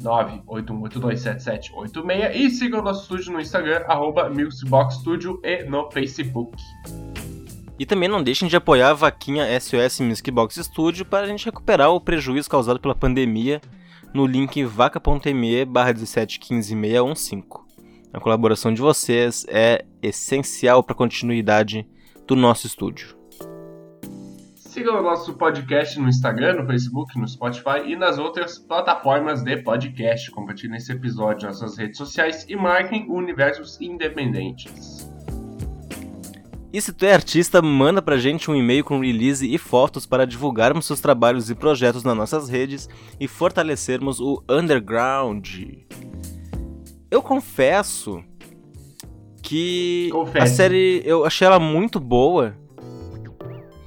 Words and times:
519-8182-7786 0.01 2.35
e 2.35 2.49
siga 2.49 2.79
o 2.79 2.83
nosso 2.83 3.03
estúdio 3.03 3.35
no 3.35 3.41
Instagram, 3.43 3.85
arroba 3.87 4.31
Studio 4.91 5.39
e 5.45 5.65
no 5.65 5.91
Facebook. 5.91 6.57
E 7.79 7.85
também 7.85 8.09
não 8.09 8.23
deixem 8.23 8.49
de 8.49 8.57
apoiar 8.57 8.89
a 8.89 8.95
vaquinha 8.95 9.45
SOS 9.61 10.01
Music 10.01 10.31
Box 10.31 10.65
Studio 10.65 11.05
para 11.05 11.27
a 11.27 11.29
gente 11.29 11.45
recuperar 11.45 11.91
o 11.91 12.01
prejuízo 12.01 12.49
causado 12.49 12.81
pela 12.81 12.95
pandemia 12.95 13.61
no 14.15 14.27
link 14.27 14.65
vaca.me 14.65 15.67
barra 15.67 15.93
1715615. 15.93 17.45
A 18.15 18.21
colaboração 18.21 18.73
de 18.73 18.81
vocês 18.81 19.45
é 19.51 19.85
essencial 20.03 20.83
para 20.83 20.95
a 20.95 20.97
continuidade 20.97 21.87
do 22.27 22.35
nosso 22.35 22.67
estúdio. 22.67 23.14
Siga 24.75 24.93
o 24.93 25.01
nosso 25.05 25.35
podcast 25.35 26.01
no 26.01 26.09
Instagram, 26.09 26.55
no 26.55 26.67
Facebook, 26.67 27.17
no 27.17 27.29
Spotify 27.29 27.87
e 27.87 27.95
nas 27.95 28.19
outras 28.19 28.59
plataformas 28.59 29.41
de 29.41 29.59
podcast. 29.59 30.33
Compartilhem 30.33 30.79
esse 30.79 30.91
episódio 30.91 31.47
nas 31.47 31.61
suas 31.61 31.79
redes 31.79 31.97
sociais 31.97 32.45
e 32.49 32.57
marquem 32.57 33.07
universos 33.09 33.81
independentes. 33.81 35.09
E 36.73 36.81
se 36.81 36.93
tu 36.93 37.07
é 37.07 37.15
artista, 37.15 37.63
manda 37.63 38.03
pra 38.03 38.17
gente 38.17 38.51
um 38.51 38.57
e-mail 38.57 38.83
com 38.83 38.99
release 38.99 39.47
e 39.47 39.57
fotos 39.59 40.07
para 40.07 40.27
divulgarmos 40.27 40.87
seus 40.87 41.01
trabalhos 41.01 41.49
e 41.49 41.55
projetos 41.55 42.03
nas 42.03 42.17
nossas 42.17 42.49
redes 42.49 42.89
e 43.21 43.29
fortalecermos 43.29 44.19
o 44.19 44.43
underground. 44.49 45.47
Eu 47.09 47.23
confesso 47.23 48.25
que 49.41 50.09
Confesse. 50.11 50.39
a 50.39 50.47
série 50.49 51.01
eu 51.05 51.25
achei 51.25 51.47
ela 51.47 51.61
muito 51.61 52.01
boa 52.01 52.57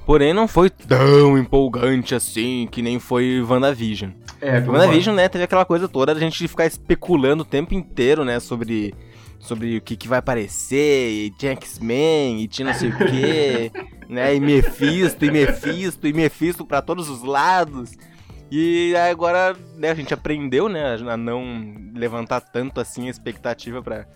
Porém, 0.08 0.32
não 0.32 0.48
foi 0.48 0.70
tão 0.70 1.36
empolgante 1.36 2.14
assim 2.14 2.66
que 2.72 2.80
nem 2.80 2.98
foi 2.98 3.42
WandaVision. 3.42 4.12
É, 4.40 4.58
WandaVision, 4.58 5.14
né, 5.14 5.28
teve 5.28 5.44
aquela 5.44 5.66
coisa 5.66 5.86
toda 5.86 6.14
da 6.14 6.20
gente 6.20 6.48
ficar 6.48 6.64
especulando 6.64 7.42
o 7.42 7.46
tempo 7.46 7.74
inteiro, 7.74 8.24
né, 8.24 8.40
sobre, 8.40 8.94
sobre 9.38 9.76
o 9.76 9.82
que, 9.82 9.98
que 9.98 10.08
vai 10.08 10.18
aparecer, 10.20 11.10
e 11.10 11.30
tinha 11.32 11.52
X-Men, 11.52 12.40
e 12.40 12.48
tinha 12.48 12.68
não 12.68 12.72
sei 12.72 12.88
o 12.88 12.96
quê, 12.96 13.70
né, 14.08 14.34
e 14.34 14.40
Mephisto, 14.40 15.26
e 15.26 15.30
Mephisto, 15.30 16.06
e 16.06 16.12
Mephisto 16.14 16.64
pra 16.64 16.80
todos 16.80 17.10
os 17.10 17.22
lados. 17.22 17.92
E 18.50 18.94
agora, 18.96 19.54
né, 19.76 19.90
a 19.90 19.94
gente 19.94 20.14
aprendeu, 20.14 20.70
né, 20.70 20.96
a 21.06 21.18
não 21.18 21.74
levantar 21.94 22.40
tanto 22.40 22.80
assim 22.80 23.08
a 23.08 23.10
expectativa 23.10 23.82
pra, 23.82 24.06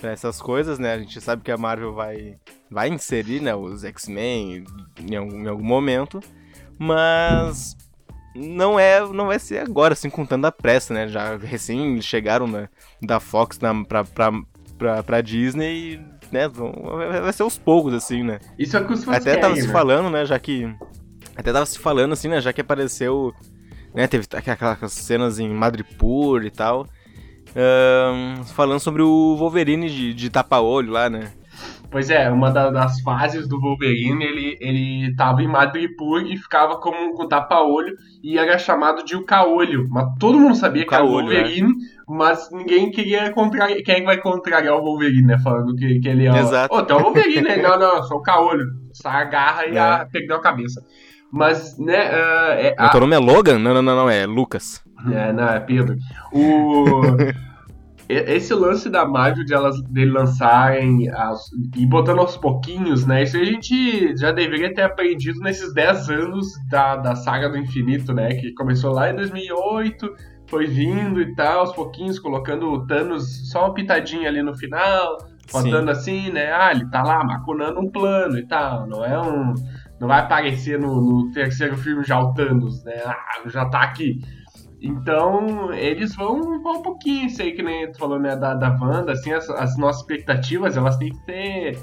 pra 0.00 0.10
essas 0.10 0.40
coisas, 0.40 0.78
né, 0.78 0.94
a 0.94 0.98
gente 0.98 1.20
sabe 1.20 1.42
que 1.42 1.50
a 1.50 1.56
Marvel 1.56 1.92
vai 1.92 2.36
vai 2.70 2.88
inserir, 2.88 3.40
né, 3.40 3.54
os 3.54 3.84
X-Men 3.84 4.64
em, 5.00 5.14
em, 5.14 5.46
algum 5.46 5.64
momento, 5.64 6.20
mas 6.78 7.76
não 8.34 8.78
é 8.78 9.00
não 9.00 9.26
vai 9.26 9.38
ser 9.38 9.58
agora, 9.58 9.92
assim, 9.92 10.08
com 10.08 10.24
tanta 10.24 10.50
pressa, 10.52 10.94
né? 10.94 11.08
Já 11.08 11.36
recém 11.36 12.00
chegaram 12.00 12.46
né, 12.46 12.68
da 13.02 13.18
Fox 13.20 13.58
na, 13.58 13.84
pra, 13.84 14.04
pra, 14.04 14.32
pra, 14.78 15.02
pra 15.02 15.20
Disney 15.20 16.00
né, 16.32 16.48
vai 16.48 17.32
ser 17.32 17.42
aos 17.42 17.58
poucos, 17.58 17.92
assim, 17.92 18.22
né? 18.22 18.38
Isso 18.58 18.76
é 18.76 18.84
que 18.84 18.92
os 18.92 19.04
fãs 19.04 19.16
Até 19.16 19.30
querem, 19.30 19.40
tava 19.40 19.54
né? 19.54 19.60
se 19.60 19.68
falando, 19.68 20.10
né, 20.10 20.24
já 20.24 20.38
que... 20.38 20.72
Até 21.36 21.52
tava 21.52 21.66
se 21.66 21.78
falando, 21.78 22.12
assim, 22.12 22.28
né, 22.28 22.40
já 22.40 22.52
que 22.52 22.60
apareceu... 22.60 23.32
Né, 23.94 24.06
teve 24.06 24.24
aquelas 24.30 24.92
cenas 24.92 25.38
em 25.38 25.48
Madripoor 25.50 26.44
e 26.44 26.50
tal... 26.50 26.86
Uh, 27.50 28.44
falando 28.54 28.80
sobre 28.80 29.02
o 29.02 29.36
Wolverine 29.36 29.88
de, 29.88 30.14
de 30.14 30.30
tapa-olho 30.30 30.92
lá, 30.92 31.10
né? 31.10 31.32
Pois 31.90 32.08
é, 32.08 32.30
uma 32.30 32.52
da, 32.52 32.70
das 32.70 33.00
fases 33.00 33.48
do 33.48 33.60
Wolverine, 33.60 34.24
ele, 34.24 34.56
ele 34.60 35.14
tava 35.16 35.42
em 35.42 35.48
Madripoor 35.48 36.22
e 36.22 36.36
ficava 36.36 36.78
como 36.78 37.14
com 37.14 37.26
tapa-olho 37.26 37.96
e 38.22 38.38
era 38.38 38.56
chamado 38.58 39.04
de 39.04 39.16
o 39.16 39.24
caolho. 39.24 39.88
Mas 39.90 40.06
todo 40.20 40.38
mundo 40.38 40.54
sabia 40.54 40.82
o 40.82 40.84
que 40.84 40.90
caolho, 40.90 41.10
era 41.10 41.18
o 41.18 41.28
né? 41.28 41.34
Wolverine, 41.34 41.68
né? 41.68 41.74
mas 42.08 42.48
ninguém 42.52 42.92
queria 42.92 43.32
contrariar. 43.32 43.82
Quem 43.82 43.96
que 43.96 44.04
vai 44.04 44.18
contrariar 44.18 44.76
o 44.76 44.82
Wolverine, 44.82 45.26
né? 45.26 45.38
Falando 45.40 45.74
que, 45.74 45.98
que 45.98 46.08
ele 46.08 46.28
é. 46.28 46.38
Exato. 46.38 46.72
Ô, 46.72 46.78
oh, 46.78 46.82
tem 46.84 46.96
o 46.96 47.00
Wolverine, 47.00 47.42
né? 47.42 47.56
Não, 47.56 47.76
não, 47.76 48.04
sou 48.04 48.18
o 48.18 48.22
caolho. 48.22 48.66
Só 48.92 49.08
agarra 49.08 49.66
e 49.66 49.76
é. 49.76 49.80
a, 49.80 50.06
perdeu 50.06 50.36
a 50.36 50.40
cabeça. 50.40 50.80
Mas, 51.32 51.76
né. 51.76 52.08
Uh, 52.08 52.52
é, 52.52 52.74
a... 52.78 52.86
O 52.86 52.90
teu 52.90 53.00
nome 53.00 53.16
é 53.16 53.18
Logan? 53.18 53.58
Não, 53.58 53.74
não, 53.74 53.82
não, 53.82 53.96
não, 53.96 54.10
é 54.10 54.26
Lucas. 54.26 54.80
É, 55.12 55.32
não, 55.32 55.48
é 55.48 55.60
Pedro. 55.60 55.96
O. 56.32 57.00
esse 58.10 58.52
lance 58.52 58.90
da 58.90 59.06
Marvel 59.06 59.44
de 59.44 59.54
elas 59.54 59.80
dele 59.82 60.10
lançarem 60.10 61.08
as, 61.10 61.40
e 61.76 61.86
botando 61.86 62.18
aos 62.18 62.36
pouquinhos, 62.36 63.06
né? 63.06 63.22
Isso 63.22 63.36
a 63.36 63.44
gente 63.44 64.16
já 64.16 64.32
deveria 64.32 64.74
ter 64.74 64.82
aprendido 64.82 65.38
nesses 65.40 65.72
10 65.72 66.10
anos 66.10 66.46
da, 66.68 66.96
da 66.96 67.14
saga 67.14 67.48
do 67.48 67.56
infinito, 67.56 68.12
né? 68.12 68.34
Que 68.34 68.52
começou 68.52 68.92
lá 68.92 69.10
em 69.10 69.14
2008, 69.14 70.12
foi 70.48 70.66
vindo 70.66 71.20
e 71.20 71.34
tal, 71.36 71.60
aos 71.60 71.72
pouquinhos, 71.72 72.18
colocando 72.18 72.72
o 72.72 72.84
Thanos 72.84 73.48
só 73.48 73.66
uma 73.66 73.74
pitadinha 73.74 74.28
ali 74.28 74.42
no 74.42 74.56
final, 74.56 75.18
botando 75.52 75.88
assim, 75.90 76.32
né? 76.32 76.52
Ah, 76.52 76.72
ele 76.72 76.90
tá 76.90 77.04
lá 77.04 77.22
macunando 77.22 77.78
um 77.78 77.88
plano 77.88 78.36
e 78.36 78.46
tal, 78.46 78.88
não 78.88 79.04
é 79.04 79.20
um. 79.20 79.54
Não 80.00 80.08
vai 80.08 80.20
aparecer 80.20 80.80
no, 80.80 81.00
no 81.00 81.30
terceiro 81.30 81.76
filme 81.76 82.02
já 82.02 82.18
o 82.18 82.32
Thanos, 82.32 82.82
né? 82.82 83.00
Ah, 83.04 83.42
já 83.46 83.66
tá 83.66 83.82
aqui. 83.82 84.18
Então, 84.82 85.72
eles 85.74 86.14
vão, 86.14 86.62
vão 86.62 86.78
um 86.78 86.82
pouquinho, 86.82 87.26
isso 87.26 87.42
aí 87.42 87.52
que 87.52 87.62
nem 87.62 87.90
tu 87.92 87.98
falou, 87.98 88.18
né, 88.18 88.34
da, 88.34 88.54
da 88.54 88.70
Wanda, 88.80 89.12
assim, 89.12 89.32
as, 89.32 89.48
as 89.50 89.76
nossas 89.76 90.00
expectativas, 90.02 90.76
elas 90.76 90.96
têm 90.96 91.10
que 91.10 91.26
ter... 91.26 91.78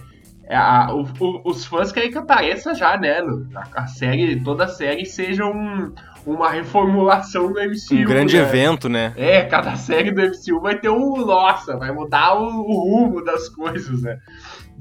É, 0.49 0.55
a, 0.55 0.93
o, 0.93 1.03
o, 1.19 1.49
os 1.49 1.65
fãs 1.65 1.91
querem 1.91 2.09
que 2.09 2.17
apareça 2.17 2.73
já, 2.73 2.97
né, 2.97 3.19
a, 3.53 3.83
a 3.83 3.87
série, 3.87 4.41
toda 4.41 4.63
a 4.63 4.67
série 4.67 5.05
seja 5.05 5.45
um, 5.45 5.93
uma 6.27 6.49
reformulação 6.49 7.51
do 7.51 7.59
MCU. 7.59 7.95
Um 7.95 8.05
grande 8.05 8.37
né? 8.37 8.43
evento, 8.43 8.89
né? 8.89 9.13
É, 9.15 9.43
cada 9.43 9.75
série 9.75 10.11
do 10.11 10.21
MCU 10.21 10.61
vai 10.61 10.77
ter 10.77 10.89
um, 10.89 11.25
nossa, 11.25 11.77
vai 11.77 11.91
mudar 11.91 12.33
o, 12.33 12.45
o 12.45 12.89
rumo 12.89 13.23
das 13.23 13.47
coisas, 13.55 14.01
né? 14.01 14.17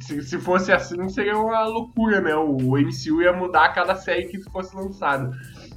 Se, 0.01 0.21
se 0.23 0.39
fosse 0.39 0.73
assim, 0.73 1.09
seria 1.09 1.39
uma 1.39 1.65
loucura, 1.65 2.21
né? 2.21 2.35
O, 2.35 2.57
o 2.57 2.79
MCU 2.79 3.23
ia 3.23 3.33
mudar 3.33 3.69
cada 3.71 3.95
série 3.95 4.27
que 4.27 4.41
fosse 4.51 4.75
lançada. 4.77 5.31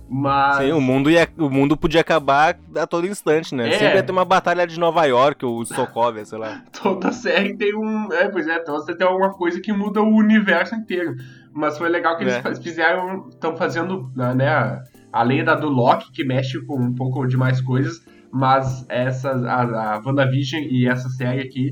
Mas. 0.09 0.57
Sim, 0.57 0.71
o 0.71 0.81
mundo, 0.81 1.11
ia, 1.11 1.29
o 1.37 1.49
mundo 1.49 1.77
podia 1.77 2.01
acabar 2.01 2.57
a 2.75 2.87
todo 2.87 3.05
instante, 3.05 3.53
né? 3.53 3.69
É. 3.69 3.73
Sempre 3.73 3.97
ia 3.97 4.03
ter 4.03 4.11
uma 4.11 4.25
batalha 4.25 4.65
de 4.65 4.79
Nova 4.79 5.05
York 5.05 5.45
ou 5.45 5.63
Sokovia, 5.63 6.25
sei 6.25 6.39
lá. 6.39 6.63
Toda 6.81 7.11
série 7.11 7.55
tem 7.55 7.75
um. 7.75 8.11
É, 8.11 8.27
pois 8.27 8.47
é, 8.47 8.55
então 8.55 8.75
você 8.75 8.95
tem 8.95 9.05
alguma 9.05 9.31
coisa 9.31 9.61
que 9.61 9.71
muda 9.71 10.01
o 10.01 10.15
universo 10.15 10.73
inteiro. 10.73 11.15
Mas 11.53 11.77
foi 11.77 11.89
legal 11.89 12.17
que 12.17 12.23
é. 12.23 12.41
eles 12.43 12.59
fizeram. 12.59 13.29
Estão 13.29 13.55
fazendo, 13.55 14.11
né? 14.15 14.81
Além 15.13 15.43
da 15.43 15.53
do 15.53 15.69
Loki, 15.69 16.11
que 16.11 16.23
mexe 16.23 16.59
com 16.65 16.79
um 16.79 16.95
pouco 16.95 17.27
de 17.27 17.37
mais 17.37 17.61
coisas. 17.61 18.03
Mas 18.31 18.85
essa, 18.89 19.31
a, 19.31 19.95
a 19.95 20.01
WandaVision 20.03 20.63
e 20.63 20.87
essa 20.87 21.09
série 21.09 21.41
aqui, 21.41 21.71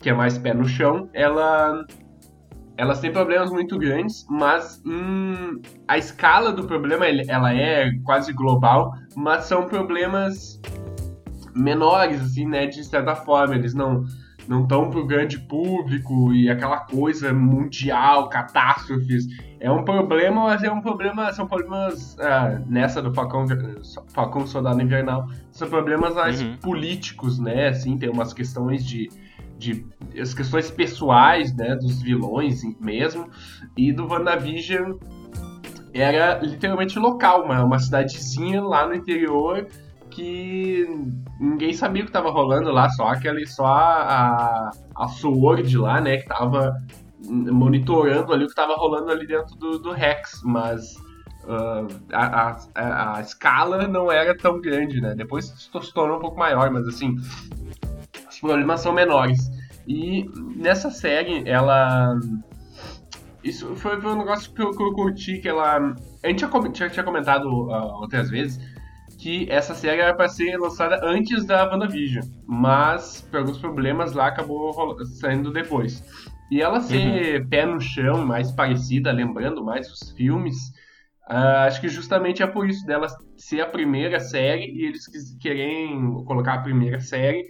que 0.00 0.10
é 0.10 0.12
mais 0.12 0.38
pé 0.38 0.54
no 0.54 0.64
chão, 0.64 1.08
ela 1.12 1.84
elas 2.76 3.00
têm 3.00 3.12
problemas 3.12 3.50
muito 3.50 3.78
grandes, 3.78 4.26
mas 4.28 4.82
hum, 4.84 5.60
a 5.88 5.96
escala 5.96 6.52
do 6.52 6.64
problema 6.64 7.06
ela 7.06 7.54
é 7.54 7.90
quase 8.04 8.32
global, 8.32 8.92
mas 9.14 9.44
são 9.44 9.66
problemas 9.66 10.60
menores, 11.54 12.20
assim, 12.20 12.46
né, 12.46 12.66
de 12.66 12.84
certa 12.84 13.14
forma. 13.14 13.54
Eles 13.54 13.74
não 13.74 14.04
não 14.48 14.62
estão 14.62 14.90
para 14.90 15.00
o 15.00 15.06
grande 15.06 15.40
público 15.40 16.32
e 16.32 16.48
aquela 16.48 16.78
coisa 16.78 17.32
mundial, 17.32 18.28
catástrofes. 18.28 19.26
É 19.58 19.70
um 19.70 19.84
problema, 19.84 20.44
mas 20.44 20.62
é 20.62 20.70
um 20.70 20.80
problema, 20.80 21.32
são 21.32 21.46
problemas 21.48 22.16
ah, 22.20 22.60
nessa 22.66 23.02
do 23.02 23.12
Falcão, 23.12 23.44
Falcão 24.08 24.46
Soldado 24.46 24.80
Invernal, 24.80 25.26
são 25.50 25.68
problemas 25.68 26.14
mais 26.14 26.40
uhum. 26.40 26.56
políticos, 26.58 27.38
né? 27.38 27.68
Assim, 27.68 27.98
tem 27.98 28.08
umas 28.08 28.32
questões 28.32 28.86
de 28.86 29.08
de 29.58 29.86
as 30.20 30.34
questões 30.34 30.70
pessoais, 30.70 31.54
né, 31.54 31.74
dos 31.76 32.02
vilões 32.02 32.62
mesmo, 32.80 33.28
e 33.76 33.92
do 33.92 34.06
WandaVision 34.06 34.98
era 35.92 36.38
literalmente 36.40 36.98
local, 36.98 37.44
uma, 37.44 37.64
uma 37.64 37.78
cidadezinha 37.78 38.62
lá 38.62 38.86
no 38.86 38.94
interior 38.94 39.66
que 40.10 40.86
ninguém 41.38 41.74
sabia 41.74 42.02
o 42.02 42.06
que 42.06 42.10
estava 42.10 42.30
rolando 42.30 42.70
lá, 42.70 42.88
só 42.90 43.08
aquele, 43.08 43.46
só 43.46 43.66
a, 43.66 44.70
a, 44.94 45.08
Sword 45.08 45.76
lá, 45.76 46.00
né, 46.00 46.18
que 46.18 46.26
tava 46.26 46.74
monitorando 47.28 48.32
ali 48.32 48.44
o 48.44 48.46
que 48.46 48.52
estava 48.52 48.74
rolando 48.76 49.10
ali 49.10 49.26
dentro 49.26 49.54
do, 49.56 49.78
do 49.78 49.92
Rex, 49.92 50.40
mas 50.44 50.94
uh, 51.44 51.86
a, 52.12 52.56
a, 52.74 53.16
a, 53.16 53.20
escala 53.20 53.86
não 53.88 54.10
era 54.10 54.36
tão 54.36 54.60
grande, 54.60 55.00
né? 55.00 55.14
Depois 55.14 55.46
se 55.46 55.92
tornou 55.92 56.18
um 56.18 56.20
pouco 56.20 56.38
maior, 56.38 56.70
mas 56.70 56.86
assim, 56.86 57.14
os 58.36 58.40
problemas 58.40 58.80
são 58.80 58.92
menores. 58.92 59.50
E 59.86 60.28
nessa 60.54 60.90
série, 60.90 61.42
ela. 61.48 62.18
Isso 63.42 63.74
foi, 63.76 64.00
foi 64.00 64.12
um 64.12 64.18
negócio 64.18 64.52
que 64.52 64.60
eu, 64.60 64.70
que 64.72 64.82
eu 64.82 64.92
curti, 64.92 65.38
que 65.38 65.48
ela. 65.48 65.94
A 66.22 66.28
gente 66.28 66.44
tinha, 66.72 66.90
tinha 66.90 67.04
comentado 67.04 67.46
uh, 67.46 68.00
outras 68.00 68.28
vezes 68.28 68.60
que 69.18 69.50
essa 69.50 69.74
série 69.74 70.02
era 70.02 70.14
para 70.14 70.28
ser 70.28 70.58
lançada 70.58 71.00
antes 71.02 71.46
da 71.46 71.66
WandaVision, 71.72 72.24
mas 72.46 73.22
por 73.22 73.38
alguns 73.38 73.58
problemas 73.58 74.12
lá 74.12 74.26
acabou 74.26 74.74
saindo 75.06 75.50
depois. 75.50 76.04
E 76.50 76.60
ela 76.60 76.80
ser 76.80 77.40
uhum. 77.40 77.48
pé 77.48 77.64
no 77.64 77.80
chão, 77.80 78.26
mais 78.26 78.52
parecida, 78.52 79.10
lembrando 79.10 79.64
mais 79.64 79.90
os 79.90 80.10
filmes, 80.10 80.68
uh, 81.30 81.64
acho 81.66 81.80
que 81.80 81.88
justamente 81.88 82.42
é 82.42 82.46
por 82.46 82.68
isso 82.68 82.84
dela 82.84 83.08
ser 83.38 83.62
a 83.62 83.66
primeira 83.66 84.20
série 84.20 84.70
e 84.70 84.84
eles 84.84 85.06
querem 85.40 86.22
colocar 86.24 86.54
a 86.54 86.62
primeira 86.62 87.00
série 87.00 87.46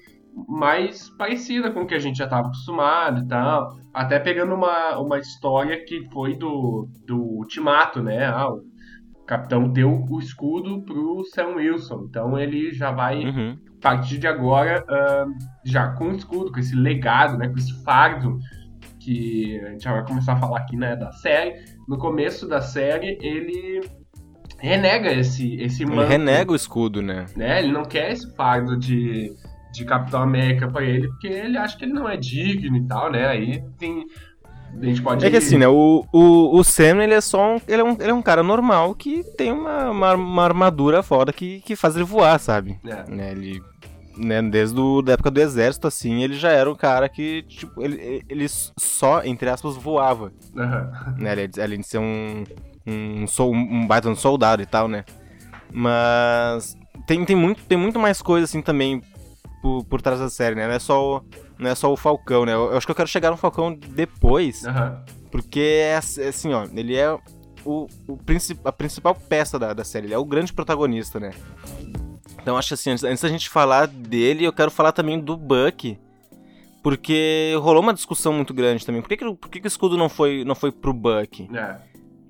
mais 0.49 1.09
parecida 1.17 1.71
com 1.71 1.83
o 1.83 1.87
que 1.87 1.95
a 1.95 1.99
gente 1.99 2.19
já 2.19 2.25
estava 2.25 2.49
acostumado 2.49 3.25
e 3.25 3.29
tal. 3.29 3.79
Até 3.95 4.19
pegando 4.19 4.55
uma, 4.55 4.99
uma 4.99 5.19
história 5.19 5.83
que 5.85 6.05
foi 6.11 6.37
do, 6.37 6.89
do 7.07 7.17
Ultimato, 7.17 8.03
né? 8.03 8.27
Ah, 8.27 8.51
o 8.51 8.63
capitão 9.27 9.69
deu 9.69 10.05
o 10.09 10.19
escudo 10.19 10.83
pro 10.83 11.25
Sam 11.35 11.57
Wilson. 11.57 12.07
Então 12.09 12.39
ele 12.39 12.73
já 12.73 12.93
vai, 12.93 13.25
uhum. 13.25 13.57
a 13.79 13.83
partir 13.83 14.19
de 14.19 14.27
agora, 14.27 14.85
uh, 14.85 15.33
já 15.65 15.93
com 15.93 16.09
o 16.09 16.17
escudo, 16.17 16.53
com 16.53 16.61
esse 16.61 16.77
legado, 16.77 17.39
né, 17.39 17.49
com 17.49 17.57
esse 17.57 17.83
fardo 17.83 18.39
que 19.01 19.59
a 19.61 19.71
gente 19.71 19.85
já 19.85 19.93
vai 19.93 20.05
começar 20.05 20.35
a 20.35 20.37
falar 20.37 20.59
aqui, 20.59 20.77
né, 20.77 20.97
da 20.97 21.11
série. 21.13 21.55
No 21.89 21.97
começo 21.97 22.47
da 22.47 22.61
série, 22.61 23.19
ele 23.23 23.81
renega 24.59 25.13
esse, 25.13 25.55
esse 25.61 25.85
manto. 25.85 26.01
Ele 26.01 26.09
renega 26.09 26.53
o 26.53 26.57
escudo, 26.57 27.01
né? 27.01 27.27
né? 27.37 27.61
Ele 27.61 27.73
não 27.73 27.85
quer 27.85 28.13
esse 28.13 28.35
fardo 28.35 28.77
de, 28.77 29.33
de 29.77 29.85
Capitão 29.85 30.23
América 30.23 30.69
para 30.69 30.85
ele, 30.85 31.09
porque 31.09 31.27
ele 31.27 31.59
acha 31.59 31.77
que 31.77 31.85
ele 31.85 31.93
não 31.93 32.09
é 32.09 32.17
digno 32.17 32.77
e 32.77 32.87
tal, 32.87 33.11
né? 33.11 33.27
Aí 33.27 33.63
tem 33.79 34.07
a 34.81 34.85
gente 34.85 35.03
pode... 35.03 35.25
É 35.25 35.31
que 35.31 35.37
assim, 35.37 35.59
né? 35.59 35.69
O, 35.69 36.07
o, 36.13 36.59
o 36.59 36.65
Sam, 36.65 37.03
ele 37.03 37.15
é 37.15 37.21
só 37.21 37.55
um 37.55 37.61
ele, 37.67 37.81
é 37.81 37.85
um. 37.85 37.93
ele 37.93 38.11
é 38.11 38.15
um 38.15 38.23
cara 38.23 38.43
normal 38.43 38.95
que 38.95 39.23
tem 39.37 39.53
uma, 39.53 39.91
uma, 39.91 40.15
uma 40.15 40.45
armadura 40.45 41.03
foda 41.03 41.33
que, 41.33 41.61
que 41.61 41.75
faz 41.77 41.95
ele 41.97 42.05
voar, 42.05 42.39
sabe? 42.39 42.79
É. 42.85 43.11
Né, 43.11 43.31
ele. 43.33 43.63
Né, 44.17 44.41
desde 44.43 44.81
o, 44.81 45.03
da 45.03 45.13
época 45.13 45.31
do 45.31 45.41
exército, 45.41 45.87
assim, 45.87 46.23
ele 46.23 46.35
já 46.37 46.51
era 46.51 46.71
um 46.71 46.75
cara 46.75 47.07
que, 47.07 47.43
tipo, 47.43 47.83
ele, 47.83 48.25
ele 48.27 48.47
só, 48.49 49.23
entre 49.23 49.47
aspas, 49.51 49.77
voava. 49.77 50.33
Uhum. 50.55 51.17
Né, 51.19 51.33
além 51.63 51.81
de 51.81 51.87
ser 51.87 51.99
um, 51.99 52.43
um, 52.87 53.27
um 53.45 53.87
baita 53.87 54.09
um 54.09 54.17
soldado 54.17 54.63
e 54.63 54.67
tal, 54.67 54.89
né? 54.89 55.05
Mas 55.71 56.79
tem, 57.07 57.23
tem, 57.27 57.37
muito, 57.37 57.63
tem 57.65 57.77
muito 57.77 57.99
mais 57.99 58.23
coisa, 58.23 58.45
assim, 58.45 58.63
também 58.63 59.03
por, 59.67 59.85
por 59.85 60.03
trás 60.03 60.21
da 60.21 60.31
série, 60.31 60.55
né? 60.55 60.67
Não 60.67 60.75
é 60.75 60.79
só 60.79 61.17
o, 61.17 61.25
não 61.59 61.69
é 61.69 61.75
só 61.75 61.93
o 61.93 61.97
Falcão, 61.97 62.47
né? 62.47 62.55
Eu, 62.55 62.71
eu 62.71 62.77
acho 62.77 62.87
que 62.87 62.91
eu 62.93 62.97
quero 62.97 63.09
chegar 63.09 63.31
no 63.33 63.37
Falcão 63.37 63.75
depois. 63.75 64.63
Uhum. 64.63 64.97
Porque 65.31 65.61
é 65.61 65.97
assim, 65.97 66.53
ó, 66.53 66.67
ele 66.73 66.95
é 66.95 67.13
o, 67.65 67.89
o 68.07 68.17
princip, 68.17 68.61
a 68.65 68.71
principal 68.71 69.15
peça 69.15 69.59
da, 69.59 69.75
da 69.75 69.83
série, 69.83 70.07
ele 70.07 70.15
é 70.15 70.19
o 70.19 70.25
grande 70.25 70.53
protagonista, 70.53 71.19
né? 71.19 71.33
Então 72.41 72.57
acho 72.57 72.75
assim, 72.75 72.91
antes, 72.91 73.03
antes 73.03 73.23
da 73.23 73.29
gente 73.29 73.49
falar 73.49 73.89
dele, 73.89 74.45
eu 74.45 74.53
quero 74.53 74.71
falar 74.71 74.93
também 74.93 75.19
do 75.19 75.37
Buck. 75.37 75.99
Porque 76.81 77.53
rolou 77.61 77.83
uma 77.83 77.93
discussão 77.93 78.33
muito 78.33 78.55
grande 78.55 78.87
também. 78.87 79.03
Por 79.03 79.09
que, 79.09 79.17
que, 79.17 79.35
por 79.35 79.51
que, 79.51 79.61
que 79.61 79.67
o 79.67 79.69
escudo 79.69 79.97
não 79.97 80.09
foi, 80.09 80.45
não 80.45 80.55
foi 80.55 80.71
pro 80.71 80.93
Buck? 80.93 81.49
É. 81.53 81.77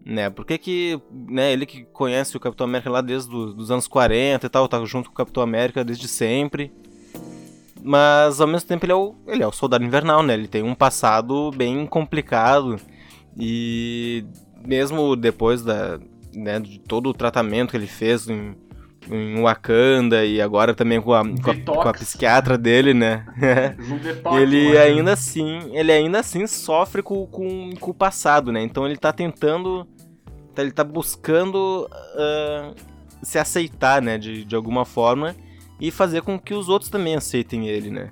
Né, 0.07 0.31
por 0.31 0.47
que 0.47 0.57
que, 0.57 1.03
né, 1.11 1.53
ele 1.53 1.67
que 1.67 1.85
conhece 1.87 2.37
o 2.37 2.41
Capitão 2.41 2.65
América 2.65 2.89
lá 2.89 3.01
desde 3.01 3.35
os 3.35 3.71
anos 3.73 3.89
40 3.89 4.47
e 4.47 4.49
tal, 4.49 4.69
tá 4.69 4.83
junto 4.85 5.11
com 5.11 5.15
o 5.15 5.17
Capitão 5.17 5.43
América 5.43 5.85
desde 5.85 6.09
sempre. 6.09 6.73
Mas 7.87 8.41
ao 8.41 8.49
mesmo 8.49 8.67
tempo 8.67 8.85
ele 8.85 8.91
é 8.91 8.97
o, 8.97 9.15
ele 9.29 9.45
é 9.45 9.47
o 9.47 9.53
soldado 9.53 9.85
invernal, 9.85 10.21
né? 10.21 10.35
Ele 10.35 10.49
tem 10.49 10.61
um 10.61 10.75
passado 10.75 11.53
bem 11.53 11.87
complicado. 11.87 12.81
E 13.39 14.25
mesmo 14.67 15.15
depois 15.15 15.63
da, 15.63 16.01
né, 16.35 16.59
de 16.59 16.81
todo 16.81 17.09
o 17.09 17.15
tratamento 17.15 17.71
que 17.71 17.77
ele 17.77 17.87
fez 17.87 18.29
em, 18.29 18.57
em 19.09 19.41
Wakanda 19.41 20.25
e 20.25 20.43
agora 20.43 20.75
também 20.75 21.01
com 21.01 21.15
a, 21.15 21.23
com 21.23 21.51
a, 21.53 21.55
com 21.77 21.89
a 21.89 21.93
psiquiatra 21.93 22.59
dele, 22.59 22.93
né? 22.93 23.25
ele 24.37 24.77
ainda 24.77 25.13
assim, 25.13 25.71
ele 25.73 25.93
ainda 25.93 26.19
assim 26.19 26.45
sofre 26.49 27.05
com, 27.05 27.25
com, 27.29 27.71
com, 27.79 27.91
o 27.93 27.95
passado, 27.95 28.51
né? 28.51 28.65
Então 28.65 28.85
ele 28.85 28.97
tá 28.97 29.13
tentando, 29.13 29.87
ele 30.59 30.73
tá 30.73 30.83
buscando 30.83 31.89
uh, 31.89 32.75
se 33.23 33.39
aceitar, 33.39 34.03
né? 34.03 34.19
De, 34.19 34.45
de 34.45 34.57
alguma 34.57 34.85
forma 34.85 35.37
e 35.81 35.91
fazer 35.91 36.23
com 36.23 36.39
que 36.39 36.55
os 36.55 36.69
outros 36.69 36.91
também 36.91 37.15
aceitem 37.15 37.69
ele, 37.69 37.91
né? 37.91 38.09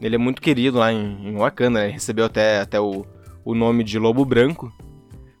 Ele 0.00 0.14
é 0.14 0.18
muito 0.18 0.42
querido 0.42 0.78
lá 0.78 0.92
em, 0.92 1.28
em 1.28 1.36
Wakanda, 1.36 1.80
né? 1.80 1.88
recebeu 1.88 2.26
até, 2.26 2.60
até 2.60 2.78
o, 2.78 3.06
o 3.44 3.54
nome 3.54 3.82
de 3.82 3.98
Lobo 3.98 4.24
Branco, 4.24 4.70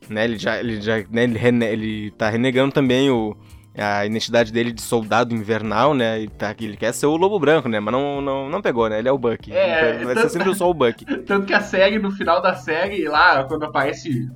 né? 0.08 0.24
Ele 0.24 0.38
já, 0.38 0.58
ele 0.58 0.80
já 0.80 0.98
né? 1.10 1.24
ele, 1.24 1.38
rene, 1.38 1.66
ele 1.66 2.10
tá 2.12 2.30
renegando 2.30 2.72
também 2.72 3.10
o, 3.10 3.36
a 3.82 4.06
identidade 4.06 4.52
dele 4.52 4.72
de 4.72 4.80
soldado 4.80 5.34
invernal, 5.34 5.94
né? 5.94 6.20
E 6.20 6.28
tá, 6.28 6.54
ele 6.60 6.76
quer 6.76 6.92
ser 6.92 7.06
o 7.06 7.16
Lobo 7.16 7.38
Branco, 7.38 7.68
né? 7.68 7.78
Mas 7.78 7.92
não, 7.92 8.20
não, 8.20 8.48
não 8.48 8.62
pegou, 8.62 8.88
né? 8.88 8.98
Ele 8.98 9.08
é 9.08 9.12
o 9.12 9.18
Buck. 9.18 9.52
É, 9.52 10.04
vai 10.04 10.14
tanto, 10.14 10.20
ser 10.22 10.38
sempre 10.38 10.54
só 10.54 10.70
o 10.70 10.74
Buck. 10.74 11.04
Tanto 11.26 11.46
que 11.46 11.52
a 11.52 11.60
série, 11.60 11.98
no 11.98 12.10
final 12.10 12.40
da 12.40 12.54
série, 12.54 13.06
lá, 13.06 13.44
quando 13.44 13.64
aparece 13.64 14.28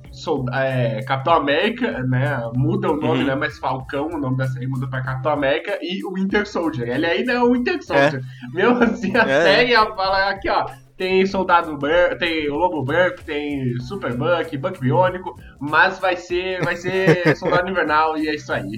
é, 0.53 1.01
Capitão 1.03 1.33
América, 1.33 2.03
né? 2.03 2.49
Muda 2.55 2.91
o 2.91 2.97
nome, 2.97 3.21
uhum. 3.21 3.25
né? 3.25 3.35
Mas 3.35 3.57
Falcão, 3.57 4.07
o 4.07 4.17
nome 4.17 4.37
da 4.37 4.47
série 4.47 4.67
muda 4.67 4.87
pra 4.87 5.01
Capitão 5.01 5.31
América 5.31 5.77
e 5.81 6.03
o 6.05 6.13
Winter 6.13 6.47
Soldier. 6.47 6.89
Ele 6.89 7.05
ainda 7.05 7.33
é 7.33 7.39
o 7.39 7.51
Winter 7.51 7.81
Soldier. 7.83 8.21
É. 8.21 8.55
Mesmo 8.55 8.83
assim, 8.83 9.15
a 9.15 9.23
é. 9.23 9.41
série 9.41 9.75
fala 9.95 10.29
aqui, 10.29 10.49
ó 10.49 10.65
tem 11.01 11.25
Soldado 11.25 11.75
Branco, 11.77 12.19
tem 12.19 12.47
o 12.47 12.53
Lobo 12.53 12.83
Branco, 12.83 13.23
tem 13.23 13.75
Super 13.79 14.15
Buck, 14.15 14.55
Buck 14.55 14.79
Biônico, 14.79 15.33
mas 15.59 15.97
vai 15.97 16.15
ser, 16.15 16.63
vai 16.63 16.75
ser 16.75 17.33
Soldado 17.37 17.67
Invernal 17.67 18.19
e 18.19 18.29
é 18.29 18.35
isso 18.35 18.53
aí. 18.53 18.77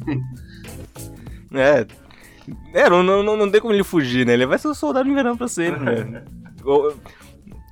É. 1.54 1.86
É, 2.74 2.90
não, 2.90 3.04
não, 3.04 3.24
não 3.24 3.50
tem 3.50 3.62
como 3.62 3.74
ele 3.74 3.84
fugir, 3.84 4.26
né? 4.26 4.34
Ele 4.34 4.46
vai 4.46 4.58
ser 4.58 4.68
o 4.68 4.76
soldado 4.76 5.08
invernal 5.08 5.38
pra 5.38 5.48
sempre, 5.48 6.04
né? 6.04 6.24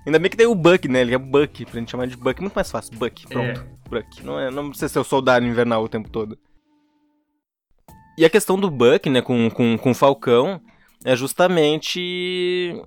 Ainda 0.06 0.18
bem 0.18 0.32
que 0.32 0.38
tem 0.38 0.48
o 0.48 0.56
Buck, 0.56 0.88
né? 0.88 1.02
Ele 1.02 1.14
é 1.14 1.18
Buck, 1.18 1.66
pra 1.66 1.80
gente 1.80 1.92
chamar 1.92 2.08
de 2.08 2.18
Buck. 2.18 2.42
Muito 2.42 2.56
mais 2.56 2.72
fácil. 2.72 2.98
Buck, 2.98 3.28
pronto. 3.28 3.60
É. 3.60 3.90
Buck. 3.90 4.26
Não, 4.26 4.40
é, 4.40 4.50
não 4.50 4.70
precisa 4.70 4.90
ser 4.90 5.00
o 5.00 5.04
soldado 5.04 5.46
invernal 5.46 5.84
o 5.84 5.90
tempo 5.90 6.10
todo. 6.10 6.38
E 8.18 8.26
a 8.26 8.30
questão 8.30 8.60
do 8.60 8.70
Buck, 8.70 9.10
né, 9.10 9.22
com, 9.22 9.50
com, 9.50 9.78
com 9.78 9.92
o 9.92 9.96
Falcão, 9.96 10.60
é 11.04 11.16
justamente 11.16 12.82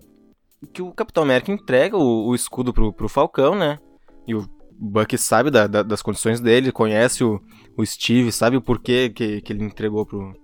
que 0.73 0.83
o 0.83 0.93
Capitão 0.93 1.23
América 1.23 1.53
entrega 1.53 1.97
o, 1.97 2.29
o 2.29 2.35
escudo 2.35 2.73
pro, 2.73 2.93
pro 2.93 3.09
Falcão, 3.09 3.55
né? 3.55 3.79
E 4.27 4.35
o 4.35 4.49
Buck 4.73 5.17
sabe 5.17 5.51
da, 5.51 5.67
da, 5.67 5.83
das 5.83 6.03
condições 6.03 6.41
dele, 6.41 6.73
conhece 6.73 7.23
o, 7.23 7.41
o 7.77 7.85
Steve, 7.85 8.33
sabe 8.33 8.57
o 8.57 8.63
porquê 8.63 9.09
que, 9.09 9.41
que 9.41 9.53
ele 9.53 9.65
entregou 9.65 10.05
pro, 10.05 10.35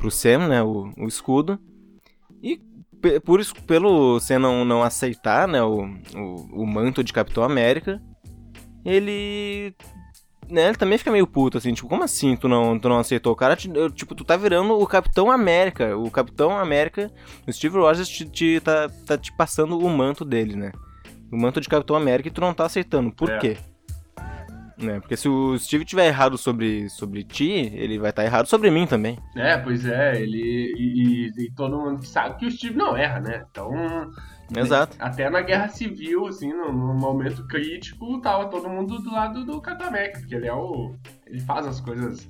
pro 0.00 0.10
Sam, 0.10 0.48
né, 0.48 0.62
o, 0.62 0.90
o 0.96 1.06
escudo. 1.06 1.60
E 2.42 2.58
por 3.24 3.38
isso, 3.38 3.54
pelo 3.66 4.18
Sam 4.18 4.40
não, 4.40 4.64
não 4.64 4.82
aceitar, 4.82 5.46
né, 5.46 5.62
o, 5.62 5.84
o, 6.14 6.62
o 6.62 6.66
manto 6.66 7.04
de 7.04 7.12
Capitão 7.12 7.44
América, 7.44 8.02
ele 8.84 9.74
né, 10.48 10.66
ele 10.66 10.76
também 10.76 10.98
fica 10.98 11.12
meio 11.12 11.26
puto, 11.26 11.58
assim, 11.58 11.72
tipo, 11.72 11.88
como 11.88 12.02
assim 12.02 12.34
tu 12.34 12.48
não, 12.48 12.78
tu 12.78 12.88
não 12.88 12.98
aceitou? 12.98 13.32
O 13.32 13.36
cara, 13.36 13.54
tipo, 13.54 14.14
tu 14.14 14.24
tá 14.24 14.36
virando 14.36 14.72
o 14.76 14.86
Capitão 14.86 15.30
América. 15.30 15.96
O 15.96 16.10
Capitão 16.10 16.58
América, 16.58 17.10
o 17.46 17.52
Steve 17.52 17.76
Rogers 17.76 18.08
te, 18.08 18.24
te, 18.24 18.60
tá, 18.60 18.88
tá 19.06 19.16
te 19.16 19.32
passando 19.36 19.78
o 19.78 19.88
manto 19.88 20.24
dele, 20.24 20.56
né? 20.56 20.72
O 21.30 21.36
manto 21.36 21.60
de 21.60 21.68
Capitão 21.68 21.94
América 21.94 22.28
e 22.28 22.32
tu 22.32 22.40
não 22.40 22.52
tá 22.52 22.66
aceitando. 22.66 23.12
Por 23.12 23.30
é. 23.30 23.38
quê? 23.38 23.56
Né? 24.80 25.00
Porque 25.00 25.16
se 25.16 25.28
o 25.28 25.58
Steve 25.58 25.84
tiver 25.84 26.06
errado 26.06 26.38
sobre, 26.38 26.88
sobre 26.88 27.22
ti, 27.22 27.50
ele 27.74 27.98
vai 27.98 28.10
estar 28.10 28.22
tá 28.22 28.26
errado 28.26 28.46
sobre 28.46 28.70
mim 28.70 28.86
também. 28.86 29.18
É, 29.36 29.56
pois 29.58 29.84
é, 29.86 30.20
ele. 30.20 30.72
E, 30.76 31.28
e, 31.28 31.44
e, 31.44 31.50
todo 31.52 31.78
mundo 31.78 32.04
sabe 32.04 32.36
que 32.36 32.46
o 32.46 32.50
Steve 32.50 32.76
não 32.76 32.96
erra, 32.96 33.20
né? 33.20 33.44
Então. 33.50 33.70
Exato. 34.56 34.96
Até 34.98 35.30
na 35.30 35.42
guerra 35.42 35.68
civil, 35.68 36.26
assim, 36.26 36.52
num, 36.52 36.72
num 36.72 36.98
momento 36.98 37.46
crítico, 37.46 38.20
tava 38.20 38.48
todo 38.48 38.68
mundo 38.68 38.98
do 38.98 39.12
lado 39.12 39.44
do 39.44 39.62
América, 39.86 40.18
porque 40.18 40.34
ele 40.34 40.48
é 40.48 40.52
o. 40.52 40.94
Ele 41.26 41.40
faz 41.40 41.66
as 41.66 41.80
coisas, 41.80 42.26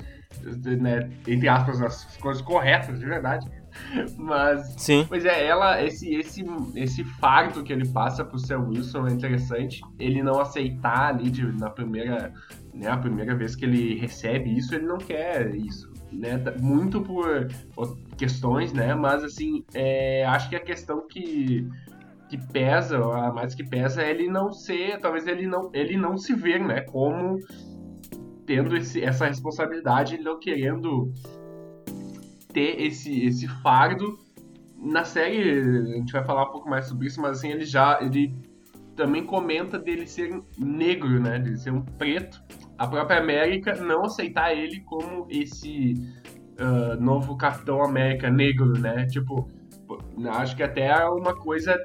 né, 0.80 1.10
entre 1.26 1.48
aspas, 1.48 1.80
as 1.80 2.16
coisas 2.18 2.42
corretas, 2.42 2.98
de 2.98 3.06
verdade. 3.06 3.48
Mas. 4.16 4.74
Sim. 4.78 5.04
Pois 5.08 5.24
é, 5.24 5.46
ela, 5.46 5.82
esse, 5.82 6.14
esse, 6.14 6.44
esse 6.74 7.04
fardo 7.04 7.62
que 7.62 7.72
ele 7.72 7.88
passa 7.88 8.24
pro 8.24 8.38
Sam 8.38 8.68
Wilson 8.68 9.06
é 9.06 9.12
interessante. 9.12 9.80
Ele 9.98 10.22
não 10.22 10.40
aceitar 10.40 11.08
ali 11.08 11.30
de, 11.30 11.44
na 11.58 11.70
primeira. 11.70 12.32
Né, 12.72 12.88
a 12.88 12.96
primeira 12.96 13.34
vez 13.34 13.56
que 13.56 13.64
ele 13.64 13.98
recebe 13.98 14.56
isso, 14.56 14.74
ele 14.74 14.86
não 14.86 14.98
quer 14.98 15.54
isso. 15.54 15.90
Né, 16.12 16.42
muito 16.60 17.00
por 17.02 17.48
questões, 18.16 18.72
né? 18.72 18.94
Mas 18.94 19.24
assim, 19.24 19.64
é, 19.74 20.24
acho 20.24 20.48
que 20.48 20.56
a 20.56 20.60
questão 20.60 21.06
que, 21.06 21.68
que 22.28 22.36
pesa, 22.36 22.98
a 22.98 23.32
mais 23.32 23.54
que 23.54 23.64
pesa, 23.64 24.02
é 24.02 24.10
ele 24.10 24.28
não 24.28 24.52
ser, 24.52 24.98
talvez 24.98 25.26
ele 25.26 25.46
não, 25.46 25.70
ele 25.72 25.96
não 25.96 26.16
se 26.16 26.34
ver, 26.34 26.60
né? 26.60 26.80
Como 26.80 27.38
tendo 28.50 28.76
esse, 28.76 29.00
essa 29.00 29.26
responsabilidade, 29.26 30.14
ele 30.14 30.24
não 30.24 30.40
querendo 30.40 31.12
ter 32.52 32.80
esse, 32.82 33.24
esse 33.24 33.48
fardo. 33.62 34.18
Na 34.76 35.04
série, 35.04 35.40
a 35.40 35.96
gente 35.96 36.12
vai 36.12 36.24
falar 36.24 36.44
um 36.44 36.52
pouco 36.52 36.68
mais 36.68 36.86
sobre 36.86 37.06
isso, 37.06 37.20
mas 37.20 37.38
assim, 37.38 37.50
ele 37.50 37.64
já. 37.64 37.98
Ele 38.00 38.34
também 38.96 39.24
comenta 39.24 39.78
dele 39.78 40.06
ser 40.06 40.42
negro, 40.58 41.20
né? 41.20 41.38
De 41.38 41.58
ser 41.58 41.72
um 41.72 41.82
preto. 41.82 42.42
A 42.78 42.86
própria 42.86 43.18
América 43.18 43.74
não 43.74 44.04
aceitar 44.04 44.54
ele 44.54 44.80
como 44.80 45.26
esse 45.28 45.94
uh, 46.58 47.00
novo 47.00 47.36
Capitão 47.36 47.82
América 47.82 48.30
negro, 48.30 48.78
né? 48.78 49.06
Tipo, 49.06 49.48
acho 50.30 50.56
que 50.56 50.62
até 50.62 50.86
é 50.86 51.08
uma 51.08 51.34
coisa 51.34 51.76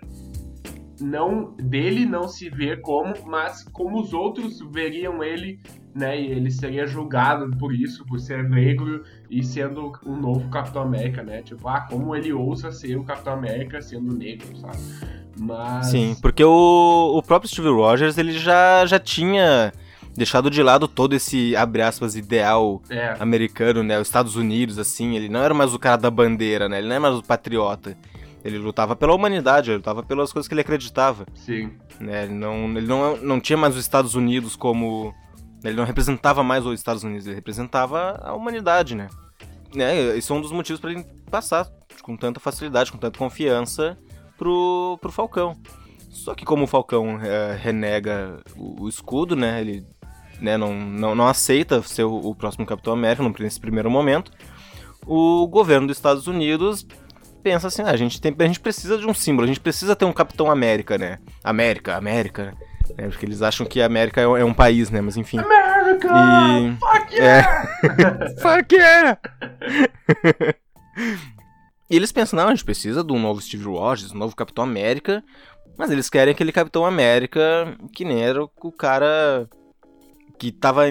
não 1.00 1.54
dele 1.58 2.06
não 2.06 2.28
se 2.28 2.50
ver 2.50 2.82
como, 2.82 3.14
mas 3.26 3.64
como 3.64 4.02
os 4.02 4.14
outros 4.14 4.60
veriam 4.72 5.24
ele 5.24 5.60
né? 5.96 6.20
E 6.20 6.28
ele 6.28 6.52
seria 6.52 6.86
julgado 6.86 7.50
por 7.58 7.74
isso, 7.74 8.06
por 8.06 8.20
ser 8.20 8.44
negro 8.44 9.04
e 9.32 9.42
sendo 9.42 9.94
um 10.06 10.18
novo 10.18 10.50
Capitão 10.50 10.82
América, 10.82 11.24
né? 11.24 11.42
Tipo, 11.42 11.70
ah, 11.70 11.88
como 11.90 12.14
ele 12.14 12.34
ousa 12.34 12.70
ser 12.70 12.98
o 12.98 13.04
Capitão 13.06 13.34
América 13.34 13.82
sendo 13.82 14.14
negro, 14.14 14.56
sabe? 14.58 14.78
Mas... 15.40 15.88
Sim, 15.88 16.16
porque 16.22 16.44
o, 16.44 17.14
o 17.16 17.24
próprio 17.24 17.50
Steve 17.50 17.70
Rogers, 17.70 18.18
ele 18.18 18.34
já, 18.34 18.86
já 18.86 19.00
tinha 19.00 19.72
deixado 20.14 20.50
de 20.50 20.62
lado 20.62 20.88
todo 20.88 21.14
esse, 21.14 21.56
abre 21.56 21.82
aspas, 21.82 22.16
ideal 22.16 22.82
é. 22.90 23.16
americano, 23.20 23.82
né? 23.82 23.98
Os 23.98 24.08
Estados 24.08 24.36
Unidos, 24.36 24.78
assim, 24.78 25.16
ele 25.16 25.30
não 25.30 25.42
era 25.42 25.54
mais 25.54 25.74
o 25.74 25.80
cara 25.80 25.98
da 25.98 26.12
bandeira, 26.12 26.68
né? 26.68 26.80
Ele 26.80 26.90
não 26.90 26.96
é 26.96 27.00
mais 27.00 27.16
o 27.16 27.24
patriota. 27.24 27.98
Ele 28.46 28.60
lutava 28.60 28.96
pela 28.96 29.14
humanidade, 29.14 29.72
ele 29.72 29.78
lutava 29.78 30.04
pelas 30.04 30.32
coisas 30.32 30.48
que 30.48 30.54
ele 30.54 30.62
acreditava. 30.62 31.26
Sim. 31.34 31.72
Né? 32.00 32.26
Ele, 32.26 32.34
não, 32.34 32.78
ele 32.78 32.88
não, 32.88 33.18
não 33.18 33.40
tinha 33.42 33.58
mais 33.58 33.76
os 33.76 33.82
Estados 33.82 34.14
Unidos 34.14 34.56
como 34.56 35.12
ele 35.64 35.76
não 35.76 35.84
representava 35.84 36.44
mais 36.44 36.64
os 36.64 36.76
Estados 36.76 37.04
Unidos, 37.04 37.26
ele 37.26 37.36
representava 37.36 38.22
a 38.24 38.34
humanidade, 38.36 38.94
né? 38.94 39.08
né? 39.74 40.16
Isso 40.16 40.32
é 40.32 40.36
um 40.36 40.42
dos 40.42 40.52
motivos 40.52 40.80
para 40.80 40.92
ele 40.92 41.04
passar 41.30 41.68
com 42.04 42.16
tanta 42.16 42.40
facilidade, 42.40 42.92
com 42.92 43.00
tanta 43.00 43.18
confiança 43.18 43.98
pro, 44.38 44.98
pro 45.02 45.12
Falcão. 45.12 45.58
Só 46.10 46.36
que 46.36 46.46
como 46.46 46.64
o 46.64 46.68
Falcão 46.68 47.20
é, 47.20 47.56
renega 47.56 48.40
o, 48.56 48.84
o, 48.84 48.90
escudo, 48.90 49.36
né? 49.36 49.60
Ele 49.60 49.86
né, 50.40 50.56
não, 50.56 50.74
não, 50.74 51.16
não 51.16 51.28
aceita 51.28 51.82
ser 51.82 52.04
o, 52.04 52.16
o 52.16 52.36
próximo 52.36 52.66
Capitão 52.66 52.94
América 52.94 53.24
nesse 53.40 53.60
primeiro 53.60 53.90
momento. 53.90 54.32
O 55.06 55.48
governo 55.48 55.88
dos 55.88 55.98
Estados 55.98 56.28
Unidos 56.28 56.86
pensa 57.46 57.68
assim, 57.68 57.84
ah, 57.84 57.92
a 57.92 57.96
gente, 57.96 58.20
tem, 58.20 58.36
a 58.40 58.48
gente 58.48 58.60
precisa 58.60 58.98
de 58.98 59.06
um 59.06 59.14
símbolo, 59.14 59.44
a 59.46 59.48
gente 59.48 59.60
precisa 59.60 59.96
ter 59.96 60.04
um 60.04 60.12
Capitão 60.12 60.50
América, 60.50 60.98
né? 60.98 61.20
América, 61.44 61.96
América. 61.96 62.58
É, 62.98 63.08
porque 63.08 63.24
eles 63.24 63.44
acham 63.44 63.68
que 63.68 63.80
a 63.80 63.86
América 63.86 64.22
é, 64.22 64.44
um 64.44 64.54
país, 64.54 64.90
né? 64.90 65.00
Mas 65.00 65.16
enfim. 65.16 65.38
America! 65.38 66.08
E... 66.08 66.76
Fuck 66.76 67.14
yeah! 67.14 67.70
É... 67.84 68.30
Fuck 68.42 68.76
yeah! 68.76 69.20
e 71.88 71.96
eles 71.96 72.12
pensam, 72.12 72.38
não, 72.38 72.48
a 72.48 72.50
gente 72.50 72.66
precisa 72.66 73.04
de 73.04 73.14
um 73.14 73.20
novo 73.20 73.40
Steve 73.40 73.66
Rogers, 73.66 74.12
um 74.12 74.18
novo 74.18 74.36
Capitão 74.36 74.64
América. 74.64 75.24
Mas 75.78 75.92
eles 75.92 76.10
querem 76.10 76.34
aquele 76.34 76.52
Capitão 76.52 76.84
América 76.84 77.78
que 77.94 78.04
nem 78.04 78.24
era 78.24 78.44
o 78.44 78.72
cara 78.72 79.48
que 80.40 80.52
tava 80.52 80.86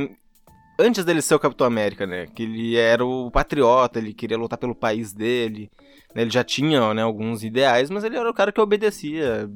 antes 0.78 1.04
dele 1.04 1.20
ser 1.20 1.34
o 1.34 1.40
Capitão 1.40 1.66
América, 1.66 2.06
né? 2.06 2.28
Que 2.32 2.44
ele 2.44 2.76
era 2.76 3.04
o 3.04 3.28
patriota, 3.28 3.99
ele 3.99 4.14
queria 4.14 4.38
lutar 4.38 4.56
pelo 4.56 4.75
país 4.75 5.12
dele. 5.12 5.68
Né? 6.14 6.23
Ele 6.23 6.30
já 6.30 6.44
tinha 6.44 6.94
né, 6.94 7.02
alguns 7.02 7.42
ideais, 7.42 7.90
mas 7.90 8.04
ele 8.04 8.16
era 8.16 8.30
o 8.30 8.35
cara 8.35 8.52
que 8.52 8.61
obedecia 8.61 9.49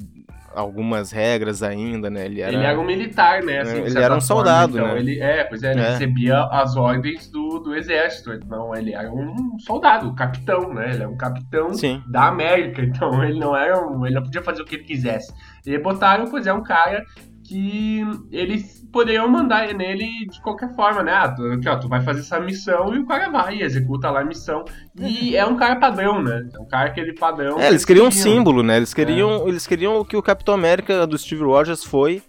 algumas 0.54 1.12
regras 1.12 1.62
ainda, 1.62 2.10
né? 2.10 2.26
Ele 2.26 2.40
era, 2.40 2.52
ele 2.52 2.64
era 2.64 2.80
um 2.80 2.84
militar, 2.84 3.42
né? 3.42 3.60
Assim, 3.60 3.82
ele 3.82 3.98
era 3.98 4.16
um 4.16 4.20
soldado, 4.20 4.76
então, 4.76 4.88
né? 4.88 4.98
Ele, 4.98 5.20
é, 5.20 5.44
pois 5.44 5.62
é, 5.62 5.72
ele 5.72 5.80
é. 5.80 5.90
recebia 5.90 6.42
as 6.44 6.76
ordens 6.76 7.30
do, 7.30 7.60
do 7.60 7.74
exército. 7.74 8.32
Então 8.32 8.74
ele 8.74 8.92
era 8.92 9.10
um 9.10 9.58
soldado, 9.58 10.12
capitão, 10.14 10.72
né? 10.72 10.94
Ele 10.94 11.02
é 11.04 11.08
um 11.08 11.16
capitão 11.16 11.72
Sim. 11.74 12.02
da 12.08 12.26
América. 12.26 12.82
Então 12.88 13.22
ele 13.22 13.38
não 13.38 13.54
era 13.54 13.86
um, 13.86 14.04
ele 14.06 14.14
não 14.14 14.22
podia 14.22 14.42
fazer 14.42 14.62
o 14.62 14.64
que 14.64 14.76
ele 14.76 14.84
quisesse. 14.84 15.32
E 15.64 15.78
botaram, 15.78 16.26
pois 16.28 16.46
é, 16.46 16.52
um 16.52 16.62
cara 16.62 17.04
que 17.48 18.02
eles 18.30 18.86
poderiam 18.92 19.26
mandar 19.26 19.72
nele 19.72 20.26
de 20.30 20.40
qualquer 20.42 20.74
forma, 20.74 21.02
né? 21.02 21.12
Ah, 21.12 21.28
tu, 21.28 21.42
aqui, 21.52 21.66
ó, 21.66 21.76
tu 21.76 21.88
vai 21.88 22.02
fazer 22.02 22.20
essa 22.20 22.38
missão 22.38 22.94
e 22.94 22.98
o 22.98 23.06
cara 23.06 23.30
vai, 23.30 23.62
executa 23.62 24.10
lá 24.10 24.20
a 24.20 24.24
missão. 24.24 24.66
E 24.94 25.34
é 25.34 25.46
um 25.46 25.56
cara 25.56 25.76
padrão, 25.76 26.22
né? 26.22 26.46
É 26.52 26.60
um 26.60 26.68
cara 26.68 26.90
aquele 26.90 27.14
padrão. 27.14 27.58
É, 27.58 27.68
eles 27.68 27.86
queriam 27.86 28.08
um 28.08 28.10
símbolo, 28.10 28.62
né? 28.62 28.76
Eles 28.76 28.92
queriam, 28.92 29.46
é. 29.46 29.48
eles 29.48 29.66
queriam 29.66 29.98
o 29.98 30.04
que 30.04 30.16
o 30.16 30.22
Capitão 30.22 30.54
América 30.54 31.06
do 31.06 31.16
Steve 31.16 31.42
Rogers 31.42 31.82
foi 31.82 32.22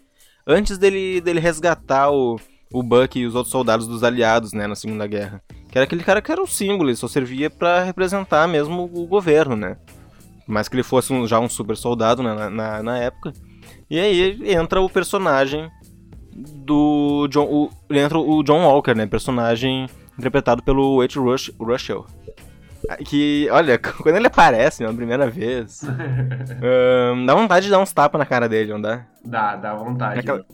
antes 0.48 0.78
dele, 0.78 1.20
dele 1.20 1.42
resgatar 1.42 2.10
o, 2.10 2.40
o 2.74 2.82
Buck 2.82 3.20
e 3.20 3.26
os 3.26 3.36
outros 3.36 3.52
soldados 3.52 3.88
dos 3.88 4.04
aliados, 4.04 4.54
né, 4.54 4.68
na 4.68 4.76
Segunda 4.76 5.06
Guerra. 5.06 5.44
Que 5.70 5.78
era 5.78 5.84
aquele 5.84 6.04
cara 6.04 6.22
que 6.22 6.32
era 6.32 6.42
o 6.42 6.48
símbolo, 6.48 6.90
ele 6.90 6.96
só 6.96 7.10
servia 7.10 7.50
para 7.50 7.84
representar 7.84 8.48
mesmo 8.48 8.90
o 8.94 9.06
governo, 9.06 9.56
né? 9.56 9.76
Mas 10.48 10.70
que 10.70 10.76
ele 10.76 10.84
fosse 10.84 11.12
um, 11.12 11.28
já 11.28 11.40
um 11.40 11.50
super 11.50 11.76
soldado 11.76 12.24
né, 12.24 12.34
na, 12.34 12.50
na, 12.50 12.84
na 12.84 12.98
época. 12.98 13.34
E 13.90 14.00
aí 14.00 14.54
entra 14.54 14.80
o 14.82 14.90
personagem 14.90 15.70
do 16.32 17.28
John. 17.30 17.46
O, 17.46 17.70
entra 17.90 18.18
o 18.18 18.44
John 18.44 18.64
Walker, 18.64 18.94
né? 18.94 19.06
Personagem 19.06 19.88
interpretado 20.18 20.62
pelo 20.62 21.00
Wade 21.00 21.18
Rush, 21.18 21.52
Russell. 21.60 22.06
Que, 23.06 23.48
olha, 23.52 23.78
quando 24.02 24.16
ele 24.16 24.28
aparece, 24.28 24.84
né, 24.84 24.92
primeira 24.94 25.30
vez, 25.30 25.82
dá 27.26 27.36
vontade 27.36 27.66
de 27.66 27.72
dar 27.72 27.80
uns 27.80 27.94
tapas 27.94 28.18
na 28.20 28.26
cara 28.26 28.48
dele, 28.48 28.72
não 28.72 28.82
dá? 28.82 29.06
Dá, 29.24 29.56
dá 29.56 29.76
vontade. 29.76 30.20
Aquela, 30.20 30.46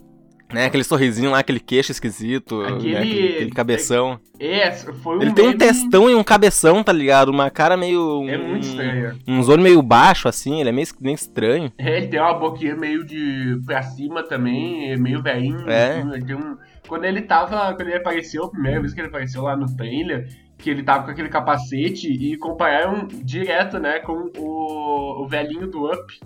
né, 0.52 0.66
aquele 0.66 0.84
sorrisinho 0.84 1.30
lá, 1.30 1.38
aquele 1.38 1.60
queixo 1.60 1.92
esquisito, 1.92 2.62
aquele, 2.62 2.92
né, 2.92 2.98
aquele, 3.00 3.28
aquele 3.34 3.50
cabeção. 3.50 4.20
É, 4.38 4.70
foi 4.70 5.18
um 5.18 5.22
Ele 5.22 5.32
tem 5.32 5.48
um 5.48 5.56
testão 5.56 6.10
e 6.10 6.14
um 6.14 6.22
cabeção, 6.22 6.82
tá 6.82 6.92
ligado? 6.92 7.30
Uma 7.30 7.50
cara 7.50 7.76
meio... 7.76 8.28
É 8.28 8.36
muito 8.36 8.66
um, 8.66 8.70
estranho. 8.70 9.18
Uns 9.26 9.48
olhos 9.48 9.62
meio 9.62 9.82
baixo, 9.82 10.28
assim, 10.28 10.60
ele 10.60 10.68
é 10.68 10.72
meio, 10.72 10.86
meio 11.00 11.14
estranho. 11.14 11.72
É, 11.78 11.96
ele 11.96 12.08
tem 12.08 12.20
uma 12.20 12.34
boquinha 12.34 12.76
meio 12.76 13.04
de... 13.04 13.60
pra 13.64 13.82
cima 13.82 14.22
também, 14.22 14.96
meio 14.98 15.22
velhinho. 15.22 15.68
É. 15.68 15.98
Assim, 16.00 16.34
um... 16.34 16.56
Quando 16.86 17.04
ele 17.04 17.22
tava... 17.22 17.74
Quando 17.74 17.88
ele 17.88 17.96
apareceu, 17.96 18.44
a 18.44 18.50
primeira 18.50 18.80
vez 18.80 18.92
que 18.92 19.00
ele 19.00 19.08
apareceu 19.08 19.42
lá 19.42 19.56
no 19.56 19.74
trailer, 19.74 20.28
que 20.58 20.70
ele 20.70 20.82
tava 20.82 21.04
com 21.04 21.10
aquele 21.10 21.28
capacete 21.28 22.06
e 22.08 22.36
compararam 22.36 23.08
direto, 23.10 23.78
né, 23.78 23.98
com 24.00 24.30
o, 24.38 25.24
o 25.24 25.28
velhinho 25.28 25.66
do 25.66 25.90
Up 25.90 26.20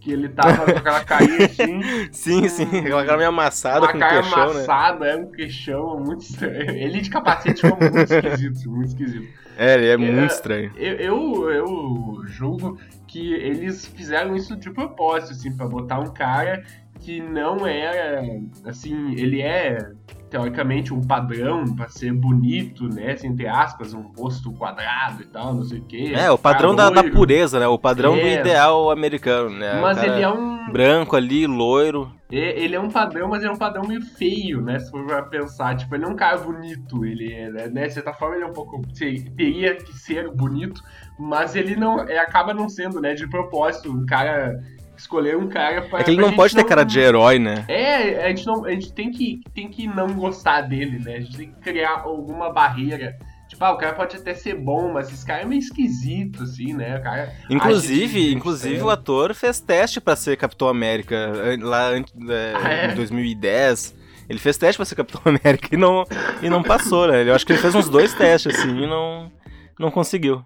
que 0.00 0.10
ele 0.12 0.30
tava 0.30 0.64
com 0.64 0.78
aquela 0.78 1.04
carinha 1.04 1.44
assim. 1.44 1.80
sim, 2.10 2.48
sim, 2.48 2.78
aquela 2.78 3.04
cara 3.04 3.18
meio 3.18 3.28
amassada 3.28 3.86
com 3.86 3.98
cara 3.98 4.22
queixão, 4.22 4.38
né? 4.38 4.44
amassada, 4.44 5.04
né? 5.04 5.12
é 5.12 5.16
um 5.16 5.30
queixão 5.30 6.00
muito 6.00 6.22
estranho. 6.22 6.70
Ele 6.70 7.00
de 7.00 7.10
capacete 7.10 7.60
ficou 7.60 7.78
muito 7.78 7.98
esquisito, 7.98 8.70
muito 8.70 8.88
esquisito. 8.88 9.28
É, 9.58 9.74
ele 9.74 9.86
é, 9.88 9.92
é 9.92 9.96
muito 9.96 10.32
estranho. 10.32 10.72
Eu, 10.74 10.94
eu, 10.94 11.50
eu 11.50 12.22
julgo 12.24 12.80
que 13.06 13.34
eles 13.34 13.84
fizeram 13.86 14.34
isso 14.34 14.56
de 14.56 14.70
propósito, 14.70 15.32
assim, 15.32 15.54
pra 15.54 15.66
botar 15.66 16.00
um 16.00 16.12
cara 16.12 16.64
que 17.00 17.20
não 17.20 17.66
era, 17.66 18.22
assim, 18.64 19.14
ele 19.18 19.42
é 19.42 19.92
teoricamente 20.30 20.94
um 20.94 21.02
padrão 21.02 21.64
para 21.74 21.88
ser 21.88 22.12
bonito, 22.12 22.88
né? 22.88 23.12
Assim, 23.12 23.26
entre 23.26 23.48
aspas, 23.48 23.92
um 23.92 24.02
rosto 24.16 24.52
quadrado 24.52 25.22
e 25.22 25.26
tal, 25.26 25.54
não 25.54 25.64
sei 25.64 25.80
o 25.80 25.84
quê. 25.84 26.12
É, 26.14 26.30
o 26.30 26.38
padrão 26.38 26.74
da, 26.74 26.88
da, 26.88 27.02
pureza, 27.02 27.58
né? 27.58 27.66
O 27.66 27.78
padrão 27.78 28.14
é. 28.14 28.20
do 28.20 28.40
ideal 28.40 28.90
americano, 28.90 29.50
né? 29.50 29.80
Mas 29.80 30.02
ele 30.02 30.22
é 30.22 30.28
um. 30.28 30.60
Branco 30.70 31.16
ali, 31.16 31.48
loiro. 31.48 32.12
Ele 32.30 32.76
é 32.76 32.80
um 32.80 32.88
padrão, 32.88 33.28
mas 33.28 33.42
é 33.42 33.50
um 33.50 33.56
padrão 33.56 33.82
meio 33.84 34.02
feio, 34.02 34.62
né? 34.62 34.78
Se 34.78 34.88
for 34.88 35.04
pra 35.04 35.22
pensar. 35.22 35.76
Tipo, 35.76 35.96
ele 35.96 36.04
é 36.04 36.08
um 36.08 36.14
cara 36.14 36.38
bonito. 36.38 37.04
Ele 37.04 37.32
é, 37.32 37.50
né? 37.68 37.88
De 37.88 37.94
certa 37.94 38.12
forma, 38.12 38.36
ele 38.36 38.44
é 38.44 38.46
um 38.46 38.52
pouco. 38.52 38.80
Teria 38.96 39.74
que 39.74 39.92
ser 39.98 40.30
bonito, 40.30 40.80
mas 41.18 41.56
ele 41.56 41.74
não. 41.74 41.98
É, 42.08 42.18
acaba 42.18 42.54
não 42.54 42.68
sendo, 42.68 43.00
né? 43.00 43.14
De 43.14 43.28
propósito. 43.28 43.90
Um 43.90 44.06
cara 44.06 44.60
escolher 45.00 45.36
um 45.36 45.48
cara 45.48 45.82
pra. 45.82 46.00
É 46.00 46.04
que 46.04 46.10
ele 46.10 46.20
não 46.20 46.32
pode 46.32 46.54
ter 46.54 46.64
cara 46.64 46.84
de 46.84 46.98
herói, 46.98 47.38
né? 47.38 47.64
É, 47.68 48.24
a 48.24 48.28
gente, 48.28 48.46
não, 48.46 48.64
a 48.64 48.70
gente 48.70 48.92
tem, 48.92 49.10
que, 49.10 49.40
tem 49.54 49.68
que 49.68 49.86
não 49.86 50.14
gostar 50.14 50.62
dele, 50.62 50.98
né? 50.98 51.16
A 51.16 51.20
gente 51.20 51.36
tem 51.36 51.50
que 51.50 51.60
criar 51.60 52.02
alguma 52.04 52.52
barreira 52.52 53.16
Tipo, 53.50 53.64
ah, 53.64 53.72
o 53.72 53.78
cara 53.78 53.96
pode 53.96 54.16
até 54.16 54.32
ser 54.32 54.54
bom, 54.54 54.92
mas 54.92 55.12
esse 55.12 55.26
cara 55.26 55.42
é 55.42 55.44
meio 55.44 55.58
esquisito, 55.58 56.44
assim, 56.44 56.72
né? 56.72 56.98
O 56.98 57.02
cara 57.02 57.34
inclusive, 57.50 58.32
inclusive 58.32 58.80
o 58.80 58.88
ator 58.88 59.34
fez 59.34 59.58
teste 59.58 60.00
para 60.00 60.14
ser 60.14 60.36
Capitão 60.36 60.68
América 60.68 61.32
lá 61.60 61.90
é, 61.90 62.54
ah, 62.54 62.72
é? 62.72 62.92
em 62.92 62.94
2010. 62.94 63.92
Ele 64.28 64.38
fez 64.38 64.56
teste 64.56 64.76
pra 64.76 64.86
ser 64.86 64.94
Capitão 64.94 65.20
América 65.26 65.68
e 65.72 65.76
não, 65.76 66.04
e 66.40 66.48
não 66.48 66.62
passou, 66.62 67.08
né? 67.08 67.28
Eu 67.28 67.34
acho 67.34 67.44
que 67.44 67.50
ele 67.50 67.60
fez 67.60 67.74
uns 67.74 67.88
dois 67.88 68.14
testes, 68.14 68.54
assim, 68.54 68.84
e 68.84 68.86
não, 68.86 69.32
não 69.80 69.90
conseguiu. 69.90 70.44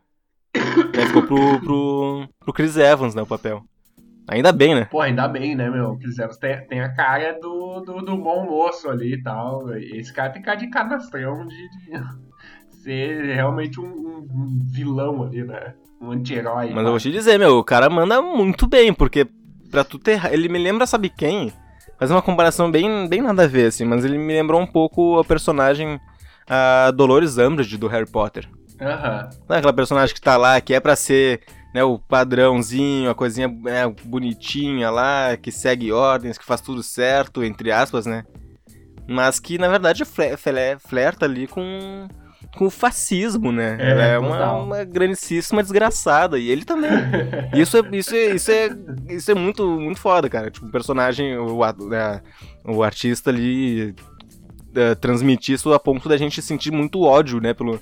Aí 0.56 1.06
ficou 1.06 1.24
pro, 1.24 1.60
pro, 1.60 2.28
pro 2.40 2.52
Chris 2.54 2.78
Evans, 2.78 3.14
né, 3.14 3.20
o 3.20 3.26
papel. 3.26 3.62
Ainda 4.26 4.52
bem, 4.52 4.74
né? 4.74 4.86
Pô, 4.90 5.00
ainda 5.00 5.28
bem, 5.28 5.54
né, 5.54 5.68
meu? 5.68 5.96
Chris 5.98 6.18
Evans 6.18 6.38
tem, 6.38 6.66
tem 6.66 6.80
a 6.80 6.94
cara 6.94 7.38
do, 7.40 7.80
do, 7.80 8.00
do 8.00 8.16
bom 8.16 8.44
moço 8.46 8.88
ali 8.88 9.14
e 9.14 9.22
tal. 9.22 9.76
Esse 9.76 10.12
cara 10.12 10.30
tem 10.30 10.40
cara 10.40 10.56
de 10.56 10.68
cadastrão 10.68 11.46
de, 11.46 11.54
de 11.54 12.02
ser 12.82 13.34
realmente 13.34 13.78
um, 13.78 13.84
um, 13.84 14.58
vilão 14.64 15.22
ali, 15.22 15.44
né? 15.44 15.74
Um 16.00 16.12
anti-herói. 16.12 16.70
Mas 16.72 16.84
eu 16.84 16.90
vou 16.90 16.98
te 16.98 17.12
dizer, 17.12 17.38
meu, 17.38 17.58
o 17.58 17.64
cara 17.64 17.90
manda 17.90 18.22
muito 18.22 18.66
bem, 18.66 18.94
porque 18.94 19.26
pra 19.70 19.84
tu 19.84 19.98
ter. 19.98 20.24
Ele 20.32 20.48
me 20.48 20.58
lembra, 20.58 20.86
sabe 20.86 21.10
quem? 21.10 21.52
Fazer 21.98 22.14
uma 22.14 22.22
comparação 22.22 22.70
bem, 22.70 23.08
bem 23.08 23.20
nada 23.20 23.44
a 23.44 23.46
ver, 23.46 23.66
assim, 23.66 23.84
mas 23.84 24.04
ele 24.04 24.18
me 24.18 24.32
lembrou 24.32 24.60
um 24.60 24.66
pouco 24.66 25.18
a 25.18 25.24
personagem 25.24 26.00
a 26.48 26.90
Dolores 26.90 27.38
Umbridge 27.38 27.76
do 27.76 27.88
Harry 27.88 28.10
Potter. 28.10 28.48
Aham. 28.80 29.28
Uhum. 29.48 29.56
Aquela 29.56 29.72
personagem 29.72 30.14
que 30.14 30.20
tá 30.20 30.36
lá, 30.36 30.60
que 30.60 30.74
é 30.74 30.80
para 30.80 30.96
ser 30.96 31.40
né, 31.74 31.82
o 31.82 31.98
padrãozinho, 31.98 33.10
a 33.10 33.14
coisinha 33.16 33.52
é, 33.66 33.84
bonitinha 34.04 34.90
lá, 34.90 35.36
que 35.36 35.50
segue 35.50 35.90
ordens, 35.90 36.38
que 36.38 36.44
faz 36.44 36.60
tudo 36.60 36.84
certo, 36.84 37.42
entre 37.42 37.72
aspas, 37.72 38.06
né? 38.06 38.24
Mas 39.08 39.40
que 39.40 39.58
na 39.58 39.68
verdade 39.68 40.04
flerta 40.04 41.26
ali 41.26 41.48
com, 41.48 42.06
com 42.56 42.66
o 42.66 42.70
fascismo, 42.70 43.50
né? 43.50 43.76
É, 43.80 43.90
Ela 43.90 44.04
é 44.04 44.18
uma, 44.18 44.52
uma 44.52 44.84
grandíssima 44.84 45.62
desgraçada. 45.62 46.38
E 46.38 46.48
ele 46.48 46.64
também. 46.64 46.90
isso, 47.54 47.76
é, 47.76 47.80
isso, 47.92 48.14
é, 48.14 48.26
isso, 48.30 48.50
é, 48.52 48.68
isso 49.08 49.30
é 49.32 49.34
muito, 49.34 49.66
muito 49.68 49.98
foda, 49.98 50.30
cara. 50.30 50.52
Tipo, 50.52 50.66
o 50.66 50.70
personagem, 50.70 51.36
o, 51.36 51.58
né, 51.88 52.22
o 52.64 52.84
artista 52.84 53.30
ali 53.30 53.90
uh, 53.90 54.96
transmitir 55.00 55.56
isso 55.56 55.72
a 55.72 55.80
ponto 55.80 56.08
da 56.08 56.16
gente 56.16 56.40
sentir 56.40 56.70
muito 56.70 57.02
ódio, 57.02 57.40
né, 57.40 57.52
pelo, 57.52 57.80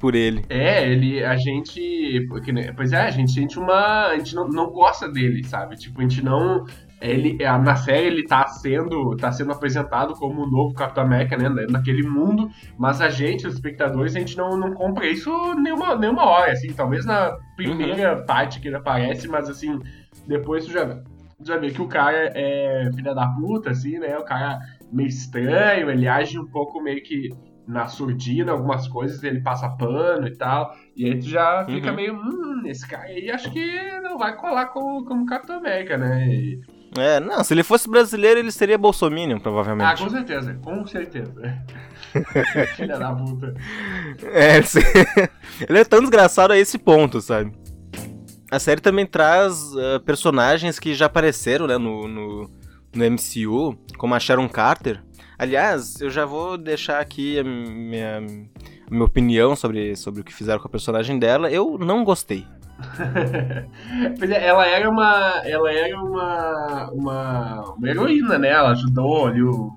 por 0.00 0.14
ele. 0.14 0.44
É, 0.48 0.90
ele, 0.90 1.22
a 1.22 1.36
gente, 1.36 2.26
pois 2.74 2.92
é, 2.92 3.02
a 3.02 3.10
gente 3.10 3.30
sente 3.30 3.58
uma, 3.58 4.06
a 4.06 4.18
gente 4.18 4.34
não, 4.34 4.48
não 4.48 4.70
gosta 4.70 5.06
dele, 5.06 5.44
sabe? 5.44 5.76
Tipo, 5.76 6.00
a 6.00 6.02
gente 6.02 6.24
não, 6.24 6.64
ele, 7.00 7.36
na 7.38 7.76
série 7.76 8.06
ele 8.06 8.26
tá 8.26 8.46
sendo, 8.46 9.14
tá 9.16 9.30
sendo 9.30 9.52
apresentado 9.52 10.14
como 10.14 10.42
o 10.42 10.50
novo 10.50 10.74
Capitão 10.74 11.04
América, 11.04 11.36
né, 11.36 11.48
naquele 11.68 12.02
mundo, 12.02 12.50
mas 12.78 13.00
a 13.02 13.10
gente, 13.10 13.46
os 13.46 13.54
espectadores, 13.54 14.16
a 14.16 14.18
gente 14.18 14.36
não, 14.36 14.56
não 14.56 14.72
compra 14.72 15.06
isso 15.06 15.30
nenhuma, 15.54 15.94
nenhuma 15.94 16.24
hora, 16.24 16.52
assim, 16.52 16.72
talvez 16.72 17.04
na 17.04 17.36
primeira 17.54 18.18
uhum. 18.18 18.26
parte 18.26 18.58
que 18.58 18.68
ele 18.68 18.76
aparece, 18.76 19.28
mas 19.28 19.50
assim, 19.50 19.78
depois 20.26 20.64
tu 20.64 20.72
já, 20.72 21.02
já 21.42 21.58
vê 21.58 21.70
que 21.70 21.82
o 21.82 21.88
cara 21.88 22.32
é 22.34 22.90
filha 22.94 23.14
da 23.14 23.26
puta, 23.28 23.70
assim, 23.70 23.98
né, 23.98 24.16
o 24.18 24.24
cara 24.24 24.58
meio 24.90 25.08
estranho, 25.08 25.90
ele 25.90 26.08
age 26.08 26.38
um 26.38 26.46
pouco 26.46 26.82
meio 26.82 27.02
que 27.02 27.28
na 27.66 27.86
surdina, 27.88 28.52
algumas 28.52 28.88
coisas 28.88 29.22
ele 29.22 29.40
passa 29.40 29.68
pano 29.68 30.26
e 30.26 30.36
tal. 30.36 30.74
E 30.96 31.06
aí 31.06 31.18
tu 31.18 31.28
já 31.28 31.64
fica 31.66 31.90
uhum. 31.90 31.96
meio, 31.96 32.14
hum, 32.14 32.62
esse 32.66 32.86
cara 32.86 33.04
aí 33.04 33.30
acho 33.30 33.50
que 33.52 34.00
não 34.00 34.18
vai 34.18 34.36
colar 34.36 34.66
como, 34.66 35.04
como 35.04 35.26
Capitão 35.26 35.58
América, 35.58 35.96
né? 35.96 36.28
E... 36.28 36.60
É, 36.98 37.20
não, 37.20 37.44
se 37.44 37.54
ele 37.54 37.62
fosse 37.62 37.88
brasileiro, 37.88 38.40
ele 38.40 38.50
seria 38.50 38.76
Bolsominion, 38.76 39.38
provavelmente. 39.38 39.86
Ah, 39.86 39.96
com 39.96 40.10
certeza, 40.10 40.54
com 40.54 40.86
certeza. 40.86 41.62
Filha 42.74 42.98
da 42.98 43.14
puta. 43.14 43.54
É, 44.24 44.58
ele 45.68 45.78
é 45.78 45.84
tão 45.84 46.00
desgraçado 46.00 46.52
a 46.52 46.58
esse 46.58 46.78
ponto, 46.78 47.20
sabe? 47.20 47.52
A 48.50 48.58
série 48.58 48.80
também 48.80 49.06
traz 49.06 49.72
uh, 49.74 50.00
personagens 50.04 50.80
que 50.80 50.92
já 50.92 51.06
apareceram, 51.06 51.68
né, 51.68 51.78
no, 51.78 52.08
no, 52.08 52.50
no 52.92 53.10
MCU, 53.10 53.78
como 53.96 54.12
a 54.14 54.18
Sharon 54.18 54.48
Carter, 54.48 55.00
Aliás, 55.40 55.98
eu 56.02 56.10
já 56.10 56.26
vou 56.26 56.58
deixar 56.58 57.00
aqui 57.00 57.38
a 57.38 57.42
minha, 57.42 58.18
a 58.18 58.90
minha 58.90 59.04
opinião 59.06 59.56
sobre, 59.56 59.96
sobre 59.96 60.20
o 60.20 60.24
que 60.24 60.34
fizeram 60.34 60.60
com 60.60 60.68
a 60.68 60.70
personagem 60.70 61.18
dela. 61.18 61.50
Eu 61.50 61.78
não 61.78 62.04
gostei. 62.04 62.44
pois 64.18 64.30
é, 64.30 64.46
ela 64.46 64.66
era 64.66 64.88
uma. 64.88 65.42
Ela 65.44 65.72
era 65.72 66.00
uma, 66.00 66.90
uma, 66.92 67.74
uma 67.76 67.88
heroína, 67.88 68.38
né? 68.38 68.48
Ela 68.48 68.70
ajudou 68.70 69.26
ali 69.26 69.42
o, 69.42 69.72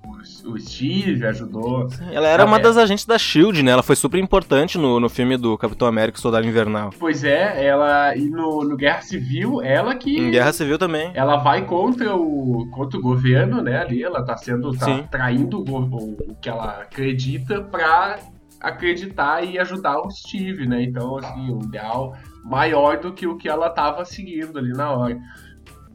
o 0.46 0.58
Steve, 0.60 1.26
ajudou. 1.26 1.89
Sim, 1.89 2.06
ela 2.12 2.28
era 2.28 2.46
uma 2.46 2.58
é. 2.58 2.62
das 2.62 2.78
agentes 2.78 3.06
da 3.06 3.18
Shield, 3.18 3.63
né? 3.63 3.72
Ela 3.72 3.84
foi 3.84 3.96
super 3.96 4.18
importante 4.18 4.78
no, 4.78 5.00
no 5.00 5.10
filme 5.10 5.38
do 5.38 5.58
Capitão 5.58 5.88
América 5.88 6.20
Soldado 6.20 6.48
Invernal. 6.48 6.92
Pois 7.00 7.24
é, 7.24 7.66
ela. 7.66 8.16
E 8.16 8.30
no, 8.30 8.63
no 8.63 8.76
Guerra 8.76 9.02
Civil, 9.02 9.62
ela 9.62 9.96
que. 9.96 10.18
Em 10.18 10.32
Guerra 10.32 10.54
Civil 10.54 10.78
também. 10.78 11.12
Ela 11.13 11.38
vai 11.38 11.66
contra 11.66 12.16
o, 12.16 12.68
contra 12.72 12.98
o 12.98 13.02
governo, 13.02 13.62
né? 13.62 13.80
Ali, 13.80 14.04
ela 14.04 14.24
tá 14.24 14.38
sendo. 14.38 14.76
tá 14.78 14.86
Sim. 14.86 15.06
traindo 15.10 15.60
o, 15.60 15.80
o, 15.80 16.18
o 16.32 16.36
que 16.42 16.50
ela 16.50 16.82
acredita 16.82 17.62
pra 17.62 18.20
acreditar 18.63 19.44
e 19.44 19.60
ajudar 19.60 20.00
o 20.00 20.10
Steve, 20.10 20.66
né? 20.66 20.82
Então, 20.84 21.18
assim, 21.18 21.52
um 21.52 21.62
ideal 21.63 22.16
maior 22.43 22.99
do 22.99 23.13
que 23.13 23.25
o 23.25 23.38
que 23.38 23.47
ela 23.47 23.69
tava 23.69 24.03
seguindo 24.06 24.60
ali 24.60 24.73
na 24.73 24.91
hora. 24.91 25.19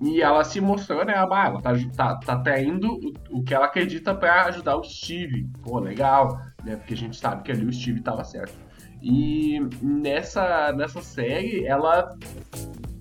E 0.00 0.22
ela 0.22 0.44
se 0.44 0.60
mostrou, 0.60 1.04
né? 1.04 1.14
Ah, 1.16 1.46
ela 1.46 1.60
tá, 1.60 1.72
tá, 1.96 2.16
tá 2.16 2.38
traindo 2.38 2.88
o, 3.30 3.38
o 3.38 3.42
que 3.42 3.52
ela 3.52 3.66
acredita 3.66 4.14
para 4.14 4.44
ajudar 4.44 4.76
o 4.76 4.84
Steve. 4.84 5.48
Pô, 5.62 5.80
legal, 5.80 6.40
né? 6.64 6.76
Porque 6.76 6.94
a 6.94 6.96
gente 6.96 7.16
sabe 7.16 7.42
que 7.42 7.50
ali 7.50 7.64
o 7.64 7.72
Steve 7.72 8.00
tava 8.00 8.22
certo. 8.22 8.54
E 9.02 9.60
nessa, 9.82 10.72
nessa 10.72 11.02
série, 11.02 11.66
ela. 11.66 12.16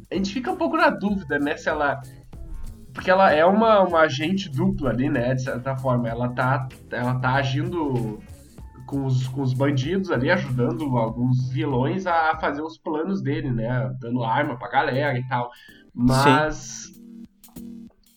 A 0.10 0.16
gente 0.16 0.34
fica 0.34 0.52
um 0.52 0.56
pouco 0.56 0.76
na 0.76 0.90
dúvida, 0.90 1.38
né? 1.38 1.56
Se 1.56 1.70
ela. 1.70 2.02
Porque 2.94 3.12
ela 3.12 3.32
é 3.32 3.46
uma, 3.46 3.82
uma 3.82 4.00
agente 4.02 4.50
dupla 4.50 4.90
ali, 4.90 5.08
né? 5.08 5.36
De 5.36 5.44
certa 5.44 5.76
forma. 5.76 6.10
Ela 6.10 6.30
tá, 6.30 6.68
ela 6.92 7.20
tá 7.20 7.36
agindo 7.36 8.20
com 8.88 9.06
os, 9.06 9.28
com 9.28 9.42
os 9.42 9.54
bandidos 9.54 10.10
ali, 10.10 10.32
ajudando 10.32 10.98
alguns 10.98 11.50
vilões 11.50 12.08
a 12.08 12.36
fazer 12.40 12.62
os 12.62 12.78
planos 12.78 13.22
dele, 13.22 13.52
né? 13.52 13.92
Dando 14.00 14.24
arma 14.24 14.58
pra 14.58 14.70
galera 14.70 15.20
e 15.20 15.28
tal. 15.28 15.52
Mas. 15.94 16.56
Sim. 16.86 16.98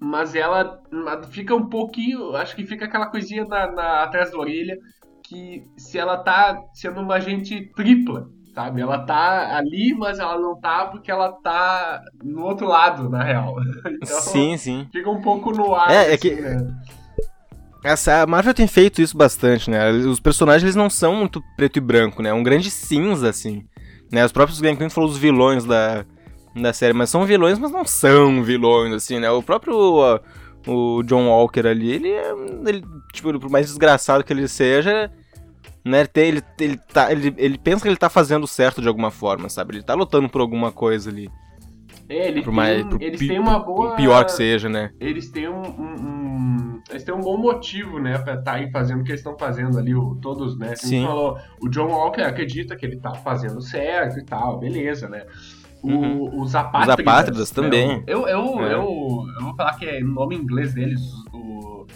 Mas 0.02 0.34
ela 0.34 0.80
fica 1.28 1.54
um 1.54 1.68
pouquinho. 1.68 2.34
Acho 2.34 2.56
que 2.56 2.64
fica 2.64 2.86
aquela 2.86 3.06
coisinha 3.06 3.44
na, 3.44 3.70
na, 3.70 4.02
atrás 4.04 4.30
da 4.30 4.38
orelha. 4.38 4.78
Que 5.22 5.62
se 5.76 5.98
ela 5.98 6.16
tá 6.16 6.58
sendo 6.72 7.00
uma 7.00 7.16
agente 7.16 7.70
tripla, 7.76 8.28
sabe? 8.54 8.80
Ela 8.80 9.04
tá 9.04 9.56
ali, 9.56 9.94
mas 9.94 10.18
ela 10.18 10.38
não 10.38 10.58
tá 10.58 10.86
porque 10.86 11.10
ela 11.10 11.32
tá 11.32 12.02
no 12.24 12.44
outro 12.44 12.66
lado, 12.66 13.10
na 13.10 13.22
real. 13.22 13.56
Então, 14.02 14.20
sim, 14.20 14.56
sim. 14.56 14.88
Fica 14.90 15.10
um 15.10 15.20
pouco 15.20 15.52
no 15.52 15.74
ar. 15.74 15.90
É, 15.90 15.94
é 15.94 16.00
assim, 16.00 16.12
é 16.14 16.16
que. 16.16 16.40
Né? 16.40 16.80
Essa, 17.82 18.22
a 18.22 18.26
Marvel 18.26 18.52
tem 18.52 18.66
feito 18.66 19.00
isso 19.00 19.16
bastante, 19.16 19.70
né? 19.70 19.90
Os 19.90 20.20
personagens 20.20 20.62
eles 20.62 20.76
não 20.76 20.90
são 20.90 21.14
muito 21.14 21.42
preto 21.56 21.78
e 21.78 21.80
branco, 21.80 22.22
né? 22.22 22.30
É 22.30 22.34
um 22.34 22.42
grande 22.42 22.70
cinza, 22.70 23.30
assim. 23.30 23.64
Né? 24.12 24.24
Os 24.24 24.32
próprios 24.32 24.60
Glenn 24.60 24.76
Clinton 24.76 24.94
falou 24.94 25.10
os 25.10 25.16
vilões 25.16 25.64
da, 25.64 26.04
da 26.54 26.72
série, 26.72 26.92
mas 26.92 27.08
são 27.08 27.24
vilões, 27.24 27.58
mas 27.58 27.70
não 27.70 27.84
são 27.84 28.42
vilões, 28.42 28.92
assim, 28.92 29.18
né? 29.18 29.30
O 29.30 29.42
próprio 29.42 30.20
o 30.66 31.02
John 31.04 31.28
Walker 31.28 31.66
ali, 31.66 31.90
ele 31.90 32.10
é. 32.10 32.32
Ele, 32.66 32.84
tipo, 33.12 33.38
por 33.38 33.50
mais 33.50 33.66
desgraçado 33.66 34.24
que 34.24 34.32
ele 34.32 34.46
seja, 34.46 35.10
né? 35.84 36.00
Ele, 36.00 36.08
tem, 36.08 36.28
ele, 36.28 36.42
ele, 36.58 36.76
tá, 36.76 37.10
ele, 37.10 37.34
ele 37.38 37.58
pensa 37.58 37.82
que 37.82 37.88
ele 37.88 37.96
tá 37.96 38.10
fazendo 38.10 38.46
certo 38.46 38.82
de 38.82 38.88
alguma 38.88 39.10
forma, 39.10 39.48
sabe? 39.48 39.76
Ele 39.76 39.82
tá 39.82 39.94
lutando 39.94 40.28
por 40.28 40.40
alguma 40.40 40.70
coisa 40.70 41.08
ali. 41.08 41.30
É, 42.10 42.28
ele 42.28 42.42
por 42.42 42.52
mais, 42.52 42.84
tem, 42.84 43.06
eles 43.06 43.20
têm 43.20 43.38
uma 43.38 43.60
boa. 43.60 43.94
Pior 43.94 44.24
que 44.24 44.32
seja, 44.32 44.68
né? 44.68 44.90
Eles 44.98 45.30
têm 45.30 45.48
um, 45.48 45.62
um, 45.62 45.94
um 45.94 46.82
eles 46.90 47.04
têm 47.04 47.14
um 47.14 47.20
bom 47.20 47.36
motivo, 47.36 48.00
né, 48.00 48.18
pra 48.18 48.34
estar 48.34 48.42
tá 48.42 48.52
aí 48.54 48.68
fazendo 48.72 49.00
o 49.00 49.04
que 49.04 49.12
eles 49.12 49.20
estão 49.20 49.38
fazendo 49.38 49.78
ali, 49.78 49.94
o, 49.94 50.16
todos, 50.16 50.58
né? 50.58 50.74
Sim. 50.74 51.04
falou, 51.04 51.38
o 51.60 51.68
John 51.68 51.86
Walker 51.86 52.22
acredita 52.22 52.74
que 52.74 52.84
ele 52.84 52.96
tá 52.96 53.14
fazendo 53.14 53.60
certo 53.60 54.18
e 54.18 54.24
tal, 54.24 54.58
beleza, 54.58 55.08
né? 55.08 55.24
O, 55.82 55.88
uhum. 55.88 56.40
Os 56.42 56.54
apátridas. 56.56 56.94
Os 56.94 57.00
apátridas 57.00 57.50
também. 57.50 58.02
Eu, 58.08 58.26
eu, 58.26 58.60
é. 58.60 58.74
eu, 58.74 59.26
eu, 59.38 59.44
vou 59.44 59.54
falar 59.56 59.76
que 59.76 59.86
é 59.86 60.02
o 60.02 60.08
nome 60.08 60.34
em 60.34 60.40
inglês 60.40 60.74
deles, 60.74 61.00
o, 61.32 61.86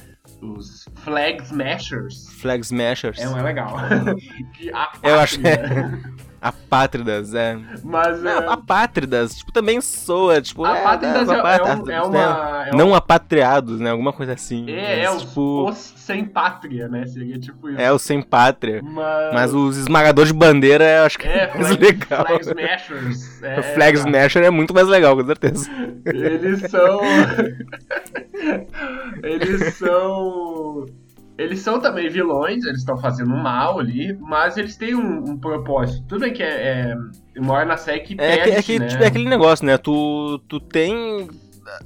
os 0.41 0.89
Flag 0.97 1.43
Smashers. 1.43 2.31
Flag 2.35 2.63
Smashers. 2.63 3.19
É, 3.19 3.25
é 3.25 3.43
legal. 3.43 3.75
eu 5.03 5.19
acho. 5.19 5.41
Apátridas, 6.45 7.35
é. 7.35 7.59
Mas. 7.83 8.23
Não, 8.23 8.43
é... 8.43 8.49
Apátridas, 8.49 9.35
tipo, 9.37 9.51
também 9.51 9.81
soa, 9.81 10.43
tipo. 10.43 10.63
Apátridas 10.63 11.27
é, 11.27 11.33
é, 11.33 11.37
é, 11.37 11.75
um, 11.75 11.91
é 11.91 12.03
uma. 12.03 12.67
É 12.67 12.75
um... 12.75 12.77
Não 12.77 12.95
apatriados, 12.95 13.81
né? 13.81 13.91
Alguma 13.91 14.13
coisa 14.13 14.35
assim. 14.35 14.69
É, 14.69 15.07
mas, 15.07 15.23
é 15.23 15.27
tipo... 15.27 15.71
os, 15.71 15.77
sem 15.97 16.23
pátria, 16.23 16.87
né? 16.87 17.07
Seria 17.07 17.39
tipo 17.39 17.71
isso. 17.71 17.81
É, 17.81 17.91
o 17.91 17.99
sem 17.99 18.21
pátria. 18.21 18.83
Mas, 18.83 19.33
mas 19.33 19.55
os 19.55 19.79
esmagadores 19.79 20.33
de 20.33 20.39
bandeira 20.39 20.85
eu 20.85 21.05
acho 21.05 21.19
que 21.19 21.27
é, 21.27 21.45
é 21.45 21.55
mais 21.55 21.69
flag, 21.69 21.83
legal. 21.83 22.27
Flag 22.27 22.43
Smashers. 22.43 23.35
É, 23.45 23.61
o 23.61 23.63
Flag 23.63 23.99
Smasher 23.99 24.43
é 24.43 24.51
muito 24.51 24.73
mais 24.73 24.89
legal, 24.89 25.15
com 25.17 25.25
certeza. 25.25 25.71
Eles 26.07 26.61
são. 26.71 27.01
Eles 29.23 29.75
são 29.75 30.87
eles 31.37 31.61
são 31.61 31.81
também 31.81 32.09
vilões, 32.09 32.65
eles 32.65 32.79
estão 32.79 32.97
fazendo 32.97 33.31
mal 33.37 33.79
ali, 33.81 34.17
mas 34.21 34.57
eles 34.57 34.77
têm 34.77 34.95
um, 34.95 35.31
um 35.33 35.37
propósito. 35.39 36.05
Tudo 36.07 36.21
bem 36.21 36.33
que 36.33 36.43
é, 36.43 36.95
é 37.37 37.41
uma 37.41 37.55
hora 37.55 37.65
na 37.65 37.77
série 37.77 38.01
que 38.01 38.15
É, 38.15 38.17
perde, 38.37 38.51
é, 38.53 38.63
que, 38.63 38.79
né? 38.79 38.87
tipo, 38.87 39.03
é 39.03 39.07
aquele 39.07 39.29
negócio, 39.29 39.65
né? 39.67 39.77
Tu, 39.79 40.39
tu 40.49 40.61
tem. 40.61 41.29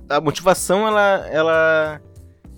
A 0.08 0.20
motivação, 0.20 0.86
ela. 0.86 1.26
ela. 1.30 2.00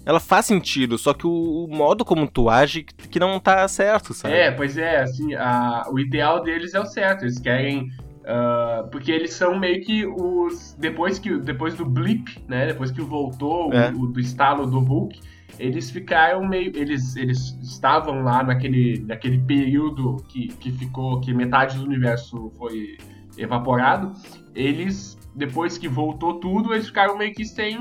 Ela 0.07 0.19
faz 0.19 0.47
sentido, 0.47 0.97
só 0.97 1.13
que 1.13 1.27
o, 1.27 1.67
o 1.67 1.69
modo 1.69 2.07
como 2.07 2.27
tu 2.27 2.49
age 2.49 2.83
que 2.85 3.21
não 3.21 3.39
tá 3.39 3.69
certo, 3.69 4.15
sabe? 4.15 4.35
É, 4.35 4.51
pois 4.51 4.79
é, 4.79 5.03
assim, 5.03 5.35
a- 5.35 5.85
o 5.93 6.01
ideal 6.01 6.43
deles 6.43 6.73
é 6.75 6.81
o 6.81 6.87
certo, 6.87 7.23
eles 7.25 7.39
querem. 7.39 7.87
ah, 8.25 8.89
porque 8.91 9.13
eles 9.13 9.35
são 9.35 9.59
meio 9.59 9.81
que 9.83 10.07
os. 10.07 10.75
Depois, 10.79 11.19
que, 11.19 11.39
depois 11.39 11.75
do 11.75 11.85
blip, 11.85 12.43
né? 12.49 12.67
Depois 12.67 12.91
que 12.91 13.01
voltou 13.03 13.69
o- 13.69 13.75
É. 13.75 13.91
o, 13.91 14.07
do 14.07 14.19
estalo 14.19 14.67
do 14.67 14.81
Hulk, 14.81 15.21
eles 15.59 15.91
ficaram 15.91 16.47
meio. 16.47 16.73
Eles, 16.75 17.17
eles 17.17 17.57
estavam 17.63 18.23
lá 18.23 18.43
naquele, 18.43 19.05
naquele 19.07 19.39
período 19.39 20.17
que, 20.29 20.49
que 20.49 20.71
ficou. 20.73 21.21
que 21.21 21.33
metade 21.33 21.77
do 21.79 21.85
universo 21.85 22.53
foi 22.59 22.97
evaporado. 23.37 24.13
Eles. 24.55 25.19
Depois 25.35 25.79
que 25.79 25.87
voltou 25.89 26.41
tudo, 26.41 26.75
eles 26.75 26.87
ficaram 26.89 27.17
meio 27.17 27.33
que 27.33 27.45
sem, 27.45 27.79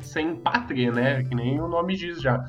sem 0.00 0.36
pátria, 0.36 0.92
né? 0.92 1.24
Que 1.24 1.34
nem 1.34 1.58
o 1.60 1.66
nome 1.66 1.96
diz 1.96 2.20
já. 2.20 2.44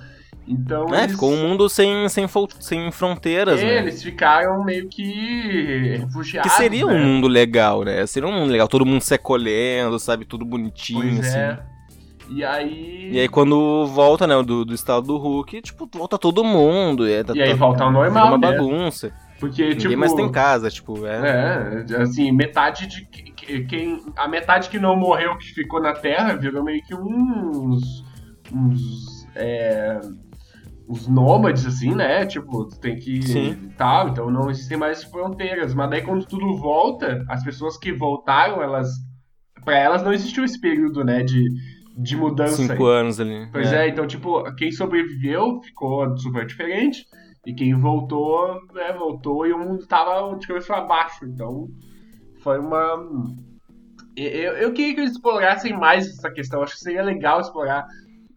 Então. 0.46 0.94
É, 0.94 1.04
eles... 1.04 1.12
ficou 1.14 1.32
um 1.32 1.38
mundo 1.50 1.70
sem, 1.70 2.10
sem, 2.10 2.26
sem 2.60 2.92
fronteiras, 2.92 3.62
É, 3.62 3.64
né? 3.66 3.78
eles 3.78 4.04
ficaram 4.04 4.64
meio 4.66 4.90
que 4.90 5.04
Que 5.14 5.98
refugiados. 6.00 6.52
seria 6.54 6.86
um 6.86 6.90
né? 6.92 7.00
mundo 7.06 7.28
legal, 7.28 7.84
né? 7.84 8.06
Seria 8.06 8.28
um 8.28 8.34
mundo 8.34 8.52
legal, 8.52 8.68
todo 8.68 8.86
mundo 8.86 9.02
se 9.02 9.14
acolhendo, 9.14 9.98
sabe? 10.00 10.26
Tudo 10.26 10.44
bonitinho, 10.44 11.02
Pois 11.16 11.20
assim. 11.28 11.38
é. 11.38 11.60
E 12.30 12.44
aí. 12.44 13.10
E 13.12 13.20
aí 13.20 13.28
quando 13.28 13.86
volta, 13.88 14.26
né, 14.26 14.42
do, 14.44 14.64
do 14.66 14.74
estado 14.74 15.08
do 15.08 15.18
Hulk, 15.18 15.62
tipo, 15.62 15.90
volta 15.94 16.18
todo 16.18 16.44
mundo. 16.44 17.08
E, 17.08 17.24
tá- 17.24 17.34
E 17.36 17.42
aí 17.42 17.50
tá- 17.52 17.56
volta 17.56 17.84
ao 17.84 17.92
normal, 17.92 18.28
uma 18.28 18.38
né? 18.38 18.52
bagunça. 18.52 19.12
Porque, 19.40 19.64
Ninguém 19.64 19.78
tipo. 19.78 19.98
mais 19.98 20.14
tem 20.14 20.32
casa, 20.32 20.70
tipo, 20.70 21.06
é. 21.06 21.84
É, 21.90 21.96
assim, 21.98 22.32
metade 22.32 22.86
de. 22.88 23.06
que- 23.08 23.32
que- 23.32 23.64
Quem, 23.66 24.00
a 24.16 24.28
metade 24.28 24.70
que 24.70 24.78
não 24.80 24.96
morreu, 24.96 25.36
que 25.38 25.48
ficou 25.48 25.82
na 25.82 25.94
Terra, 25.94 26.36
virou 26.36 26.64
meio 26.64 26.82
que 26.84 26.94
uns. 26.96 28.04
uns. 28.54 29.28
É, 29.36 30.00
os 30.88 31.08
nômades, 31.08 31.66
assim, 31.66 31.96
né? 31.96 32.26
Tipo, 32.26 32.66
tu 32.66 32.80
tem 32.80 32.98
que. 32.98 33.22
Sim. 33.24 33.72
Tal, 33.78 34.10
então 34.10 34.30
não 34.30 34.50
existem 34.50 34.78
mais 34.78 35.04
fronteiras. 35.04 35.74
Mas 35.74 35.90
daí 35.90 36.02
quando 36.02 36.26
tudo 36.26 36.56
volta, 36.58 37.26
as 37.28 37.44
pessoas 37.44 37.78
que 37.78 37.92
voltaram, 37.92 38.62
elas. 38.62 38.90
Pra 39.66 39.78
elas 39.78 40.04
não 40.04 40.12
existiu 40.14 40.44
esse 40.44 40.60
período, 40.60 41.04
né? 41.04 41.24
De, 41.24 41.44
de 41.98 42.16
mudança. 42.16 42.56
Cinco 42.56 42.86
anos 42.86 43.20
ali. 43.20 43.48
Pois 43.52 43.72
é. 43.72 43.88
então, 43.88 44.06
tipo, 44.08 44.44
quem 44.56 44.72
sobreviveu 44.72 45.62
ficou 45.62 46.18
super 46.18 46.46
diferente. 46.46 47.06
E 47.46 47.54
quem 47.56 47.74
voltou, 47.74 48.62
né, 48.74 48.94
voltou 48.94 49.48
e 49.48 49.52
o 49.54 49.58
mundo 49.58 49.88
tava 49.88 50.38
de 50.38 50.46
cabeça 50.46 50.68
pra 50.68 50.82
baixo. 50.82 51.26
Então, 51.26 51.68
foi 52.44 52.60
uma. 52.60 53.04
Eu, 54.16 54.54
eu 54.58 54.74
queria 54.74 54.94
que 54.94 55.00
eles 55.02 55.14
explorassem 55.14 55.74
mais 55.74 56.08
essa 56.08 56.30
questão. 56.30 56.62
Acho 56.62 56.74
que 56.76 56.82
seria 56.82 57.02
legal 57.04 57.40
explorar, 57.40 57.88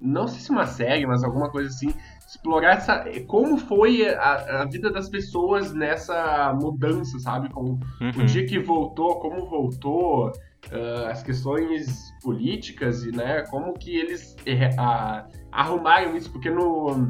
não 0.01 0.27
sei 0.29 0.41
se 0.41 0.51
uma 0.51 0.67
série, 0.67 1.07
mas 1.07 1.23
alguma 1.25 1.51
coisa 1.51 1.69
assim. 1.69 1.93
Explorar 2.27 2.79
essa, 2.79 3.05
como 3.29 3.57
foi 3.59 4.09
a, 4.09 4.63
a 4.63 4.65
vida 4.65 4.91
das 4.91 5.09
pessoas 5.09 5.73
nessa 5.73 6.53
mudança, 6.61 7.19
sabe? 7.21 7.49
Como, 7.51 7.79
o 8.01 8.05
Uhum. 8.05 8.25
dia 8.27 8.45
que 8.47 8.59
voltou, 8.59 9.21
como 9.21 9.47
voltou, 9.49 10.33
ah, 10.73 11.11
as 11.11 11.23
questões 11.23 12.13
políticas 12.23 13.05
e 13.05 13.11
né, 13.11 13.43
como 13.51 13.75
que 13.75 13.97
eles 13.97 14.37
ah, 14.79 15.27
arrumaram 15.53 16.17
isso, 16.17 16.31
porque 16.31 16.51
no 16.51 17.09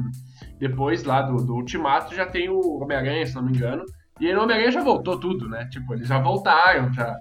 depois 0.59 1.03
lá 1.03 1.21
do, 1.21 1.37
do 1.37 1.55
Ultimato 1.55 2.15
já 2.15 2.25
tem 2.25 2.49
o 2.49 2.79
Homem-Aranha, 2.81 3.25
se 3.25 3.35
não 3.35 3.43
me 3.43 3.51
engano, 3.51 3.83
e 4.19 4.27
aí 4.27 4.33
no 4.33 4.43
Homem-Aranha 4.43 4.71
já 4.71 4.83
voltou 4.83 5.19
tudo, 5.19 5.49
né? 5.49 5.67
Tipo, 5.69 5.93
eles 5.93 6.07
já 6.07 6.19
voltaram, 6.19 6.91
já 6.93 7.17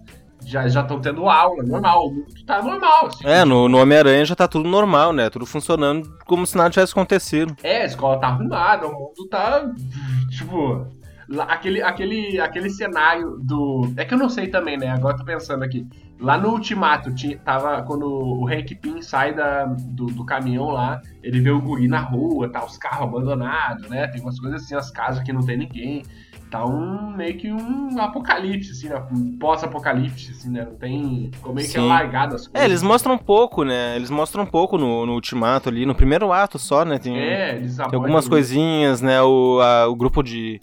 já 0.46 0.68
já 0.68 0.82
estão 0.82 1.00
tendo 1.00 1.28
aula, 1.28 1.62
normal, 1.62 2.08
o 2.08 2.14
mundo 2.14 2.44
tá 2.46 2.62
normal. 2.62 3.06
Assim, 3.06 3.26
É, 3.26 3.44
no, 3.44 3.68
no 3.68 3.80
Homem-Aranha 3.80 4.24
já 4.24 4.36
tá 4.36 4.46
tudo 4.46 4.68
normal, 4.68 5.12
né? 5.12 5.30
Tudo 5.30 5.46
funcionando 5.46 6.08
como 6.26 6.46
se 6.46 6.56
nada 6.56 6.70
tivesse 6.70 6.92
acontecido. 6.92 7.56
É, 7.62 7.82
a 7.82 7.86
escola 7.86 8.20
tá 8.20 8.28
arrumada, 8.28 8.86
o 8.86 8.92
mundo 8.92 9.28
tá. 9.30 9.64
Tipo. 10.30 10.86
Aquele, 11.48 11.82
aquele, 11.82 12.40
aquele 12.40 12.70
cenário 12.70 13.38
do. 13.42 13.92
É 13.96 14.04
que 14.04 14.14
eu 14.14 14.18
não 14.18 14.28
sei 14.28 14.48
também, 14.48 14.76
né? 14.76 14.88
Agora 14.90 15.14
eu 15.14 15.18
tô 15.18 15.24
pensando 15.24 15.62
aqui. 15.62 15.86
Lá 16.20 16.38
no 16.38 16.50
Ultimato, 16.50 17.14
tinha, 17.14 17.36
tava. 17.38 17.82
Quando 17.82 18.06
o 18.06 18.48
Hank 18.48 18.74
Pym 18.76 19.02
sai 19.02 19.34
da, 19.34 19.64
do, 19.66 20.06
do 20.06 20.24
caminhão 20.24 20.70
lá, 20.70 21.00
ele 21.22 21.40
vê 21.40 21.50
o 21.50 21.60
guri 21.60 21.88
na 21.88 22.00
rua, 22.00 22.48
tá, 22.48 22.64
os 22.64 22.78
carros 22.78 23.08
abandonados, 23.08 23.88
né? 23.88 24.06
Tem 24.08 24.20
umas 24.22 24.38
coisas 24.38 24.62
assim, 24.62 24.74
as 24.74 24.90
casas 24.90 25.22
que 25.22 25.32
não 25.32 25.42
tem 25.44 25.56
ninguém. 25.58 26.02
Tá 26.50 26.64
um 26.64 27.10
meio 27.16 27.36
que 27.36 27.50
um 27.50 27.98
apocalipse, 28.00 28.70
assim, 28.70 28.88
né? 28.88 29.02
Um 29.10 29.36
pós-apocalipse, 29.38 30.30
assim, 30.30 30.50
né? 30.50 30.64
Não 30.64 30.76
tem. 30.76 31.30
Ficou 31.32 31.52
meio 31.52 31.66
que 31.66 31.72
Sim. 31.72 31.88
largado 31.88 32.36
as 32.36 32.46
coisas. 32.46 32.62
É, 32.62 32.64
eles 32.64 32.80
mostram 32.80 33.14
um 33.14 33.18
pouco, 33.18 33.64
né? 33.64 33.96
Eles 33.96 34.08
mostram 34.08 34.44
um 34.44 34.46
pouco 34.46 34.78
no, 34.78 35.04
no 35.04 35.14
Ultimato 35.14 35.68
ali, 35.68 35.84
no 35.84 35.96
primeiro 35.96 36.32
ato 36.32 36.56
só, 36.56 36.84
né? 36.84 36.96
Tem, 36.98 37.18
É, 37.18 37.56
eles 37.56 37.76
tem 37.76 37.84
algumas 37.92 38.28
coisinhas, 38.28 39.00
né? 39.02 39.20
O, 39.20 39.58
a- 39.60 39.88
o 39.88 39.96
grupo 39.96 40.22
de, 40.22 40.60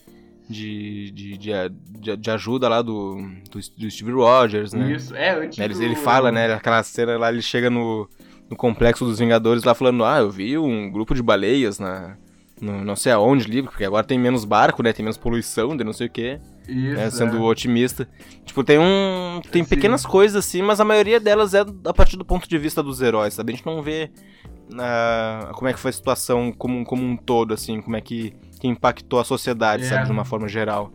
de, 0.51 1.11
de, 1.11 1.37
de, 1.37 1.51
de- 1.99 2.17
de 2.17 2.31
ajuda 2.31 2.67
lá 2.69 2.81
do, 2.81 3.17
do, 3.49 3.61
Steve 3.89 4.11
Rogers, 4.11 4.73
né? 4.73 4.91
Isso, 4.93 5.15
é, 5.15 5.31
antes 5.35 5.57
Né, 5.57 5.65
Ele, 5.65 5.73
do- 5.73 5.83
ele 5.83 5.95
fala, 5.95 6.31
né? 6.31 6.53
Aquela 6.53 6.83
cena 6.83 7.17
lá, 7.17 7.31
ele 7.31 7.41
chega 7.41 7.69
no, 7.69 8.07
no 8.49 8.55
complexo 8.55 9.05
dos 9.05 9.19
Vingadores 9.19 9.63
lá 9.63 9.73
falando, 9.73 10.03
ah, 10.03 10.19
eu 10.19 10.29
vi 10.29 10.57
um 10.57 10.91
grupo 10.91 11.15
de 11.15 11.23
baleias 11.23 11.79
na. 11.79 12.17
No, 12.61 12.85
não 12.85 12.95
sei 12.95 13.11
aonde, 13.11 13.45
ali, 13.45 13.63
porque 13.63 13.83
agora 13.83 14.03
tem 14.03 14.19
menos 14.19 14.45
barco, 14.45 14.83
né? 14.83 14.93
Tem 14.93 15.03
menos 15.03 15.17
poluição, 15.17 15.75
de 15.75 15.83
não 15.83 15.93
sei 15.93 16.05
o 16.05 16.09
quê. 16.11 16.39
Isso, 16.67 16.95
né, 16.95 17.09
sendo 17.09 17.37
é. 17.37 17.39
otimista. 17.39 18.07
Tipo, 18.45 18.63
tem 18.63 18.77
um. 18.77 19.41
Tem 19.51 19.63
Sim. 19.63 19.69
pequenas 19.69 20.05
coisas 20.05 20.45
assim, 20.45 20.61
mas 20.61 20.79
a 20.79 20.85
maioria 20.85 21.19
delas 21.19 21.55
é 21.55 21.61
a 21.61 21.93
partir 21.93 22.17
do 22.17 22.23
ponto 22.23 22.47
de 22.47 22.57
vista 22.59 22.83
dos 22.83 23.01
heróis, 23.01 23.33
sabe? 23.33 23.51
A 23.51 23.55
gente 23.55 23.65
não 23.65 23.81
vê 23.81 24.11
ah, 24.77 25.51
como 25.55 25.67
é 25.69 25.73
que 25.73 25.79
foi 25.79 25.89
a 25.89 25.93
situação 25.93 26.51
como, 26.51 26.83
como 26.85 27.03
um 27.03 27.17
todo, 27.17 27.53
assim, 27.53 27.81
como 27.81 27.95
é 27.95 28.01
que, 28.01 28.33
que 28.62 28.67
impactou 28.67 29.19
a 29.19 29.24
sociedade, 29.24 29.82
É. 29.84 29.88
sabe, 29.88 30.06
de 30.06 30.12
uma 30.12 30.24
forma 30.24 30.47
geral. 30.47 30.91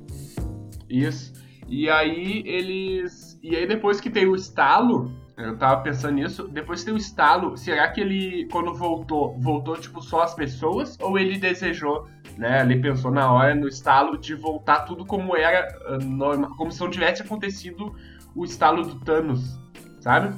Isso. 0.88 1.32
E 1.68 1.90
aí 1.90 2.44
eles. 2.46 3.36
E 3.42 3.56
aí 3.56 3.66
depois 3.66 4.00
que 4.00 4.08
tem 4.08 4.24
o 4.24 4.36
estalo, 4.36 5.10
eu 5.36 5.58
tava 5.58 5.80
pensando 5.82 6.14
nisso, 6.14 6.46
depois 6.46 6.80
que 6.80 6.86
tem 6.86 6.94
o 6.94 6.96
estalo, 6.96 7.56
será 7.56 7.88
que 7.90 8.00
ele, 8.00 8.48
quando 8.52 8.72
voltou, 8.72 9.36
voltou 9.40 9.76
tipo 9.76 10.00
só 10.00 10.22
as 10.22 10.32
pessoas? 10.32 10.96
Ou 11.00 11.18
ele 11.18 11.38
desejou, 11.38 12.06
né? 12.38 12.62
Ele 12.62 12.76
pensou 12.80 13.10
na 13.10 13.32
hora, 13.32 13.52
no 13.52 13.66
estalo, 13.66 14.16
de 14.16 14.36
voltar 14.36 14.82
tudo 14.84 15.04
como 15.04 15.36
era 15.36 15.66
ah, 15.88 15.98
normal, 15.98 16.52
como 16.56 16.70
se 16.70 16.80
não 16.80 16.88
tivesse 16.88 17.22
acontecido 17.22 17.92
o 18.34 18.44
estalo 18.44 18.82
do 18.84 19.00
Thanos, 19.00 19.58
sabe? 20.00 20.32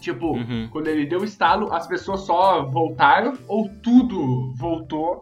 Tipo, 0.00 0.32
Uhum. 0.36 0.68
quando 0.72 0.88
ele 0.88 1.06
deu 1.06 1.20
o 1.20 1.24
estalo, 1.24 1.72
as 1.72 1.86
pessoas 1.86 2.20
só 2.22 2.64
voltaram 2.64 3.32
ou 3.46 3.68
tudo 3.82 4.52
voltou 4.56 5.20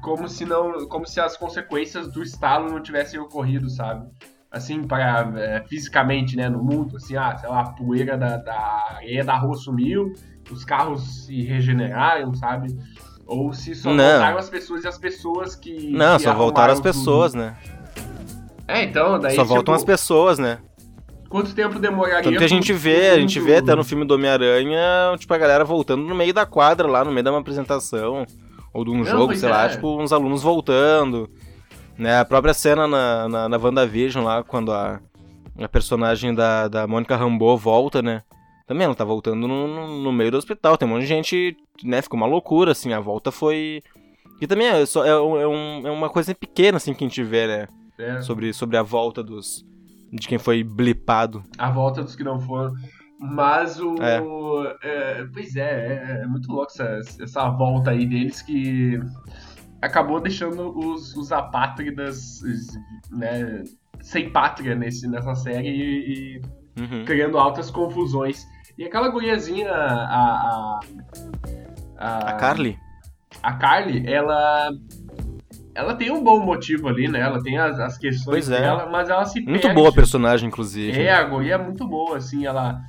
como 0.00 0.28
se 0.28 0.44
não, 0.44 0.86
como 0.88 1.06
se 1.06 1.20
as 1.20 1.36
consequências 1.36 2.08
do 2.08 2.22
estalo 2.22 2.70
não 2.70 2.82
tivessem 2.82 3.20
ocorrido, 3.20 3.68
sabe? 3.70 4.06
Assim, 4.50 4.84
para 4.84 5.32
é, 5.36 5.64
fisicamente, 5.66 6.36
né, 6.36 6.48
no 6.48 6.62
mundo, 6.62 6.96
assim, 6.96 7.16
ah, 7.16 7.36
sei 7.36 7.48
lá, 7.48 7.60
a 7.60 7.70
poeira 7.70 8.18
da, 8.18 8.36
da 8.36 8.96
areia 8.96 9.24
da 9.24 9.36
rua 9.36 9.54
sumiu, 9.56 10.12
os 10.50 10.64
carros 10.64 11.24
se 11.24 11.42
regeneraram, 11.42 12.34
sabe? 12.34 12.76
Ou 13.26 13.52
se 13.52 13.74
só 13.74 13.90
Não. 13.92 14.04
voltaram 14.04 14.38
as 14.38 14.50
pessoas 14.50 14.84
e 14.84 14.88
as 14.88 14.98
pessoas 14.98 15.54
que. 15.54 15.90
Não, 15.90 16.16
que 16.16 16.24
só 16.24 16.34
voltaram 16.34 16.72
as 16.72 16.78
arrumaram 16.78 16.82
tudo. 16.82 16.82
pessoas, 16.82 17.34
né? 17.34 17.56
É, 18.68 18.84
então, 18.84 19.18
daí. 19.18 19.34
só 19.34 19.44
voltam 19.44 19.74
tipo, 19.74 19.76
as 19.76 19.84
pessoas, 19.84 20.38
né? 20.38 20.58
Quanto 21.28 21.54
tempo 21.54 21.78
demoraria? 21.78 22.22
Tanto 22.22 22.36
que 22.36 22.44
a 22.44 22.48
gente 22.48 22.74
vê, 22.74 23.10
a 23.10 23.18
gente 23.18 23.40
vê 23.40 23.56
até 23.56 23.74
no 23.74 23.82
filme 23.82 24.04
do 24.04 24.14
Homem-Aranha, 24.14 25.16
tipo, 25.18 25.32
a 25.32 25.38
galera 25.38 25.64
voltando 25.64 26.02
no 26.02 26.14
meio 26.14 26.34
da 26.34 26.44
quadra 26.44 26.86
lá, 26.86 27.02
no 27.02 27.10
meio 27.10 27.24
de 27.24 27.30
uma 27.30 27.38
apresentação, 27.38 28.26
ou 28.72 28.84
de 28.84 28.90
um 28.90 28.98
Não, 28.98 29.04
jogo, 29.04 29.34
sei 29.36 29.48
lá, 29.48 29.64
é. 29.66 29.68
tipo, 29.70 30.00
uns 30.00 30.12
alunos 30.12 30.42
voltando. 30.42 31.28
Né, 31.98 32.18
a 32.18 32.24
própria 32.24 32.54
cena 32.54 32.86
na, 32.88 33.28
na, 33.28 33.48
na 33.50 33.56
WandaVision 33.58 34.24
lá, 34.24 34.42
quando 34.42 34.72
a, 34.72 34.98
a 35.58 35.68
personagem 35.68 36.34
da, 36.34 36.66
da 36.66 36.86
Mônica 36.86 37.14
Rambeau 37.14 37.56
volta, 37.56 38.00
né? 38.00 38.22
Também 38.66 38.86
ela 38.86 38.94
tá 38.94 39.04
voltando 39.04 39.46
no, 39.46 39.68
no, 39.68 40.02
no 40.02 40.12
meio 40.12 40.30
do 40.30 40.38
hospital, 40.38 40.78
tem 40.78 40.88
um 40.88 40.92
monte 40.92 41.02
de 41.02 41.06
gente, 41.08 41.56
né? 41.84 42.00
Ficou 42.00 42.16
uma 42.16 42.26
loucura, 42.26 42.72
assim, 42.72 42.92
a 42.94 43.00
volta 43.00 43.30
foi. 43.30 43.82
E 44.40 44.46
também 44.46 44.66
é, 44.68 44.86
só, 44.86 45.04
é, 45.04 45.10
é, 45.10 45.18
um- 45.46 45.86
é 45.86 45.90
uma 45.90 46.08
coisa 46.08 46.34
pequena, 46.34 46.78
assim, 46.78 46.94
que 46.94 47.04
a 47.04 47.08
gente 47.08 47.22
vê, 47.22 47.46
né? 47.46 47.68
É. 47.98 48.22
Sobre, 48.22 48.52
sobre 48.54 48.76
a 48.78 48.82
volta 48.82 49.22
dos. 49.22 49.64
De 50.10 50.26
quem 50.26 50.38
foi 50.38 50.64
blipado. 50.64 51.42
a 51.58 51.70
volta 51.70 52.02
dos 52.02 52.16
que 52.16 52.24
não 52.24 52.40
foram. 52.40 52.74
Mas 53.22 53.78
o. 53.80 53.94
É. 54.02 54.20
é, 54.82 55.24
pois 55.32 55.54
é, 55.54 55.60
é, 55.60 56.22
é 56.22 56.26
muito 56.26 56.50
louco 56.50 56.72
essa, 56.72 57.00
essa 57.22 57.48
volta 57.50 57.92
aí 57.92 58.04
deles 58.04 58.42
que 58.42 58.98
acabou 59.80 60.20
deixando 60.20 60.76
os, 60.76 61.16
os 61.16 61.30
apátridas 61.30 62.40
né, 63.10 63.62
sem 64.00 64.30
pátria 64.30 64.74
nesse, 64.74 65.08
nessa 65.08 65.34
série 65.34 65.68
e, 65.68 66.36
e 66.38 66.62
Uhum. 66.74 67.04
criando 67.04 67.36
altas 67.36 67.70
confusões. 67.70 68.46
E 68.78 68.84
aquela 68.84 69.08
guriazinha, 69.10 69.70
a. 69.70 70.80
A, 71.98 72.30
A 72.30 72.32
Carly? 72.32 72.78
a 73.42 73.52
Carly, 73.52 74.10
ela 74.10 74.70
ela 75.74 75.94
tem 75.94 76.10
um 76.10 76.22
bom 76.22 76.40
motivo 76.40 76.88
ali, 76.88 77.08
né? 77.08 77.20
Ela 77.20 77.42
tem 77.42 77.58
as, 77.58 77.78
as 77.78 77.98
questões 77.98 78.50
é. 78.50 78.60
dela, 78.60 78.88
mas 78.90 79.08
ela 79.08 79.24
se 79.24 79.40
Muito 79.40 79.62
perde. 79.62 79.74
boa 79.74 79.88
a 79.90 79.92
personagem, 79.92 80.48
inclusive. 80.48 81.00
É, 81.00 81.12
a 81.12 81.22
guria 81.24 81.54
é 81.54 81.58
muito 81.58 81.86
boa, 81.86 82.16
assim, 82.16 82.44
ela... 82.46 82.80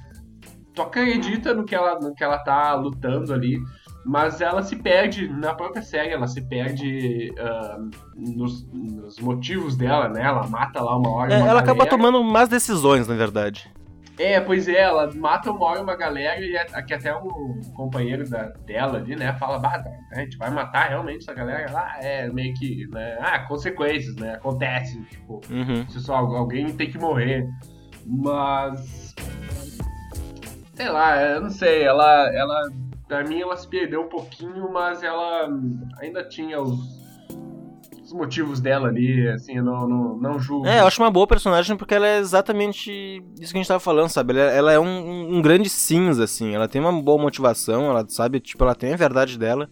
Tu 0.76 0.82
acredita 0.82 1.54
no 1.54 1.64
que 1.66 1.76
ela, 1.76 2.00
no 2.00 2.14
que 2.16 2.24
ela 2.24 2.38
tá 2.40 2.74
lutando 2.76 3.34
ali, 3.34 3.60
mas 4.06 4.42
ela 4.42 4.64
se 4.64 4.76
perde 4.76 5.28
na 5.28 5.54
própria 5.54 5.82
série, 5.84 6.12
ela 6.12 6.28
se 6.28 6.42
perde 6.42 7.34
ah, 7.40 7.78
nos, 8.16 8.66
nos 8.74 9.20
motivos 9.20 9.78
dela, 9.78 10.10
né? 10.10 10.24
Ela 10.24 10.48
mata 10.48 10.82
lá 10.82 10.98
uma 10.98 11.10
hora 11.12 11.34
É, 11.34 11.38
uma 11.38 11.48
ela 11.48 11.60
acaba 11.60 11.86
galera. 11.86 11.90
tomando 11.98 12.24
más 12.24 12.50
decisões, 12.50 13.08
na 13.08 13.16
verdade. 13.16 13.72
É, 14.20 14.40
pois 14.40 14.68
é, 14.68 14.80
ela 14.80 15.12
mata 15.16 15.50
uma 15.52 15.66
hora 15.66 15.82
uma 15.82 15.96
galera 15.96 16.40
e 16.40 16.56
aqui 16.56 16.94
até 16.94 17.16
um 17.16 17.60
companheiro 17.76 18.30
da, 18.30 18.44
dela 18.66 18.98
ali, 19.00 19.16
né, 19.16 19.34
fala, 19.40 19.58
bah, 19.58 19.84
a 20.12 20.20
gente 20.20 20.38
vai 20.38 20.52
matar 20.52 20.90
realmente 20.90 21.24
essa 21.24 21.34
galera 21.34 21.72
lá, 21.72 21.96
é 22.00 22.30
meio 22.32 22.54
que, 22.54 22.86
né, 22.92 23.18
ah, 23.20 23.40
consequências, 23.48 24.16
né, 24.18 24.36
acontece, 24.36 25.02
tipo, 25.06 25.42
Uhum. 25.50 25.88
se 25.90 26.00
só 26.00 26.16
alguém 26.18 26.72
tem 26.74 26.92
que 26.92 27.00
morrer, 27.00 27.44
mas, 28.06 29.12
sei 30.74 30.90
lá, 30.90 31.22
eu 31.22 31.42
não 31.42 31.50
sei, 31.50 31.84
ela, 31.84 32.34
ela, 32.34 32.72
pra 33.08 33.24
mim 33.24 33.42
ela 33.42 33.56
se 33.56 33.68
perdeu 33.68 34.02
um 34.02 34.10
pouquinho, 34.10 34.72
mas 34.72 35.04
ela 35.04 35.48
ainda 36.00 36.24
tinha 36.24 36.60
os, 36.60 36.80
os 38.02 38.12
motivos 38.12 38.60
dela 38.60 38.88
ali, 38.88 39.28
assim, 39.30 39.62
não, 39.62 39.88
não, 39.88 40.18
não 40.18 40.40
julgo. 40.40 40.68
É, 40.68 40.82
eu 40.82 40.88
acho 40.88 41.02
uma 41.02 41.12
boa 41.12 41.28
personagem 41.28 41.78
porque 41.78 41.94
ela 41.94 42.08
é 42.08 42.18
exatamente 42.18 43.24
isso 43.40 43.52
que 43.52 43.58
a 43.58 43.62
gente 43.62 43.68
tava 43.68 43.80
falando, 43.80 44.10
sabe? 44.10 44.34
Ela, 44.34 44.52
ela 44.52 44.72
é 44.74 44.80
um, 44.80 45.38
um 45.38 45.42
grande 45.42 45.70
cinza, 45.70 46.24
assim. 46.24 46.54
Ela 46.56 46.68
tem 46.68 46.82
uma 46.82 46.92
boa 46.92 47.22
motivação, 47.22 47.90
ela 47.90 48.06
sabe, 48.08 48.40
tipo, 48.40 48.64
ela 48.64 48.76
tem 48.76 48.94
a 48.94 48.98
verdade 48.98 49.38
dela. 49.38 49.70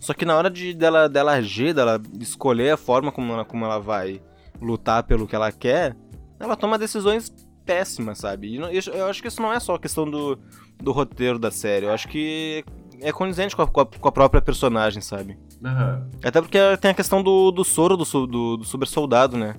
Só 0.00 0.14
que 0.14 0.24
na 0.24 0.36
hora 0.36 0.48
de 0.48 0.72
dela, 0.74 1.08
dela 1.08 1.32
agir, 1.32 1.74
dela 1.74 2.00
escolher 2.20 2.70
a 2.70 2.76
forma 2.76 3.10
como 3.10 3.32
ela, 3.32 3.44
como 3.44 3.64
ela 3.64 3.78
vai 3.78 4.22
lutar 4.60 5.02
pelo 5.02 5.26
que 5.26 5.34
ela 5.34 5.52
quer, 5.52 5.96
ela 6.38 6.56
toma 6.56 6.78
decisões 6.78 7.32
péssimas, 7.68 8.16
sabe? 8.18 8.48
E 8.48 8.56
eu, 8.56 8.94
eu 8.94 9.06
acho 9.06 9.20
que 9.20 9.28
isso 9.28 9.42
não 9.42 9.52
é 9.52 9.60
só 9.60 9.76
questão 9.76 10.10
do, 10.10 10.38
do 10.82 10.90
roteiro 10.90 11.38
da 11.38 11.50
série. 11.50 11.84
Eu 11.84 11.92
acho 11.92 12.08
que 12.08 12.64
é 13.00 13.12
condizente 13.12 13.54
com 13.54 13.60
a, 13.62 13.66
com 13.68 13.80
a- 13.82 13.86
com 13.86 14.08
a 14.08 14.12
própria 14.12 14.40
personagem, 14.40 15.02
sabe? 15.02 15.38
Aham. 15.62 16.08
Até 16.24 16.40
porque 16.40 16.58
tem 16.80 16.90
a 16.90 16.94
questão 16.94 17.22
do, 17.22 17.50
do 17.50 17.62
soro 17.64 17.94
do, 17.96 18.04
do, 18.26 18.56
do 18.56 18.64
super 18.64 18.88
soldado, 18.88 19.36
né? 19.36 19.54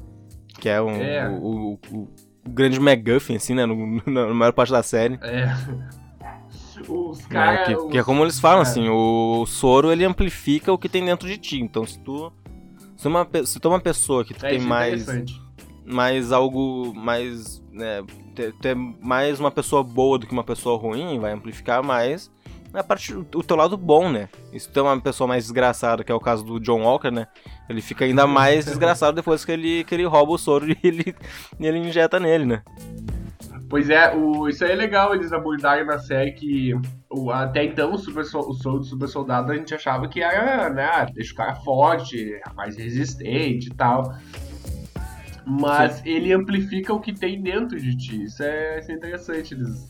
Que 0.60 0.68
é, 0.70 0.82
um, 0.82 0.90
É. 1.02 1.30
O, 1.30 1.80
o- 1.94 2.08
o 2.46 2.50
grande 2.50 2.80
MacGuffin, 2.80 3.36
assim, 3.36 3.54
né? 3.54 3.66
No, 3.68 4.02
na 4.08 4.34
maior 4.34 4.54
parte 4.54 4.72
da 4.72 4.82
série. 4.82 5.20
É. 5.22 5.54
Os 6.90 7.20
né? 7.20 7.26
caras. 7.30 7.68
que, 7.68 7.90
que 7.90 7.98
é 7.98 8.04
como 8.04 8.24
eles 8.24 8.40
falam, 8.40 8.62
assim, 8.62 8.88
o 8.90 9.46
soro 9.46 9.92
ele 9.92 10.06
amplifica 10.06 10.72
o 10.72 10.78
que 10.78 10.88
tem 10.90 11.06
dentro 11.06 11.28
de 11.28 11.38
ti. 11.38 11.60
Então 11.62 11.86
se 11.86 12.00
tu. 12.00 12.32
Se 12.98 13.08
uma, 13.08 13.28
se 13.46 13.60
tu 13.60 13.68
é 13.68 13.72
uma 13.72 13.80
pessoa 13.80 14.26
que 14.26 14.34
tu 14.34 14.46
é, 14.46 14.50
tem 14.50 14.60
é 14.60 14.62
mais, 14.62 15.06
mais 15.86 16.32
algo. 16.32 16.94
Mais. 16.96 17.62
Né, 17.80 18.04
ter, 18.36 18.54
ter 18.56 18.76
mais 18.76 19.40
uma 19.40 19.50
pessoa 19.50 19.82
boa 19.82 20.20
do 20.20 20.28
que 20.28 20.34
uma 20.34 20.44
pessoa 20.44 20.78
ruim, 20.78 21.18
vai 21.18 21.32
amplificar 21.32 21.82
mais 21.82 22.30
a 22.74 22.84
parte 22.84 23.14
o 23.14 23.24
teu 23.24 23.56
lado 23.56 23.76
bom, 23.78 24.10
né? 24.10 24.30
E 24.54 24.60
se 24.60 24.70
tu 24.70 24.80
é 24.80 24.84
uma 24.84 25.00
pessoa 25.02 25.28
mais 25.28 25.46
desgraçada, 25.46 26.04
que 26.04 26.12
é 26.12 26.16
o 26.16 26.20
caso 26.20 26.44
do 26.44 26.60
John 26.60 26.84
Walker, 26.84 27.10
né? 27.10 27.28
Ele 27.68 27.82
fica 27.82 28.06
ainda 28.06 28.28
mais 28.28 28.66
desgraçado 28.66 29.16
depois 29.16 29.44
que 29.44 29.52
ele, 29.52 29.84
que 29.84 29.96
ele 29.96 30.06
rouba 30.06 30.34
o 30.34 30.38
soro 30.38 30.70
e 30.70 30.78
ele, 30.84 31.16
e 31.60 31.66
ele 31.66 31.80
injeta 31.80 32.20
nele, 32.20 32.46
né? 32.46 32.62
Pois 33.70 33.90
é, 33.90 34.16
o, 34.16 34.48
isso 34.50 34.64
aí 34.66 34.72
é 34.72 34.76
legal 34.76 35.14
eles 35.14 35.32
abordarem 35.32 35.86
na 35.86 36.00
série 36.00 36.32
que 36.32 36.74
o, 37.10 37.32
até 37.32 37.64
então 37.64 37.94
o, 37.94 37.98
super, 37.98 38.22
o 38.22 38.54
soro 38.54 38.80
do 38.80 38.84
super 38.84 39.08
soldado 39.08 39.52
a 39.52 39.56
gente 39.56 39.74
achava 39.76 40.08
que 40.08 40.22
era, 40.22 40.70
né, 40.72 41.08
deixa 41.14 41.34
o 41.34 41.36
cara 41.36 41.54
forte, 41.56 42.40
mais 42.56 42.76
resistente 42.76 43.68
e 43.68 43.74
tal. 43.74 44.14
Mas 45.46 46.06
ele 46.06 46.32
amplifica 46.34 46.94
o 46.94 47.00
que 47.00 47.14
tem 47.14 47.42
dentro 47.42 47.80
de 47.80 47.96
ti. 47.98 48.24
Isso 48.24 48.44
é, 48.44 48.80
isso 48.80 48.92
é 48.92 48.96
interessante 48.96 49.54
eles 49.54 49.88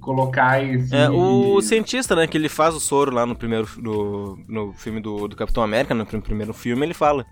colocarem 0.00 0.74
assim. 0.76 0.96
É, 0.96 1.08
o 1.10 1.58
e- 1.58 1.62
cientista, 1.62 2.14
né, 2.14 2.26
que 2.26 2.36
ele 2.36 2.48
faz 2.48 2.74
o 2.74 2.80
soro 2.80 3.14
lá 3.14 3.26
no 3.26 3.36
primeiro 3.36 3.68
no, 3.78 4.36
no 4.48 4.72
filme 4.74 5.00
do, 5.00 5.28
do 5.28 5.36
Capitão 5.36 5.62
América, 5.62 5.94
no 5.94 6.06
prim- 6.06 6.20
primeiro 6.20 6.52
filme, 6.52 6.84
ele 6.86 6.94
fala: 6.94 7.24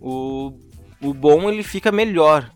o, 0.00 0.52
o 1.02 1.12
bom 1.14 1.48
ele 1.50 1.62
fica 1.62 1.90
melhor. 1.92 2.50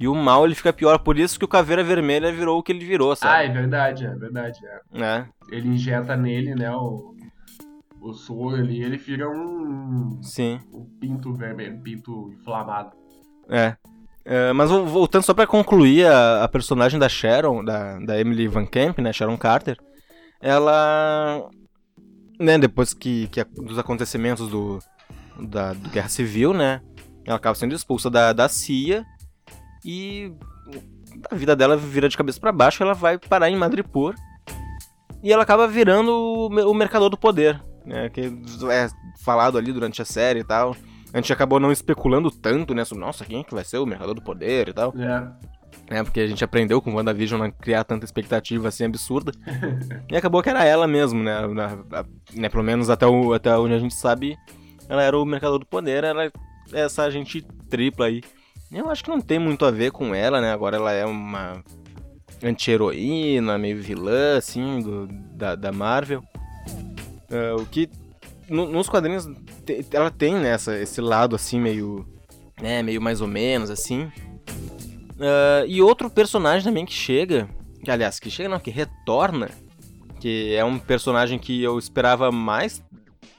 E 0.00 0.06
o 0.06 0.14
mal 0.14 0.44
ele 0.46 0.54
fica 0.54 0.72
pior, 0.72 1.00
por 1.00 1.18
isso 1.18 1.36
que 1.38 1.44
o 1.44 1.48
Caveira 1.48 1.82
Vermelha 1.82 2.30
virou 2.32 2.58
o 2.58 2.62
que 2.62 2.70
ele 2.70 2.84
virou, 2.84 3.10
Ah, 3.10 3.16
sabe? 3.16 3.46
é 3.46 3.48
verdade, 3.48 4.06
é 4.06 4.14
verdade. 4.14 4.60
é. 4.64 5.04
É, 5.04 5.26
Ele 5.50 5.70
injeta 5.70 6.16
nele, 6.16 6.54
né, 6.54 6.70
o, 6.70 7.16
o 8.00 8.12
soro 8.12 8.54
ali, 8.54 8.80
ele 8.80 8.96
vira 8.96 9.28
um, 9.28 10.20
sim. 10.22 10.60
um 10.72 10.84
pinto 11.00 11.32
vermelho, 11.34 11.74
um 11.76 11.80
pinto 11.82 12.30
inflamado. 12.32 12.92
É. 13.48 13.76
É, 14.24 14.52
mas 14.52 14.68
vo- 14.70 14.84
voltando 14.84 15.22
só 15.22 15.32
pra 15.32 15.46
concluir 15.46 16.06
a, 16.06 16.44
a 16.44 16.48
personagem 16.48 16.98
da 16.98 17.08
Sharon, 17.08 17.64
da, 17.64 17.98
da 17.98 18.20
Emily 18.20 18.46
Van 18.46 18.66
Camp, 18.66 18.98
né, 18.98 19.10
Sharon 19.12 19.38
Carter, 19.38 19.78
ela, 20.38 21.48
né, 22.38 22.58
depois 22.58 22.92
que, 22.92 23.26
que 23.28 23.40
a- 23.40 23.46
dos 23.56 23.78
acontecimentos 23.78 24.48
do, 24.50 24.78
da 25.40 25.72
do 25.72 25.88
Guerra 25.88 26.08
Civil, 26.10 26.52
né, 26.52 26.82
ela 27.24 27.36
acaba 27.36 27.54
sendo 27.54 27.74
expulsa 27.74 28.10
da, 28.10 28.32
da 28.34 28.48
CIA 28.50 29.02
e 29.84 30.30
a 31.30 31.34
vida 31.34 31.56
dela 31.56 31.76
vira 31.76 32.08
de 32.08 32.16
cabeça 32.16 32.38
pra 32.38 32.52
baixo, 32.52 32.82
ela 32.82 32.92
vai 32.94 33.16
parar 33.18 33.48
em 33.48 33.56
Madripoor 33.56 34.14
e 35.22 35.32
ela 35.32 35.42
acaba 35.42 35.66
virando 35.66 36.10
o, 36.12 36.70
o 36.70 36.74
mercador 36.74 37.08
do 37.08 37.16
poder, 37.16 37.62
né, 37.84 38.10
que 38.10 38.20
é 38.70 38.88
falado 39.24 39.56
ali 39.56 39.72
durante 39.72 40.02
a 40.02 40.04
série 40.04 40.40
e 40.40 40.44
tal. 40.44 40.76
A 41.12 41.16
gente 41.18 41.32
acabou 41.32 41.58
não 41.58 41.72
especulando 41.72 42.30
tanto, 42.30 42.74
né? 42.74 42.84
Sobre, 42.84 43.04
nossa, 43.04 43.24
quem 43.24 43.40
é 43.40 43.44
que 43.44 43.54
vai 43.54 43.64
ser 43.64 43.78
o 43.78 43.86
Mercador 43.86 44.14
do 44.14 44.22
Poder 44.22 44.68
e 44.68 44.72
tal. 44.72 44.92
É. 44.96 45.28
Né, 45.90 46.04
porque 46.04 46.20
a 46.20 46.26
gente 46.26 46.44
aprendeu 46.44 46.82
com 46.82 46.92
WandaVision 46.94 47.40
a 47.40 47.44
não 47.44 47.50
criar 47.50 47.82
tanta 47.84 48.04
expectativa 48.04 48.68
assim 48.68 48.84
absurda. 48.84 49.32
e 50.10 50.16
acabou 50.16 50.42
que 50.42 50.50
era 50.50 50.64
ela 50.64 50.86
mesmo, 50.86 51.22
né? 51.22 51.32
A- 51.34 52.04
né? 52.34 52.48
Pelo 52.48 52.62
menos 52.62 52.90
até, 52.90 53.06
o, 53.06 53.32
até 53.32 53.56
onde 53.56 53.74
a 53.74 53.78
gente 53.78 53.94
sabe, 53.94 54.36
ela 54.88 55.02
era 55.02 55.18
o 55.18 55.24
Mercador 55.24 55.58
do 55.58 55.66
Poder, 55.66 56.04
ela 56.04 56.24
é 56.24 56.30
essa 56.72 57.04
agente 57.04 57.42
tripla 57.70 58.06
aí. 58.06 58.20
Eu 58.70 58.90
acho 58.90 59.02
que 59.02 59.08
não 59.08 59.20
tem 59.20 59.38
muito 59.38 59.64
a 59.64 59.70
ver 59.70 59.90
com 59.90 60.14
ela, 60.14 60.42
né? 60.42 60.52
Agora 60.52 60.76
ela 60.76 60.92
é 60.92 61.06
uma 61.06 61.62
anti-heroína, 62.42 63.56
meio 63.56 63.80
vilã, 63.82 64.36
assim, 64.36 64.80
do, 64.80 65.06
da, 65.34 65.54
da 65.54 65.72
Marvel. 65.72 66.22
É, 67.30 67.52
o 67.54 67.64
que 67.64 67.88
no- 68.48 68.66
nos 68.68 68.88
quadrinhos 68.88 69.26
te- 69.64 69.84
ela 69.92 70.10
tem 70.10 70.34
né, 70.34 70.50
essa- 70.50 70.76
esse 70.78 71.00
lado 71.00 71.34
assim 71.36 71.60
meio 71.60 72.06
né, 72.60 72.82
meio 72.82 73.00
mais 73.00 73.20
ou 73.20 73.28
menos 73.28 73.70
assim. 73.70 74.10
Ah, 75.20 75.64
e 75.66 75.80
outro 75.82 76.08
personagem 76.10 76.64
também 76.64 76.84
que 76.86 76.92
chega 76.92 77.48
que 77.84 77.90
aliás 77.90 78.18
que 78.20 78.30
chega 78.30 78.48
não 78.48 78.58
que 78.60 78.70
retorna 78.70 79.48
que 80.20 80.54
é 80.54 80.64
um 80.64 80.78
personagem 80.78 81.38
que 81.38 81.62
eu 81.62 81.78
esperava 81.78 82.32
mais. 82.32 82.82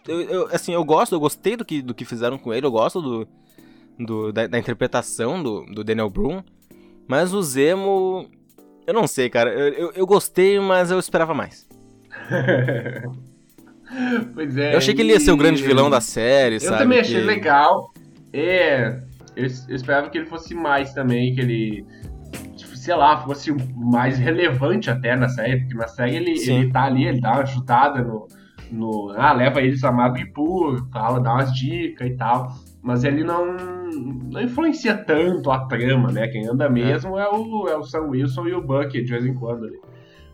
Eu, 0.07 0.21
eu- 0.21 0.47
assim 0.51 0.73
eu 0.73 0.83
gosto 0.83 1.13
eu 1.13 1.19
gostei 1.19 1.55
do 1.57 1.65
que 1.65 1.81
do 1.81 1.93
que 1.93 2.05
fizeram 2.05 2.37
com 2.37 2.53
ele 2.53 2.65
eu 2.65 2.71
gosto 2.71 3.01
do, 3.01 3.27
do- 3.99 4.31
da, 4.31 4.47
da 4.47 4.57
interpretação 4.57 5.41
do, 5.43 5.65
do 5.65 5.83
Daniel 5.83 6.09
Brun 6.09 6.41
mas 7.07 7.33
o 7.33 7.41
Zemo 7.43 8.25
eu 8.87 8.93
não 8.93 9.05
sei 9.05 9.29
cara 9.29 9.51
eu, 9.53 9.67
eu, 9.73 9.91
eu 9.93 10.07
gostei 10.07 10.59
mas 10.59 10.89
eu 10.89 10.97
esperava 10.97 11.33
mais 11.33 11.67
pois 14.33 14.55
é. 14.57 14.73
eu 14.73 14.77
achei 14.77 14.93
que 14.93 15.01
ele 15.01 15.11
ia 15.13 15.19
ser 15.19 15.31
o 15.31 15.37
grande 15.37 15.61
vilão 15.63 15.89
da 15.89 16.01
série 16.01 16.55
Eu 16.55 16.59
sabe 16.61 16.79
também 16.79 16.99
achei 16.99 17.21
que- 17.21 17.25
legal. 17.27 17.91
É. 18.31 18.99
Eu, 19.35 19.45
eu 19.67 19.75
esperava 19.75 20.09
que 20.09 20.17
ele 20.17 20.27
fosse 20.27 20.53
mais 20.53 20.93
também, 20.93 21.33
que 21.33 21.41
ele. 21.41 21.85
tipo, 22.55 22.75
Sei 22.77 22.95
lá, 22.95 23.17
fosse 23.21 23.51
mais 23.75 24.17
relevante 24.17 24.89
até 24.89 25.15
na 25.15 25.27
série, 25.29 25.59
porque 25.61 25.75
na 25.75 25.87
série 25.87 26.15
ele, 26.15 26.37
Sim. 26.37 26.59
ele 26.59 26.71
tá 26.71 26.83
ali, 26.83 27.05
ele 27.05 27.19
dá 27.19 27.33
uma 27.33 27.45
chutada 27.45 28.01
no. 28.01 28.27
no 28.71 29.13
ah, 29.17 29.33
leva 29.33 29.61
eles 29.61 29.83
a 29.83 29.91
Madripoor, 29.91 30.87
fala, 30.91 31.19
dá 31.19 31.33
umas 31.33 31.51
dicas 31.53 32.07
e 32.07 32.15
tal. 32.15 32.53
Mas 32.81 33.03
ele 33.03 33.23
não, 33.25 33.55
não 34.31 34.41
influencia 34.41 34.95
tanto 34.95 35.51
a 35.51 35.65
trama, 35.65 36.11
né? 36.11 36.27
Quem 36.29 36.47
anda 36.47 36.69
mesmo 36.69 37.19
é, 37.19 37.27
o, 37.29 37.67
é 37.67 37.75
o 37.75 37.83
Sam 37.83 38.07
Wilson 38.09 38.47
e 38.47 38.53
o 38.53 38.61
Bucky 38.61 39.03
de 39.03 39.11
vez 39.11 39.25
em 39.25 39.33
quando 39.33 39.65
ali. 39.65 39.77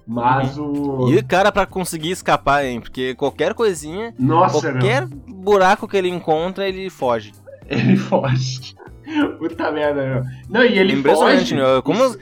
Mas 0.07 0.57
o. 0.57 1.07
E 1.11 1.21
cara, 1.23 1.51
pra 1.51 1.65
conseguir 1.65 2.11
escapar, 2.11 2.63
hein? 2.65 2.79
Porque 2.79 3.15
qualquer 3.15 3.53
coisinha, 3.53 4.13
Nossa, 4.19 4.61
meu. 4.71 4.73
qualquer 4.79 5.05
buraco 5.07 5.87
que 5.87 5.97
ele 5.97 6.09
encontra, 6.09 6.67
ele 6.67 6.89
foge. 6.89 7.31
Ele 7.67 7.95
foge. 7.97 8.75
Puta 9.39 9.71
merda, 9.71 10.05
meu. 10.05 10.23
Não, 10.49 10.63
e 10.63 10.77
ele 10.79 10.93
Impressionante, 10.93 11.39
foge. 11.39 11.55
né? 11.55 11.81
Como 11.83 12.15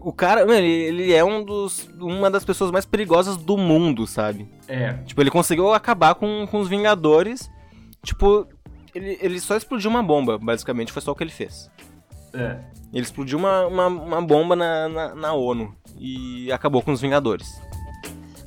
o 0.00 0.12
cara, 0.12 0.46
mano, 0.46 0.58
ele, 0.58 0.66
ele 1.02 1.12
é 1.12 1.22
um 1.24 1.44
dos, 1.44 1.90
uma 2.00 2.30
das 2.30 2.44
pessoas 2.44 2.70
mais 2.70 2.86
perigosas 2.86 3.36
do 3.36 3.56
mundo, 3.56 4.06
sabe? 4.06 4.48
É, 4.66 4.94
Tipo, 5.04 5.20
ele 5.20 5.30
conseguiu 5.30 5.72
acabar 5.74 6.14
com, 6.14 6.46
com 6.50 6.58
os 6.60 6.68
Vingadores. 6.68 7.50
Tipo, 8.02 8.46
ele, 8.94 9.18
ele 9.20 9.40
só 9.40 9.56
explodiu 9.56 9.90
uma 9.90 10.02
bomba, 10.02 10.38
basicamente, 10.38 10.92
foi 10.92 11.02
só 11.02 11.12
o 11.12 11.14
que 11.14 11.22
ele 11.24 11.30
fez. 11.30 11.70
É. 12.34 12.58
Ele 12.92 13.02
explodiu 13.02 13.38
uma, 13.38 13.66
uma, 13.66 13.86
uma 13.88 14.22
bomba 14.22 14.54
na, 14.54 14.88
na, 14.88 15.14
na 15.14 15.32
ONU 15.32 15.74
e 15.98 16.50
acabou 16.52 16.80
com 16.82 16.92
os 16.92 17.00
Vingadores. 17.00 17.60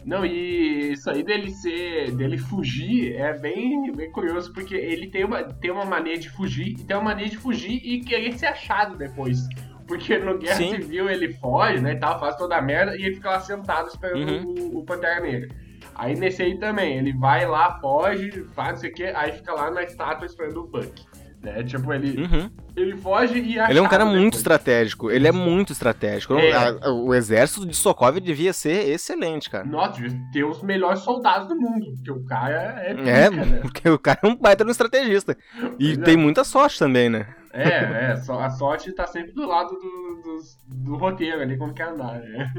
Não, 0.05 0.25
e 0.25 0.93
isso 0.93 1.09
aí 1.09 1.21
dele 1.21 1.51
ser. 1.51 2.11
dele 2.11 2.37
fugir 2.37 3.13
é 3.17 3.37
bem, 3.37 3.91
bem 3.91 4.09
curioso, 4.09 4.53
porque 4.53 4.73
ele 4.73 5.07
tem 5.07 5.25
uma, 5.25 5.43
tem 5.43 5.69
uma 5.69 5.83
mania 5.83 6.17
de 6.17 6.29
fugir, 6.29 6.67
e 6.79 6.83
tem 6.85 6.95
uma 6.95 7.03
mania 7.13 7.27
de 7.27 7.37
fugir 7.37 7.81
e 7.83 7.99
querer 7.99 8.37
ser 8.37 8.45
achado 8.45 8.95
depois. 8.95 9.39
Porque 9.85 10.17
no 10.17 10.37
Guerra 10.37 10.55
Sim. 10.55 10.75
Civil 10.75 11.09
ele 11.09 11.33
foge, 11.33 11.81
né, 11.81 11.93
e 11.93 11.99
tal, 11.99 12.17
faz 12.21 12.37
toda 12.37 12.55
a 12.55 12.61
merda, 12.61 12.95
e 12.95 13.03
ele 13.03 13.15
fica 13.15 13.31
lá 13.31 13.39
sentado 13.41 13.87
esperando 13.89 14.31
Uhum. 14.31 14.75
o, 14.75 14.79
o 14.79 14.85
Pantera 14.85 15.19
Negra. 15.19 15.49
Aí 15.93 16.15
nesse 16.15 16.41
aí 16.41 16.57
também, 16.57 16.97
ele 16.97 17.11
vai 17.11 17.45
lá, 17.45 17.77
foge, 17.81 18.31
faz 18.55 18.69
não 18.69 18.77
sei 18.77 18.91
o 18.91 18.93
que, 18.93 19.03
aí 19.03 19.33
fica 19.33 19.53
lá 19.53 19.69
na 19.71 19.83
estátua 19.83 20.25
esperando 20.25 20.61
o 20.61 20.67
Buck. 20.67 21.05
Né? 21.53 21.63
Tipo, 21.63 21.93
ele, 21.93 22.21
Uhum. 22.21 22.49
ele 22.75 22.97
foge 22.97 23.39
e 23.39 23.59
acha. 23.59 23.71
Ele 23.71 23.79
é 23.79 23.81
um 23.81 23.87
cara 23.87 24.05
muito 24.05 24.35
estratégico. 24.37 25.09
Ele 25.11 25.27
é 25.27 25.31
muito 25.31 25.71
estratégico. 25.73 26.35
É. 26.35 26.51
A- 26.53 26.91
O 26.91 27.13
exército 27.13 27.65
de 27.65 27.75
Sokovia 27.75 28.19
devia 28.21 28.53
ser 28.53 28.89
excelente, 28.89 29.49
cara. 29.49 29.65
Nossa, 29.65 30.01
devia 30.01 30.17
ter 30.31 30.43
os 30.43 30.61
melhores 30.61 30.99
soldados 30.99 31.47
do 31.47 31.55
mundo, 31.55 31.93
porque 31.95 32.11
o 32.11 32.23
cara 32.25 32.75
é 32.81 32.93
pica, 32.93 33.09
É, 33.09 33.29
né? 33.29 33.59
porque 33.61 33.89
o 33.89 33.99
cara 33.99 34.19
é 34.23 34.27
um 34.27 34.35
baita 34.35 34.63
no 34.63 34.71
estrategista. 34.71 35.35
E 35.79 35.95
Pois 35.95 35.97
é. 35.97 36.01
tem 36.01 36.17
muita 36.17 36.43
sorte 36.43 36.77
também, 36.79 37.09
né? 37.09 37.27
É, 37.59 38.11
é, 38.11 38.15
só- 38.17 38.39
a 38.39 38.49
sorte 38.49 38.91
tá 38.91 39.07
sempre 39.07 39.31
do 39.31 39.47
lado 39.47 39.69
do, 39.71 40.21
dos- 40.23 40.57
do 40.67 40.95
roteiro 40.97 41.41
ali, 41.41 41.57
como 41.57 41.73
quer 41.73 41.89
andar, 41.89 42.19
né? 42.19 42.53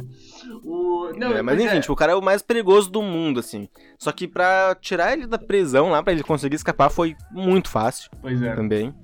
O, 0.65 1.13
não, 1.17 1.33
É, 1.37 1.43
mas 1.43 1.61
enfim, 1.61 1.77
é, 1.77 1.81
tipo, 1.81 1.93
o 1.93 1.97
cara 1.97 2.13
é 2.13 2.15
o 2.17 2.23
mais 2.23 2.43
perigoso 2.43 2.91
do 2.91 3.03
mundo, 3.03 3.41
assim. 3.41 3.69
Só 3.99 4.11
que 4.13 4.27
pra 4.27 4.77
tirar 4.81 5.13
ele 5.13 5.27
da 5.27 5.39
prisão 5.39 5.91
lá, 5.91 6.03
pra 6.03 6.13
ele 6.13 6.23
conseguir 6.23 6.57
escapar, 6.57 6.91
foi 6.91 7.17
muito 7.31 7.69
fácil 7.71 8.11
Pois 8.21 8.43
é. 8.43 8.55
também. 8.55 8.95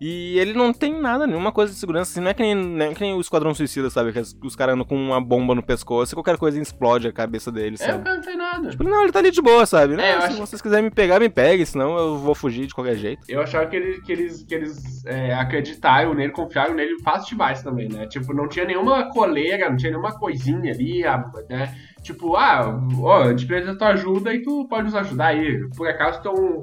E 0.00 0.38
ele 0.38 0.52
não 0.52 0.72
tem 0.72 0.92
nada, 1.00 1.26
nenhuma 1.26 1.50
coisa 1.52 1.72
de 1.72 1.78
segurança, 1.78 2.10
assim. 2.12 2.20
Não 2.20 2.30
é 2.30 2.34
que 2.34 2.42
nem, 2.42 2.82
é 2.82 2.94
que 2.94 3.00
nem 3.00 3.14
o 3.14 3.20
Esquadrão 3.20 3.52
Suicida, 3.54 3.90
sabe? 3.90 4.12
Que 4.12 4.20
os 4.46 4.54
caras 4.56 4.74
andam 4.74 4.84
com 4.86 4.94
uma 4.96 5.20
bomba 5.20 5.54
no 5.54 5.62
pescoço 5.62 6.12
e 6.12 6.16
qualquer 6.16 6.36
coisa 6.36 6.60
explode 6.60 7.08
a 7.08 7.12
cabeça 7.12 7.50
dele, 7.50 7.76
É, 7.80 7.84
o 7.84 7.86
sabe? 7.92 8.04
cara 8.04 8.16
não 8.16 8.22
tem 8.22 8.36
nada. 8.36 8.68
Tipo, 8.70 8.84
não, 8.84 9.02
ele 9.02 9.12
tá 9.12 9.18
ali 9.18 9.30
de 9.30 9.42
boa, 9.42 9.66
sabe? 9.66 9.96
Não, 9.96 10.04
É, 10.04 10.20
se 10.20 10.26
acho- 10.28 10.36
vocês 10.38 10.62
quiserem 10.62 10.84
me 10.84 10.90
pegar, 10.90 11.18
me 11.20 11.28
peguem, 11.28 11.64
senão 11.64 11.96
eu 11.98 12.18
vou 12.18 12.34
fugir 12.34 12.66
de 12.66 12.74
qualquer 12.74 12.96
jeito. 12.96 13.22
Eu 13.28 13.40
achava 13.42 13.66
que, 13.66 13.76
ele, 13.76 14.00
que 14.02 14.12
eles, 14.12 14.42
que 14.44 14.54
eles 14.54 15.04
é, 15.06 15.34
acreditaram 15.34 16.14
nele, 16.14 16.32
confiaram 16.32 16.74
nele 16.74 16.98
fácil 17.02 17.30
demais 17.30 17.62
também, 17.62 17.88
né? 17.88 18.06
Tipo, 18.06 18.32
não 18.32 18.48
tinha 18.48 18.64
nenhuma 18.64 19.10
coleira, 19.10 19.68
não 19.68 19.76
tinha 19.76 19.90
nenhuma 19.90 20.16
coisinha 20.18 20.72
ali, 20.72 21.02
né? 21.48 21.74
Tipo, 22.02 22.36
ah, 22.36 22.78
ó, 23.00 23.22
a 23.22 23.30
gente 23.30 23.46
precisa 23.46 23.72
da 23.72 23.78
tua 23.78 23.88
ajuda 23.88 24.32
e 24.32 24.42
tu 24.42 24.66
pode 24.68 24.84
nos 24.84 24.94
ajudar 24.94 25.26
aí. 25.28 25.68
Por 25.76 25.88
acaso 25.88 26.22
tu 26.22 26.28
é 26.28 26.32
um, 26.32 26.62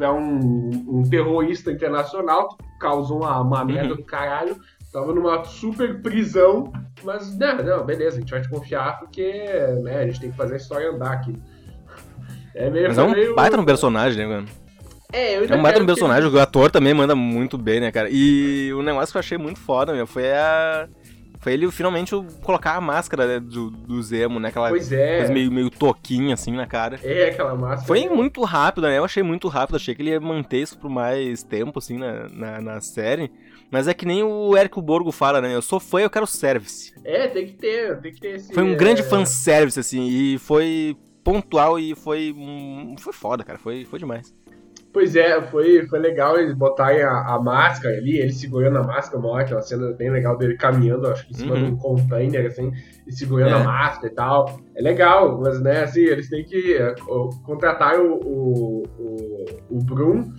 é 0.00 0.10
um, 0.10 0.70
um 0.88 1.02
terrorista 1.08 1.70
internacional, 1.70 2.48
tu 2.48 2.56
causou 2.78 3.18
uma, 3.18 3.40
uma 3.40 3.64
merda 3.64 3.94
do 3.94 4.04
caralho, 4.04 4.56
tava 4.92 5.12
numa 5.14 5.44
super 5.44 6.00
prisão, 6.02 6.72
mas 7.04 7.36
não, 7.38 7.56
não, 7.62 7.84
beleza, 7.84 8.16
a 8.16 8.20
gente 8.20 8.30
vai 8.30 8.40
te 8.40 8.48
confiar 8.48 8.98
porque, 8.98 9.32
né, 9.82 9.98
a 9.98 10.06
gente 10.06 10.20
tem 10.20 10.30
que 10.30 10.36
fazer 10.36 10.54
a 10.54 10.56
história 10.56 10.90
andar 10.90 11.12
aqui. 11.12 11.34
É 12.54 12.68
meio, 12.68 12.88
Mas 12.88 12.98
é 12.98 13.02
um 13.02 13.10
meio- 13.10 13.34
baita 13.34 13.56
no 13.56 13.64
personagem, 13.64 14.26
né, 14.26 14.34
mano? 14.34 14.48
É, 15.12 15.36
eu 15.36 15.42
ainda 15.42 15.54
É 15.54 15.58
um 15.58 15.62
baita 15.62 15.78
no 15.80 15.84
que 15.86 15.92
personagem, 15.92 16.28
o 16.30 16.38
ator 16.40 16.70
também 16.70 16.94
manda 16.94 17.14
muito 17.16 17.58
bem, 17.58 17.80
né, 17.80 17.90
cara? 17.90 18.08
E 18.10 18.72
o 18.72 18.82
negócio 18.82 19.12
que 19.12 19.16
eu 19.16 19.20
achei 19.20 19.38
muito 19.38 19.58
foda, 19.58 19.92
meu, 19.92 20.06
foi 20.06 20.30
a. 20.32 20.88
Foi 21.40 21.54
ele 21.54 21.70
finalmente 21.70 22.14
colocar 22.42 22.74
a 22.76 22.80
máscara 22.82 23.26
né, 23.26 23.40
do, 23.40 23.70
do 23.70 24.02
Zemo, 24.02 24.38
né? 24.38 24.50
Aquela 24.50 24.68
Pois 24.68 24.92
é. 24.92 25.18
coisa 25.18 25.32
meio, 25.32 25.50
meio 25.50 25.70
toquinha 25.70 26.34
assim 26.34 26.52
na 26.52 26.66
cara. 26.66 27.00
É 27.02 27.30
aquela 27.30 27.54
máscara. 27.54 27.86
Foi 27.86 28.06
muito 28.10 28.42
rápido, 28.44 28.86
né? 28.86 28.98
Eu 28.98 29.04
achei 29.04 29.22
muito 29.22 29.48
rápido, 29.48 29.76
achei 29.76 29.94
que 29.94 30.02
ele 30.02 30.10
ia 30.10 30.20
manter 30.20 30.58
isso 30.58 30.78
por 30.78 30.90
mais 30.90 31.42
tempo, 31.42 31.78
assim, 31.78 31.96
na, 31.96 32.28
na, 32.28 32.60
na 32.60 32.80
série. 32.82 33.30
Mas 33.70 33.88
é 33.88 33.94
que 33.94 34.04
nem 34.04 34.22
o 34.22 34.54
Érico 34.54 34.82
Borgo 34.82 35.10
fala, 35.10 35.40
né? 35.40 35.54
Eu 35.54 35.62
sou 35.62 35.80
fã, 35.80 36.00
eu 36.00 36.10
quero 36.10 36.26
service. 36.26 36.92
É, 37.04 37.26
tem 37.28 37.46
que 37.46 37.52
ter, 37.54 37.98
tem 38.00 38.12
que 38.12 38.20
ter 38.20 38.36
esse. 38.36 38.52
Foi 38.52 38.62
um 38.62 38.72
é, 38.72 38.76
grande 38.76 39.02
fanservice, 39.02 39.80
assim, 39.80 40.08
e 40.08 40.38
foi 40.38 40.94
pontual 41.24 41.78
e 41.78 41.94
foi. 41.94 42.34
hum, 42.36 42.96
Foi 42.98 43.12
foda, 43.12 43.44
cara. 43.44 43.58
Foi, 43.58 43.84
foi 43.86 43.98
demais. 43.98 44.34
Pois 44.92 45.14
é, 45.14 45.40
foi, 45.42 45.86
foi 45.86 45.98
legal 46.00 46.36
eles 46.36 46.52
botarem 46.52 47.02
a, 47.02 47.34
a 47.34 47.40
máscara 47.40 47.96
ali, 47.96 48.18
ele 48.18 48.32
segurando 48.32 48.78
a 48.78 48.82
máscara, 48.82 49.18
uma 49.18 49.28
hora, 49.30 49.44
aquela 49.44 49.62
cena 49.62 49.92
bem 49.92 50.10
legal 50.10 50.36
dele 50.36 50.56
caminhando, 50.56 51.06
acho 51.06 51.24
que 51.26 51.32
em 51.32 51.36
cima 51.36 51.54
Uhum. 51.54 51.64
de 51.66 51.70
um 51.72 51.76
container, 51.76 52.46
assim, 52.46 52.72
e 53.06 53.12
segurando 53.12 53.50
É. 53.54 53.60
a 53.60 53.64
máscara 53.64 54.08
e 54.08 54.14
tal. 54.14 54.60
É 54.74 54.82
legal, 54.82 55.40
mas, 55.40 55.60
né, 55.60 55.84
assim, 55.84 56.00
eles 56.00 56.28
têm 56.28 56.44
que 56.44 56.74
é, 56.76 56.94
contratar 57.44 58.00
o, 58.00 58.14
o, 58.14 58.82
o, 58.98 59.46
o 59.70 59.84
Brum, 59.84 60.32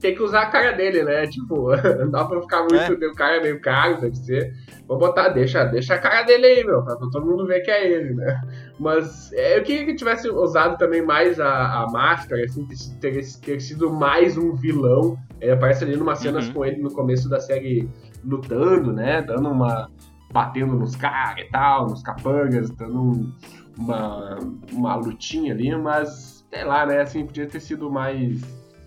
tem 0.00 0.14
que 0.14 0.22
usar 0.22 0.42
a 0.42 0.46
cara 0.50 0.72
dele, 0.72 1.02
né? 1.02 1.26
Tipo, 1.26 1.70
não 1.98 2.10
dá 2.10 2.24
pra 2.24 2.40
ficar 2.40 2.60
muito. 2.60 2.76
É. 3.04 3.06
O 3.08 3.14
cara 3.14 3.36
é 3.36 3.42
meio 3.42 3.60
caro, 3.60 4.00
deve 4.00 4.16
ser. 4.16 4.52
Vou 4.86 4.98
botar, 4.98 5.28
deixa, 5.30 5.64
deixa 5.64 5.94
a 5.94 5.98
cara 5.98 6.22
dele 6.22 6.46
aí, 6.46 6.64
meu, 6.64 6.82
pra 6.84 6.94
todo 6.96 7.24
mundo 7.26 7.46
ver 7.46 7.60
que 7.60 7.70
é 7.70 7.90
ele, 7.90 8.14
né? 8.14 8.40
Mas 8.78 9.32
é, 9.32 9.58
eu 9.58 9.62
queria 9.64 9.84
que 9.86 9.94
tivesse 9.96 10.28
usado 10.30 10.76
também 10.78 11.02
mais 11.02 11.40
a, 11.40 11.82
a 11.82 11.86
máscara, 11.90 12.44
assim, 12.44 12.66
ter, 12.66 12.76
ter, 13.12 13.24
ter 13.40 13.60
sido 13.60 13.90
mais 13.92 14.36
um 14.36 14.54
vilão. 14.54 15.16
Ele 15.40 15.50
aparece 15.52 15.82
ali 15.84 15.96
numas 15.96 16.18
cenas 16.20 16.46
Uhum. 16.48 16.52
com 16.54 16.64
ele 16.64 16.80
no 16.80 16.90
começo 16.92 17.28
da 17.28 17.40
série 17.40 17.88
lutando, 18.24 18.92
né? 18.92 19.22
Dando 19.22 19.48
uma. 19.50 19.90
batendo 20.32 20.74
nos 20.74 20.94
caras 20.96 21.44
e 21.44 21.50
tal, 21.50 21.88
nos 21.88 22.02
capangas, 22.02 22.70
dando 22.70 23.00
um- 23.00 23.32
uma, 23.78 24.38
uma 24.72 24.96
lutinha 24.96 25.52
ali, 25.52 25.74
mas 25.76 26.44
sei 26.52 26.64
lá, 26.64 26.86
né? 26.86 27.00
Assim, 27.02 27.26
podia 27.26 27.46
ter 27.46 27.60
sido 27.60 27.90
mais. 27.90 28.40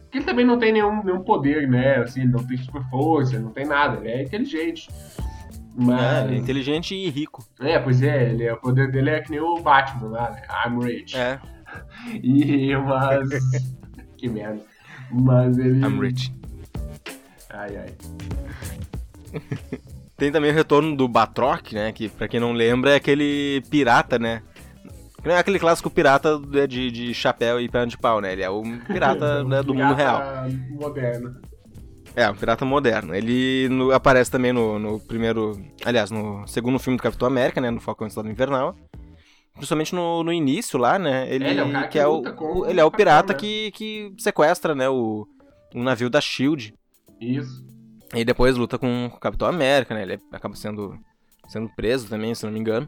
Porque 0.09 0.17
ele 0.17 0.25
também 0.25 0.43
não 0.43 0.57
tem 0.57 0.73
nenhum, 0.73 1.03
nenhum 1.03 1.21
poder, 1.21 1.67
né? 1.69 1.97
Assim, 1.97 2.25
não 2.25 2.43
tem 2.43 2.57
super 2.57 2.81
força, 2.89 3.37
não 3.37 3.51
tem 3.51 3.63
nada, 3.63 3.99
ele 3.99 4.09
é 4.09 4.23
inteligente. 4.23 4.89
Mas. 5.75 6.01
É, 6.01 6.23
ele 6.25 6.35
é 6.35 6.39
inteligente 6.39 6.95
e 6.95 7.09
rico. 7.11 7.45
É, 7.59 7.77
pois 7.77 8.01
é, 8.01 8.31
ele, 8.31 8.49
o 8.49 8.57
poder 8.57 8.91
dele 8.91 9.11
é 9.11 9.21
que 9.21 9.29
nem 9.29 9.39
o 9.39 9.61
Batman 9.61 10.09
lá, 10.09 10.31
né? 10.31 10.41
I'm 10.65 10.83
rich. 10.83 11.15
É, 11.15 11.39
E, 12.23 12.75
mas. 12.75 13.29
que 14.17 14.27
merda. 14.27 14.61
Mas 15.11 15.59
ele. 15.59 15.79
I'm 15.79 15.99
rich. 15.99 16.33
Ai, 17.51 17.77
ai. 17.77 17.93
Tem 20.17 20.31
também 20.31 20.51
o 20.51 20.53
retorno 20.53 20.97
do 20.97 21.07
Batroc, 21.07 21.71
né? 21.71 21.93
Que 21.93 22.09
pra 22.09 22.27
quem 22.27 22.39
não 22.39 22.51
lembra 22.51 22.91
é 22.91 22.95
aquele 22.95 23.61
pirata, 23.69 24.17
né? 24.17 24.41
Não 25.23 25.31
é 25.33 25.37
aquele 25.39 25.59
clássico 25.59 25.89
pirata 25.89 26.39
de, 26.67 26.89
de 26.91 27.13
chapéu 27.13 27.59
e 27.59 27.67
perna 27.69 27.87
de 27.87 27.97
pau, 27.97 28.21
né? 28.21 28.33
Ele 28.33 28.41
é 28.43 28.49
um 28.49 28.79
pirata 28.79 29.43
né, 29.45 29.61
do 29.61 29.73
mundo 29.73 29.93
real. 29.93 30.17
Pirata 30.17 30.49
Moderno. 30.71 31.41
É, 32.15 32.29
um 32.29 32.35
pirata 32.35 32.65
moderno. 32.65 33.13
Ele 33.13 33.67
no- 33.69 33.91
aparece 33.91 34.31
também 34.31 34.51
no, 34.51 34.79
no 34.79 34.99
primeiro. 34.99 35.59
Aliás, 35.85 36.09
no 36.09 36.47
segundo 36.47 36.79
filme 36.79 36.97
do 36.97 37.03
Capitão 37.03 37.27
América, 37.27 37.61
né? 37.61 37.69
No 37.69 37.79
Falcão 37.79 38.07
e 38.07 38.11
Soldado 38.11 38.31
Invernal. 38.33 38.75
Principalmente 39.53 39.93
no, 39.93 40.23
no 40.23 40.31
início 40.33 40.79
lá, 40.79 40.97
né? 40.97 41.27
Ele, 41.33 41.43
É, 41.45 41.51
ele 41.51 41.59
é 41.59 41.63
o 41.63 41.71
cara 41.71 41.87
que 41.87 41.99
é 41.99 42.07
o, 42.07 42.21
o- 42.21 42.65
ele 42.65 42.79
é 42.79 42.83
o 42.85 42.89
pirata 42.91 43.33
né? 43.33 43.39
que, 43.39 43.71
que 43.71 44.13
sequestra, 44.17 44.73
né? 44.73 44.89
O, 44.89 45.27
o 45.75 45.83
navio 45.83 46.09
da 46.09 46.19
Shield. 46.21 46.73
Isso. 47.21 47.63
E 48.15 48.25
depois 48.25 48.55
luta 48.55 48.77
com 48.79 49.05
o 49.07 49.19
Capitão 49.19 49.47
América, 49.47 49.93
né? 49.93 50.01
Ele 50.01 50.19
acaba 50.31 50.55
sendo, 50.55 50.97
sendo 51.47 51.69
preso 51.75 52.07
também, 52.09 52.33
se 52.33 52.43
não 52.45 52.51
me 52.51 52.59
engano. 52.59 52.87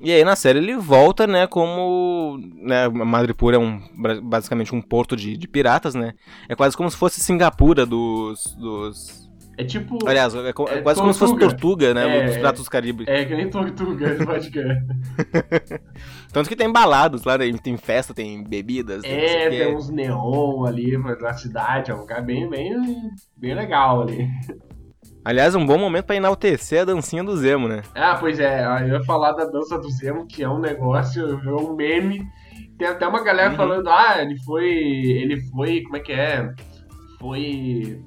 E 0.00 0.12
aí 0.12 0.24
na 0.24 0.36
série 0.36 0.58
ele 0.58 0.76
volta, 0.76 1.26
né, 1.26 1.46
como... 1.46 2.38
Né, 2.56 2.88
Madripoor 2.88 3.54
é 3.54 3.58
um, 3.58 3.80
basicamente 4.22 4.74
um 4.74 4.80
porto 4.80 5.16
de, 5.16 5.36
de 5.36 5.48
piratas, 5.48 5.94
né? 5.94 6.14
É 6.48 6.54
quase 6.54 6.76
como 6.76 6.90
se 6.90 6.96
fosse 6.96 7.20
Singapura 7.20 7.84
dos... 7.84 8.56
dos... 8.56 9.28
É 9.58 9.64
tipo. 9.64 9.98
Aliás, 10.06 10.32
é, 10.36 10.38
é 10.38 10.48
É 10.50 10.82
quase 10.82 11.00
como 11.00 11.12
se 11.12 11.18
fosse 11.18 11.32
Tortuga. 11.32 11.50
Tortuga, 11.50 11.94
né? 11.94 12.18
É, 12.18 12.26
dos. 12.26 12.36
Piratas 12.36 12.62
do 12.62 12.70
Caribe. 12.70 13.04
É 13.08 13.24
que 13.24 13.34
nem 13.34 13.50
tortuga, 13.50 14.14
pode 14.24 14.52
crer. 14.52 14.86
Tanto 16.32 16.48
que 16.48 16.54
tem 16.54 16.70
balados 16.70 17.24
lá, 17.24 17.36
né? 17.36 17.52
tem 17.60 17.76
festa, 17.76 18.14
tem 18.14 18.44
bebidas, 18.44 19.02
tem 19.02 19.10
É, 19.10 19.50
quê. 19.50 19.58
tem 19.58 19.74
uns 19.74 19.90
neon 19.90 20.64
ali 20.64 20.96
na 20.96 21.32
cidade, 21.32 21.90
é 21.90 21.94
um 21.94 22.00
lugar 22.02 22.22
bem, 22.22 22.48
bem, 22.48 22.76
bem 23.36 23.52
legal 23.52 24.02
ali. 24.02 24.28
Aliás, 25.24 25.54
um 25.54 25.66
bom 25.66 25.76
momento 25.76 26.06
pra 26.06 26.16
enaltecer 26.16 26.82
a 26.82 26.84
dancinha 26.86 27.22
do 27.22 27.36
Zemo, 27.36 27.68
né? 27.68 27.82
Ah, 27.94 28.16
pois 28.18 28.38
é, 28.40 28.64
eu 28.82 28.88
ia 28.88 29.04
falar 29.04 29.32
da 29.32 29.44
dança 29.44 29.78
do 29.78 29.90
Zemo, 29.90 30.26
que 30.26 30.42
é 30.42 30.48
um 30.48 30.58
negócio, 30.58 31.22
é 31.44 31.52
um 31.52 31.74
meme. 31.74 32.26
Tem 32.78 32.88
até 32.88 33.06
uma 33.06 33.22
galera 33.22 33.50
Uhum. 33.50 33.56
falando, 33.56 33.88
ah, 33.90 34.16
ele 34.22 34.38
foi. 34.44 34.64
Ele 34.68 35.40
foi. 35.50 35.82
Como 35.82 35.96
é 35.96 36.00
que 36.00 36.12
é? 36.12 36.50
Foi. 37.18 38.00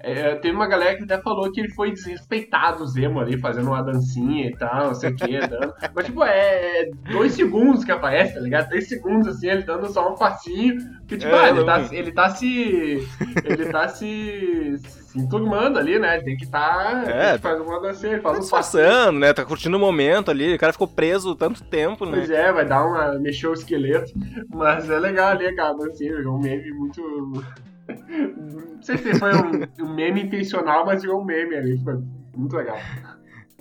É, 0.00 0.34
teve 0.34 0.54
uma 0.54 0.66
galera 0.66 0.98
que 0.98 1.04
até 1.04 1.18
falou 1.22 1.50
que 1.50 1.60
ele 1.60 1.70
foi 1.70 1.90
desrespeitado 1.90 2.82
o 2.82 2.86
Zemo 2.86 3.20
ali, 3.20 3.38
fazendo 3.38 3.68
uma 3.68 3.80
dancinha 3.82 4.48
e 4.48 4.52
tal, 4.54 4.88
não 4.88 4.94
sei 4.94 5.10
o 5.10 5.16
que, 5.16 5.38
dando. 5.48 5.72
Mas, 5.94 6.04
tipo, 6.04 6.22
é 6.22 6.90
dois 7.10 7.32
segundos 7.32 7.84
que 7.84 7.92
aparece, 7.92 8.34
tá 8.34 8.40
ligado? 8.40 8.68
Três 8.68 8.86
segundos, 8.86 9.26
assim, 9.28 9.46
ele 9.48 9.62
dando 9.62 9.90
só 9.90 10.12
um 10.12 10.16
passinho. 10.16 10.76
Que, 11.08 11.16
tipo, 11.16 11.32
É, 11.34 11.44
ah, 11.44 11.48
ele, 11.48 11.64
tá, 11.64 11.88
ele 11.90 12.12
tá 12.12 12.28
se. 12.28 13.08
Ele 13.44 13.66
tá 13.66 13.88
se. 13.88 14.74
se 15.14 15.20
enturmando 15.20 15.78
ali, 15.78 15.98
né? 15.98 16.20
Tem 16.20 16.36
que 16.36 16.46
tá. 16.46 17.04
É, 17.06 17.28
tem 17.30 17.36
que 17.36 17.42
fazer 17.42 17.62
uma 17.62 17.80
dancinha, 17.80 18.12
ele 18.14 18.20
Tá 18.22 18.28
faz 18.30 18.46
um 18.46 18.50
passinho. 18.50 18.82
disfarçando, 18.82 19.18
né? 19.20 19.32
Tá 19.32 19.44
curtindo 19.44 19.76
o 19.76 19.80
momento 19.80 20.30
ali. 20.30 20.54
O 20.54 20.58
cara 20.58 20.72
ficou 20.72 20.88
preso 20.88 21.34
tanto 21.36 21.62
tempo, 21.62 22.04
né? 22.04 22.18
Pois 22.18 22.30
é, 22.30 22.52
vai 22.52 22.66
dar 22.66 22.84
uma. 22.84 23.18
mexer 23.18 23.46
o 23.46 23.52
esqueleto. 23.54 24.12
Mas 24.52 24.90
é 24.90 24.98
legal 24.98 25.28
ali 25.28 25.46
aquela 25.46 25.72
dancinha, 25.72 26.16
virou 26.16 26.34
um 26.36 26.40
meme 26.40 26.70
muito. 26.72 27.00
Não 27.86 28.82
sei 28.82 28.98
se 28.98 29.14
foi 29.18 29.30
um, 29.34 29.84
um 29.86 29.94
meme 29.94 30.22
intencional, 30.22 30.84
mas 30.84 31.02
virou 31.02 31.20
um 31.20 31.24
meme 31.24 31.54
ali. 31.54 31.78
Foi 31.84 31.94
muito 32.36 32.56
legal. 32.56 32.76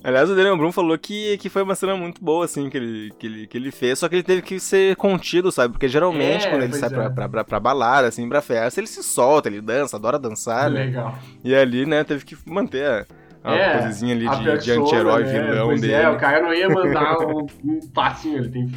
Aliás, 0.03 0.29
o 0.29 0.35
Daniel 0.35 0.57
Brum 0.57 0.71
falou 0.71 0.97
que, 0.97 1.37
que 1.37 1.47
foi 1.49 1.63
uma 1.63 1.75
cena 1.75 1.95
muito 1.95 2.21
boa, 2.21 2.43
assim, 2.43 2.69
que 2.69 2.75
ele, 2.75 3.13
que, 3.17 3.25
ele, 3.25 3.47
que 3.47 3.57
ele 3.57 3.71
fez, 3.71 3.99
só 3.99 4.09
que 4.09 4.15
ele 4.15 4.23
teve 4.23 4.41
que 4.41 4.59
ser 4.59 4.95
contido, 4.97 5.49
sabe? 5.51 5.71
Porque 5.73 5.87
geralmente, 5.87 6.45
É, 6.45 6.49
quando 6.49 6.63
ele 6.63 6.73
sai 6.73 6.89
é. 6.89 6.91
pra, 6.91 7.09
pra, 7.09 7.29
pra, 7.29 7.43
pra 7.45 7.59
balada, 7.59 8.09
assim, 8.09 8.27
pra 8.27 8.41
festa, 8.41 8.81
ele 8.81 8.87
se 8.87 9.01
solta, 9.01 9.47
ele 9.47 9.61
dança, 9.61 9.95
adora 9.95 10.19
dançar, 10.19 10.69
né? 10.69 10.85
Legal. 10.85 11.17
E 11.43 11.55
ali, 11.55 11.85
né, 11.85 12.03
teve 12.03 12.25
que 12.25 12.37
manter 12.45 13.07
a, 13.45 13.53
É, 13.55 13.77
posezinha 13.77 14.13
ali 14.13 14.27
de, 14.27 14.57
de 14.65 14.71
anti-herói 14.73 15.23
né? 15.23 15.41
vilão 15.41 15.67
pois 15.67 15.79
dele. 15.81 15.93
É, 15.93 16.09
o 16.09 16.17
cara 16.17 16.41
não 16.41 16.53
ia 16.53 16.67
mandar 16.69 17.17
um, 17.25 17.45
um 17.63 17.79
passinho, 17.93 18.39
ele 18.39 18.49
tem 18.49 18.67
que 18.67 18.75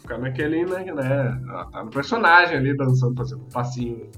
ficar 0.00 0.16
naquele, 0.18 0.64
né, 0.64 0.84
né? 0.84 1.40
Tá 1.70 1.84
no 1.84 1.90
personagem 1.90 2.56
ali 2.56 2.74
dançando, 2.74 3.14
fazendo 3.14 3.42
um 3.42 3.48
passinho. 3.50 4.08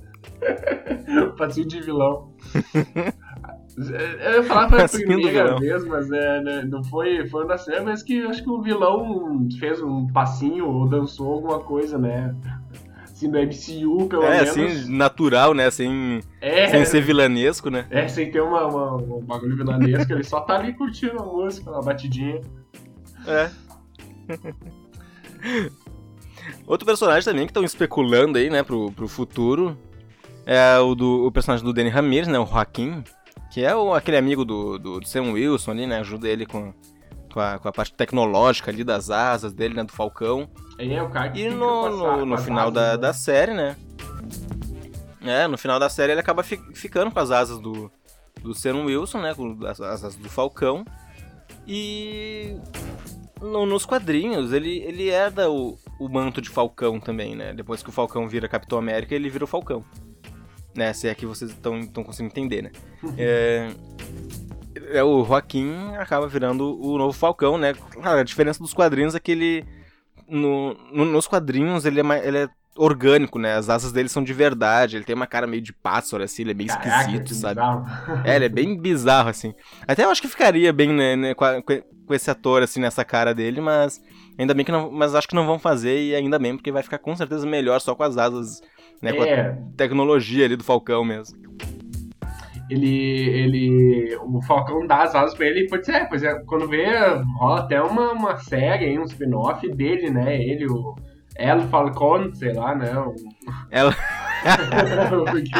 passinho 1.36 1.66
de 1.66 1.80
vilão. 1.80 2.32
Eu 3.77 4.35
ia 4.37 4.43
falar 4.45 4.68
foi 4.68 4.81
a 4.83 4.87
do 4.87 4.93
primeira 4.93 5.59
vez, 5.59 5.85
mas 5.87 6.11
é, 6.12 6.41
né, 6.43 6.62
não 6.68 6.85
foi, 6.85 7.27
foi 7.29 7.43
uma 7.45 7.49
das 7.57 7.64
vezes 7.66 8.03
que 8.05 8.22
acho 8.25 8.43
que 8.43 8.51
o 8.51 8.62
vilão 8.62 9.49
fez 9.59 9.83
um 9.83 10.07
passinho 10.07 10.68
ou 10.68 10.89
dançou 10.89 11.33
alguma 11.33 11.59
coisa, 11.61 11.99
né? 11.99 12.35
Assim, 13.03 13.29
no 13.29 13.39
MCU, 13.39 14.09
pelo 14.09 14.22
É, 14.25 14.43
menos. 14.43 14.51
assim, 14.51 14.91
natural, 14.93 15.55
né, 15.55 15.70
sem, 15.70 16.20
é, 16.41 16.68
sem 16.68 16.85
ser 16.85 17.01
vilanesco, 17.01 17.70
né? 17.70 17.87
é, 17.91 18.07
sem 18.09 18.31
ter 18.31 18.41
uma, 18.43 18.66
uma- 18.66 18.95
um 18.97 19.20
bagulho 19.20 19.57
vilanesco, 19.57 20.12
ele 20.12 20.25
só 20.25 20.41
tá 20.41 20.57
ali 20.57 20.72
curtindo 20.72 21.20
a 21.20 21.25
música, 21.25 21.70
uma 21.70 21.81
batidinha. 21.83 22.41
É. 23.27 23.51
Outro 26.66 26.85
personagem 26.87 27.25
também 27.25 27.47
que 27.47 27.51
estão 27.51 27.64
especulando 27.64 28.39
aí, 28.39 28.51
né, 28.51 28.62
pro, 28.62 28.91
pro 28.93 29.09
futuro 29.09 29.77
é 30.47 30.79
o 30.79 30.95
do 30.95 31.27
o 31.27 31.33
personagem 31.33 31.64
do 31.64 31.72
Danny 31.72 31.89
Ramirez, 31.89 32.29
né, 32.29 32.39
o 32.39 32.47
Joaquim, 32.47 33.03
que 33.55 33.64
é 33.64 33.72
o, 33.74 33.94
aquele 33.94 34.16
amigo 34.16 34.44
do, 34.44 34.78
do, 34.80 34.98
do 34.98 35.07
Sam 35.09 35.30
Wilson 35.32 35.70
ali, 35.70 35.86
né, 35.86 35.98
ajuda 36.00 36.28
ele 36.28 36.44
com, 36.44 36.74
com, 37.32 37.38
a, 37.38 37.57
com 37.57 37.68
a 37.68 37.72
parte 37.72 37.94
tecnológica 37.94 38.68
ali 38.70 38.82
das 38.82 39.11
asas 39.11 39.52
dele, 39.52 39.74
né, 39.74 39.84
do 39.84 39.92
Falcão. 39.92 40.48
É, 40.76 41.00
o 41.00 41.09
cara 41.09 41.28
que 41.30 41.42
E 41.42 41.48
no, 41.48 41.88
no, 41.88 42.26
no 42.26 42.38
final 42.38 42.64
asas, 42.68 42.74
da, 42.74 42.90
né? 42.92 42.96
da 42.98 43.12
série, 43.12 43.55
né, 43.55 43.76
é, 45.22 45.46
no 45.46 45.57
final 45.57 45.78
da 45.78 45.88
série 45.88 46.11
ele 46.12 46.20
acaba 46.20 46.42
fi- 46.42 46.61
ficando 46.74 47.12
com 47.12 47.20
as 47.20 47.30
asas 47.30 47.61
do, 47.61 47.88
do 48.42 48.52
Sam 48.55 48.84
Wilson, 48.86 49.20
né, 49.20 49.32
com 49.34 49.57
as 49.66 49.80
asas 49.80 50.16
do 50.16 50.28
Falcão, 50.28 50.84
e 51.66 52.57
no- 53.40 53.66
nos 53.66 53.86
quadrinhos, 53.86 54.52
ele, 54.52 54.78
ele 54.80 55.09
herda 55.09 55.48
o, 55.50 55.78
o 56.00 56.09
manto 56.09 56.42
de 56.42 56.50
Falcão 56.50 56.98
também, 56.98 57.34
né? 57.36 57.52
Depois 57.55 57.82
que 57.82 57.88
o 57.88 57.92
Falcão 57.92 58.28
vira 58.28 58.48
Capitão 58.48 58.78
América, 58.78 59.14
ele 59.14 59.30
vira 59.30 59.44
o 59.44 59.46
Falcão. 59.46 59.84
Né? 60.75 60.93
Se 60.93 61.07
é 61.09 61.14
que 61.14 61.25
vocês 61.27 61.51
estão 61.53 61.87
conseguindo 62.05 62.33
entender, 62.33 62.62
né? 62.62 62.70
É, 63.16 63.70
é, 64.93 65.03
o 65.05 65.25
Joaquim 65.25 65.72
acaba 65.99 66.27
virando 66.27 66.79
o 66.81 66.99
novo 66.99 67.12
Falcão, 67.16 67.57
né? 67.57 67.75
Claro, 67.75 68.18
a 68.18 68.25
diferença 68.25 68.59
dos 68.61 68.75
quadrinhos 68.75 69.14
é 69.14 69.20
que 69.20 69.33
ele... 69.33 69.64
no- 70.29 70.75
no- 70.93 71.05
nos 71.05 71.27
quadrinhos, 71.27 71.85
ele 71.85 72.01
é, 72.01 72.03
mais, 72.03 72.25
ele 72.27 72.39
é 72.39 72.49
orgânico, 72.77 73.39
né? 73.39 73.55
As 73.55 73.70
asas 73.70 73.93
dele 73.93 74.09
são 74.09 74.25
de 74.25 74.33
verdade, 74.33 74.97
ele 74.97 75.05
tem 75.05 75.14
uma 75.14 75.29
cara 75.29 75.47
meio 75.47 75.62
de 75.62 75.72
pássaro, 75.72 76.25
assim, 76.25 76.43
ele 76.43 76.51
é 76.51 76.55
bem 76.55 76.66
Caraca, 76.66 76.89
esquisito, 77.03 77.35
sabe? 77.35 77.61
É, 78.25 78.35
ele 78.35 78.47
é 78.47 78.49
bem 78.49 78.77
bizarro, 78.77 79.29
assim. 79.29 79.55
Até 79.87 80.03
eu 80.05 80.11
acho 80.11 80.20
que 80.20 80.27
ficaria 80.27 80.72
bem 80.72 80.93
né, 80.93 81.14
né, 81.14 81.35
com, 81.35 81.45
a- 81.45 81.62
com 81.62 82.12
esse 82.12 82.29
ator, 82.31 82.62
assim, 82.64 82.81
nessa 82.81 83.05
cara 83.05 83.33
dele, 83.33 83.61
mas 83.61 84.03
ainda 84.37 84.53
bem 84.55 84.64
que 84.64 84.72
não. 84.72 84.91
Mas 84.91 85.14
acho 85.14 85.29
que 85.29 85.37
não 85.37 85.47
vão 85.47 85.57
fazer, 85.59 86.03
e 86.03 86.16
ainda 86.16 86.37
bem, 86.37 86.57
porque 86.57 86.72
vai 86.72 86.83
ficar 86.83 86.99
com 86.99 87.14
certeza 87.14 87.47
melhor 87.47 87.81
só 87.81 87.95
com 87.95 88.03
as 88.03 88.18
asas, 88.18 88.61
né? 89.03 89.12
Com 89.12 89.22
a 89.22 89.26
É, 89.26 89.59
tecnologia 89.76 90.45
ali 90.45 90.57
do 90.57 90.64
Falcão 90.64 91.05
mesmo. 91.05 91.36
ele, 92.70 92.88
ele. 92.88 94.16
O 94.22 94.40
Falcão 94.42 94.86
dá 94.86 95.03
as 95.03 95.14
asas 95.14 95.34
pra 95.34 95.47
ele, 95.47 95.66
pois 95.68 95.88
é, 95.88 96.05
pois 96.07 96.22
é, 96.22 96.34
quando 96.47 96.66
vê, 96.68 96.86
rola 97.38 97.61
até 97.61 97.80
uma, 97.82 98.12
uma 98.12 98.36
série 98.38 98.86
aí, 98.86 98.99
um 98.99 99.05
spin-off 99.05 99.68
dele, 99.74 100.11
né? 100.11 100.36
Ele, 100.42 100.66
o. 100.66 100.95
El 101.36 101.62
Falcon, 101.62 102.32
sei 102.34 102.53
lá, 102.53 102.74
né? 102.76 102.97
o-. 102.97 103.14
Porque- 105.30 105.51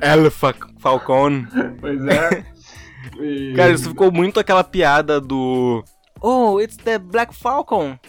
El 0.00 0.30
Fa- 0.30 0.54
Falcon. 0.78 1.44
pois 1.80 2.00
é. 2.06 2.44
E- 3.20 3.52
Cara, 3.56 3.72
isso 3.72 3.88
ficou 3.88 4.12
muito 4.12 4.38
aquela 4.38 4.62
piada 4.62 5.20
do. 5.20 5.82
Oh, 6.20 6.60
it's 6.60 6.76
the 6.76 6.98
Black 6.98 7.34
Falcon. 7.34 7.98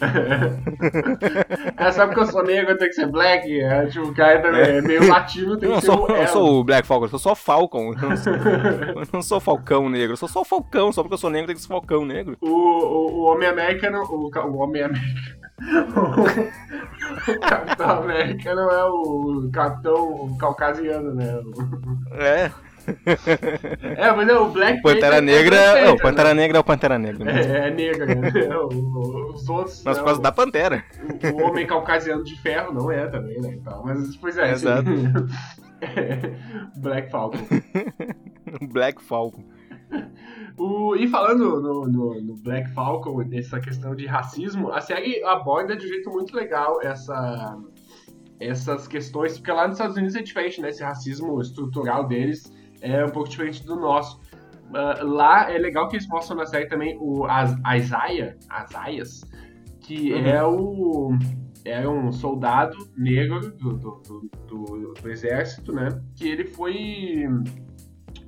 É, 1.76 1.90
sabe 1.92 2.14
que 2.14 2.20
eu 2.20 2.26
sou 2.26 2.42
negro, 2.42 2.72
eu 2.72 2.78
tenho 2.78 2.90
que 2.90 2.96
ser 2.96 3.06
black? 3.06 3.60
É, 3.60 3.86
tipo, 3.86 4.08
o 4.08 4.14
cara 4.14 4.40
também 4.40 4.60
é 4.62 4.82
meio 4.82 5.08
latino, 5.08 5.56
tem 5.56 5.68
Eu 5.68 5.76
que 5.76 5.80
ser 5.80 5.86
sou, 5.86 6.10
o 6.10 6.12
eu 6.12 6.28
sou 6.28 6.60
o 6.60 6.64
Black 6.64 6.86
Falcon, 6.86 7.04
eu 7.06 7.08
sou 7.08 7.18
só 7.18 7.34
Falcon. 7.34 7.94
Eu 7.94 8.08
não 8.08 8.16
sou, 8.16 8.32
eu 8.34 9.06
não 9.12 9.22
sou 9.22 9.40
Falcão 9.40 9.88
negro, 9.88 10.12
eu 10.12 10.16
sou 10.16 10.28
só 10.28 10.44
Falcão, 10.44 10.92
só 10.92 11.02
porque 11.02 11.14
eu 11.14 11.18
sou 11.18 11.30
negro 11.30 11.46
tem 11.46 11.56
que 11.56 11.62
ser 11.62 11.68
Falcão 11.68 12.04
negro. 12.04 12.36
O, 12.40 12.48
o, 12.48 13.20
o 13.20 13.22
Homem 13.32 13.48
América 13.48 13.90
não. 13.90 14.02
O, 14.02 14.30
o 14.30 14.56
Homem 14.56 14.82
América. 14.82 15.40
o 17.28 17.40
Capitão 17.40 17.90
América 17.90 18.54
não 18.54 18.70
é 18.70 18.84
o 18.84 19.50
Capitão 19.52 20.36
Caucasiano, 20.38 21.14
né? 21.14 21.40
É. 22.12 22.50
É, 23.96 24.12
mas 24.12 24.28
é 24.28 24.38
o 24.38 24.48
Black 24.50 24.82
Pantera 24.82 25.16
Panther 25.16 25.22
Negra. 25.22 25.56
é 25.56 25.70
Black 25.72 25.86
Não, 25.88 25.96
Pantera 25.98 26.34
Negra 26.34 26.56
é 26.56 26.60
o 26.60 26.64
Pantera 26.64 26.98
Negra. 26.98 27.24
né? 27.24 27.32
mesmo. 27.32 27.52
É, 27.52 27.68
é 27.68 27.70
negra, 27.70 28.06
né? 28.06 28.56
O- 28.56 29.32
Os 29.34 29.48
outros. 29.48 29.82
Mas 29.84 29.96
né, 29.96 30.02
por 30.02 30.06
causa 30.06 30.22
da 30.22 30.32
Pantera. 30.32 30.84
o, 31.32 31.42
o 31.42 31.46
Homem 31.48 31.66
Caucasiano 31.66 32.24
de 32.24 32.36
Ferro 32.40 32.72
não 32.72 32.90
é 32.90 33.06
também, 33.06 33.40
né? 33.40 33.54
Então, 33.54 33.82
mas, 33.84 34.16
pois 34.16 34.36
é. 34.38 34.50
assim, 34.50 34.66
Exato. 34.66 34.90
Black 36.76 37.10
Falcon. 37.10 37.38
Black 38.72 39.02
Falcon. 39.02 39.44
O- 40.56 40.94
e 40.96 41.08
falando 41.08 41.60
no, 41.60 41.86
no- 41.88 42.20
no 42.20 42.34
Black 42.36 42.70
Falcon, 42.74 43.22
nessa 43.24 43.58
questão 43.60 43.94
de 43.94 44.06
racismo, 44.06 44.70
a 44.72 44.80
série 44.80 45.22
aborda 45.24 45.76
de 45.76 45.86
um 45.86 45.88
jeito 45.88 46.10
muito 46.10 46.34
legal 46.36 46.80
essa, 46.82 47.56
essas 48.38 48.86
questões, 48.86 49.38
porque 49.38 49.50
lá 49.50 49.66
nos 49.66 49.76
Estados 49.78 49.96
Unidos 49.96 50.14
é 50.16 50.22
diferente, 50.22 50.60
né? 50.60 50.68
Esse 50.68 50.82
racismo 50.82 51.40
estrutural 51.40 52.06
deles 52.06 52.52
é 52.80 53.04
um 53.04 53.10
pouco 53.10 53.28
diferente 53.28 53.64
do 53.64 53.76
nosso. 53.76 54.20
Ah, 54.74 54.98
lá 55.02 55.50
é 55.52 55.58
legal 55.58 55.88
que 55.88 55.96
eles 55.96 56.06
mostram 56.08 56.36
na 56.36 56.46
série 56.46 56.66
também 56.66 56.96
o 57.00 57.24
As- 57.26 57.56
Isaiah, 57.76 58.36
Isaias, 58.64 59.22
que 59.80 60.12
Uhum. 60.12 60.26
é 60.26 60.44
o 60.44 61.10
é 61.64 61.86
um 61.86 62.10
soldado 62.10 62.74
negro 62.96 63.50
do, 63.54 63.74
do, 63.76 63.90
do- 64.06 64.30
do- 64.48 64.94
do 65.02 65.10
exército, 65.10 65.72
né? 65.74 65.88
Que 66.16 66.26
ele 66.26 66.44
foi 66.44 67.26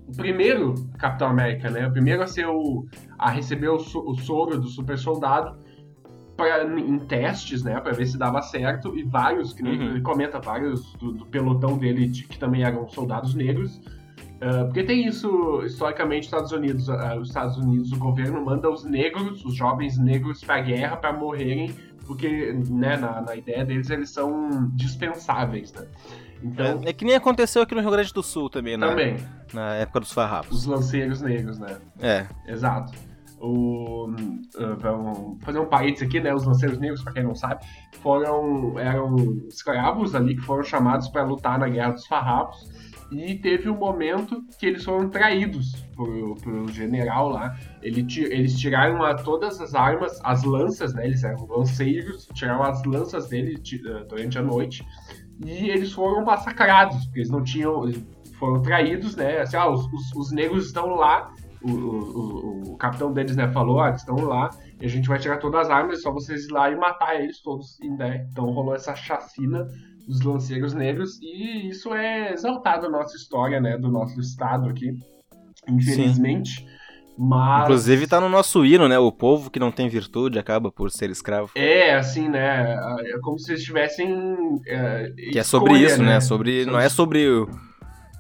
o 0.07 0.13
primeiro 0.15 0.75
Capitão 0.99 1.29
América, 1.29 1.71
né? 1.71 1.87
O 1.87 1.93
primeiro 1.93 2.23
a 2.23 2.27
ser 2.27 2.47
o 2.47 2.87
a 3.19 3.31
receber 3.31 3.69
o, 3.69 3.77
o 3.77 4.15
soro 4.19 4.61
do 4.61 4.67
super 4.67 4.99
soldado 4.99 5.57
pra, 6.37 6.65
em 6.65 6.99
testes, 6.99 7.63
né? 7.63 7.81
Pra 7.81 7.93
ver 7.93 8.07
se 8.07 8.19
dava 8.19 8.43
certo 8.43 8.99
e 8.99 9.03
vários, 9.05 9.53
que 9.55 9.63
Uhum. 9.63 9.71
ele 9.71 10.01
comenta, 10.03 10.39
vários 10.41 10.93
do, 10.95 11.13
do 11.13 11.25
pelotão 11.27 11.79
dele 11.79 12.07
de- 12.09 12.25
que 12.25 12.39
também 12.39 12.65
eram 12.65 12.87
soldados 12.89 13.35
negros. 13.35 13.81
Ah, 14.45 14.65
porque 14.65 14.83
tem 14.83 15.07
isso 15.07 15.63
historicamente 15.65 16.25
nos 16.25 16.27
Estados 16.27 16.53
Unidos. 16.53 16.91
ah, 16.91 17.17
os 17.17 17.29
Estados 17.29 17.57
Unidos, 17.57 17.93
o 17.93 17.99
governo 17.99 18.45
manda 18.45 18.69
os 18.69 18.83
negros, 18.85 19.45
os 19.45 19.55
jovens 19.55 19.97
negros, 19.99 20.43
pra 20.43 20.61
guerra 20.61 20.97
pra 20.97 21.13
morrerem, 21.13 21.73
porque 22.07 22.53
né, 22.69 22.97
na, 22.97 23.21
na 23.21 23.37
ideia 23.37 23.65
deles 23.65 23.89
eles 23.89 24.11
são 24.11 24.69
dispensáveis, 24.75 25.73
né? 25.73 25.87
Então, 26.43 26.81
É, 26.85 26.91
é 26.91 26.93
que 26.93 27.05
nem 27.05 27.15
aconteceu 27.15 27.63
aqui 27.63 27.73
no 27.73 27.81
Rio 27.81 27.91
Grande 27.93 28.13
do 28.13 28.21
Sul 28.23 28.51
também, 28.51 28.77
né? 28.77 28.89
também, 28.89 29.17
Na 29.55 29.75
época 29.77 30.01
dos 30.01 30.11
farrapos. 30.13 30.59
os 30.59 30.67
lanceiros 30.67 31.21
negros, 31.23 31.59
né? 31.61 31.79
É. 32.01 32.27
Exato. 32.49 32.93
O, 33.41 34.09
uh, 34.09 34.77
vamos 34.79 35.43
fazer 35.45 35.59
um 35.61 35.67
parênteses 35.67 36.07
aqui, 36.09 36.21
né? 36.21 36.35
Os 36.35 36.45
lanceiros 36.45 36.79
negros, 36.79 37.03
pra 37.03 37.13
quem 37.13 37.23
não 37.23 37.35
sabe, 37.35 37.65
foram 38.01 38.79
eram 38.79 39.15
escravos 39.49 40.15
ali 40.17 40.35
que 40.37 40.43
foram 40.43 40.63
chamados 40.65 41.09
para 41.09 41.23
lutar 41.25 41.59
na 41.61 41.69
Guerra 41.69 41.93
dos 41.93 42.07
Farrapos. 42.07 42.69
E 43.15 43.35
teve 43.39 43.69
um 43.69 43.77
momento 43.77 44.43
que 44.59 44.67
eles 44.67 44.85
foram 44.85 45.09
traídos 45.11 45.75
por, 45.95 46.35
por 46.43 46.71
general 46.71 47.29
lá. 47.29 47.55
Ele 47.83 48.07
eles 48.31 48.59
tiraram 48.59 49.03
a, 49.03 49.15
todas 49.15 49.61
as 49.61 49.75
armas, 49.75 50.19
as 50.25 50.43
lanças, 50.45 50.95
né? 50.95 51.07
Eles 51.07 51.23
eram 51.23 51.47
lanceiros, 51.47 52.27
tiraram 52.33 52.63
as 52.63 52.83
lanças 52.85 53.29
dele 53.29 53.55
uh, 53.57 54.05
durante 54.09 54.39
a 54.39 54.43
noite. 54.43 54.85
E 55.45 55.69
eles 55.71 55.93
foram 55.93 56.25
massacrados, 56.25 57.05
porque 57.07 57.21
eles 57.21 57.31
não 57.31 57.43
tinham. 57.43 57.83
Foram 58.39 58.63
traídos, 58.63 59.15
né? 59.15 59.41
Assim, 59.41 59.57
ah, 59.57 59.69
os, 59.69 59.85
os- 59.93 60.13
os 60.17 60.33
negros 60.33 60.67
estão 60.67 60.87
lá, 60.95 61.33
o, 61.63 61.71
o- 61.71 62.73
o- 62.73 62.77
capitão 62.77 63.13
deles 63.13 63.37
né, 63.37 63.47
falou, 63.53 63.79
ah, 63.81 63.91
estão 63.91 64.17
lá, 64.17 64.51
e 64.81 64.85
a 64.85 64.89
gente 64.89 65.09
vai 65.09 65.19
tirar 65.21 65.37
todas 65.39 65.61
as 65.61 65.71
armas, 65.71 65.99
é 65.99 66.03
só 66.03 66.11
vocês 66.11 66.47
ir 66.47 66.53
lá 66.53 66.69
e 66.71 66.75
matar 66.75 67.21
eles 67.23 67.41
todos. 67.41 67.79
Né, 67.99 68.27
então 68.33 68.47
rolou 68.47 68.75
essa 68.75 68.97
chacina 68.97 69.65
dos 70.07 70.21
lanceiros 70.23 70.75
negros, 70.75 71.19
e 71.23 71.69
isso 71.69 71.95
é 71.95 72.33
exaltado 72.33 72.91
na 72.91 72.99
nossa 72.99 73.17
história, 73.17 73.61
né, 73.61 73.77
do 73.79 73.91
nosso 73.91 74.21
estado 74.21 74.69
aqui, 74.69 74.93
infelizmente. 75.69 76.67
Mas. 77.17 77.65
Inclusive 77.65 78.07
tá 78.07 78.21
no 78.21 78.29
nosso 78.29 78.65
hino, 78.65 78.89
né? 78.89 78.99
O 78.99 79.13
povo 79.13 79.51
que 79.51 79.61
não 79.61 79.71
tem 79.71 79.89
virtude 79.89 80.39
acaba 80.39 80.73
por 80.73 80.91
ser 80.91 81.11
escravo. 81.11 81.51
É, 81.55 81.95
assim, 81.95 82.29
né? 82.29 82.75
É 83.05 83.19
como 83.21 83.39
se 83.39 83.53
eles 83.53 83.63
tivessem. 83.63 84.61
é, 84.67 85.13
Que 85.31 85.39
é 85.39 85.43
sobre 85.43 85.75
escolha, 85.75 85.87
isso, 85.87 86.03
né? 86.03 86.21
Sobre, 86.21 86.65
não 86.65 86.81
é 86.81 86.89
sobre 86.89 87.47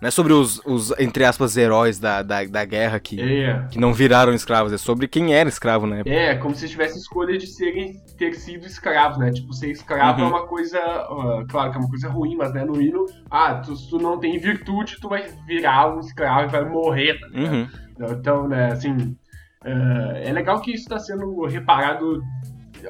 Não 0.03 0.09
é 0.09 0.11
sobre 0.11 0.33
os, 0.33 0.61
os 0.67 0.91
entre 0.99 1.25
aspas, 1.25 1.57
heróis 1.57 2.01
da, 2.01 2.23
da, 2.23 2.45
da 2.45 2.65
guerra 2.65 2.99
que, 2.99 3.21
É. 3.21 3.69
que 3.71 3.79
não 3.79 3.95
viraram 3.95 4.35
escravos, 4.35 4.73
é 4.73 4.77
sobre 4.77 5.07
quem 5.07 5.33
era 5.33 5.49
escravo 5.49 5.87
na 5.87 5.99
época. 5.99 6.11
É, 6.13 6.35
como 6.35 6.57
se 6.57 6.69
tivesse 6.69 6.99
escolha 6.99 7.39
de 7.39 7.47
serem, 7.47 7.95
ter 8.19 8.35
sido 8.35 8.67
escravos, 8.67 9.17
né? 9.19 9.31
Tipo, 9.31 9.53
ser 9.53 9.71
escravo 9.71 10.21
Uhum. 10.21 10.27
é 10.27 10.29
uma 10.31 10.47
coisa, 10.49 10.77
ah, 10.81 11.45
claro 11.49 11.71
que 11.71 11.77
é 11.77 11.81
uma 11.81 11.89
coisa 11.89 12.09
ruim, 12.09 12.35
mas 12.35 12.53
né, 12.53 12.65
no 12.65 12.83
hino, 12.83 13.07
ah, 13.31 13.55
tu, 13.65 13.77
se 13.77 13.89
tu 13.89 13.99
não 13.99 14.19
tem 14.19 14.37
virtude, 14.41 14.97
tu 15.01 15.09
vai 15.09 15.25
virar 15.47 15.95
um 15.95 16.01
escravo 16.01 16.49
e 16.49 16.51
vai 16.51 16.65
morrer, 16.69 17.21
tá? 17.21 17.29
Uhum. 17.39 17.69
Então, 18.11 18.49
né, 18.49 18.73
assim, 18.73 19.17
é, 19.65 20.31
é 20.31 20.33
legal 20.33 20.61
que 20.61 20.73
isso 20.73 20.83
está 20.83 20.99
sendo 20.99 21.45
reparado 21.47 22.21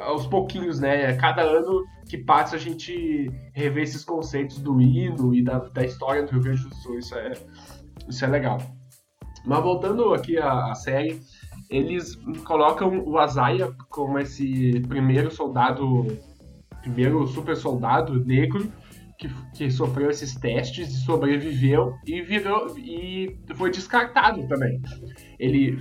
aos 0.06 0.26
pouquinhos, 0.26 0.80
né? 0.80 1.12
Cada 1.16 1.42
ano 1.42 1.84
que 2.12 2.18
passa 2.18 2.56
a 2.56 2.58
gente 2.58 3.30
revê 3.54 3.80
esses 3.80 4.04
conceitos 4.04 4.58
do 4.58 4.78
hino 4.82 5.34
e 5.34 5.42
da, 5.42 5.60
da 5.60 5.82
história 5.82 6.22
do 6.22 6.30
Rio 6.30 6.42
Grande 6.42 6.68
do 6.68 6.74
Sul. 6.74 6.98
Isso 6.98 7.14
é, 7.14 7.32
isso 8.06 8.22
é 8.22 8.28
legal. 8.28 8.58
Mas 9.46 9.62
voltando 9.62 10.12
aqui 10.12 10.36
à, 10.36 10.70
à 10.70 10.74
série, 10.74 11.22
eles 11.70 12.14
colocam 12.44 13.02
o 13.06 13.16
Azaia 13.16 13.74
como 13.88 14.18
esse 14.18 14.78
primeiro 14.88 15.30
soldado, 15.30 16.06
primeiro 16.82 17.26
super 17.26 17.56
soldado 17.56 18.22
negro 18.22 18.70
que, 19.16 19.30
que 19.54 19.70
sofreu 19.70 20.10
esses 20.10 20.34
testes 20.34 20.90
e 20.90 21.00
sobreviveu 21.06 21.94
e 22.06 22.20
virou 22.20 22.76
e 22.76 23.38
foi 23.54 23.70
descartado 23.70 24.46
também. 24.48 24.82
Ele 25.38 25.78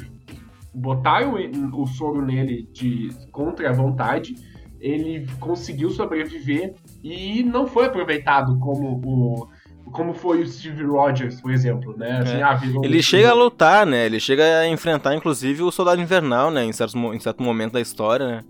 botaram 0.74 1.34
o 1.74 1.86
soro 1.86 2.26
nele 2.26 2.70
de 2.72 3.10
contra 3.34 3.70
a 3.70 3.74
vontade, 3.74 4.34
ele 4.82 5.26
conseguiu 5.40 5.90
sobreviver 5.92 6.74
e 7.04 7.44
não 7.44 7.68
foi 7.68 7.86
aproveitado 7.86 8.58
como 8.60 9.00
o 9.06 9.62
como 9.92 10.14
foi 10.14 10.42
o 10.42 10.48
Steve 10.48 10.84
Rogers, 10.86 11.42
por 11.42 11.52
exemplo, 11.52 11.94
né? 11.98 12.20
Assim, 12.22 12.38
É. 12.38 12.44
ah, 12.44 12.58
Ele 12.82 13.00
um- 13.00 13.02
chega 13.02 13.30
a 13.32 13.34
lutar, 13.34 13.86
né? 13.86 14.06
Ele 14.06 14.22
chega 14.22 14.60
a 14.60 14.68
enfrentar, 14.68 15.14
inclusive, 15.16 15.62
o 15.64 15.70
Soldado 15.72 16.00
Invernal, 16.00 16.50
né? 16.50 16.64
Em 16.64 16.72
certo, 16.72 16.98
mo- 16.98 17.14
em 17.14 17.20
certo 17.20 17.44
momento 17.44 17.74
da 17.74 17.82
história, 17.82 18.26
né? 18.26 18.44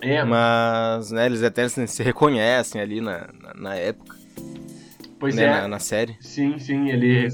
É, 0.00 0.24
Mas, 0.24 1.10
né, 1.10 1.26
eles 1.26 1.42
até 1.42 1.68
se, 1.68 2.02
reconhecem 2.02 2.80
ali 2.80 3.02
na, 3.02 3.28
na, 3.38 3.54
na 3.54 3.74
época, 3.74 4.16
pois 5.18 5.34
né? 5.34 5.44
é. 5.44 5.50
Na, 5.50 5.68
na 5.68 5.78
série. 5.78 6.16
Sim, 6.20 6.58
sim, 6.58 6.88
ele. 6.88 7.28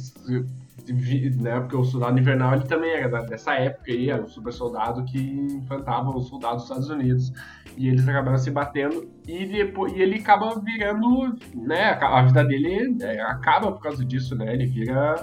Né, 1.41 1.61
porque 1.61 1.77
o 1.77 1.85
soldado 1.85 2.19
invernal 2.19 2.55
ele 2.55 2.65
também 2.65 2.91
era 2.91 3.23
dessa 3.23 3.55
época 3.55 3.91
aí, 3.91 4.11
era 4.11 4.23
o 4.23 4.29
super 4.29 4.53
soldado 4.53 5.03
que 5.05 5.19
enfrentava 5.19 6.11
os 6.11 6.29
soldados 6.29 6.57
dos 6.57 6.65
Estados 6.65 6.91
Unidos. 6.91 7.33
E 7.77 7.89
eles 7.89 8.07
acabaram 8.09 8.39
se 8.39 8.51
batendo 8.51 9.09
e, 9.27 9.47
depois, 9.47 9.93
e 9.93 10.01
ele 10.01 10.16
acaba 10.16 10.61
virando. 10.61 11.37
Né, 11.55 11.99
a 12.01 12.22
vida 12.22 12.45
dele 12.45 12.97
é, 13.03 13.20
acaba 13.20 13.72
por 13.72 13.81
causa 13.81 14.05
disso, 14.05 14.37
né? 14.37 14.53
Ele 14.53 14.66
vira. 14.66 15.14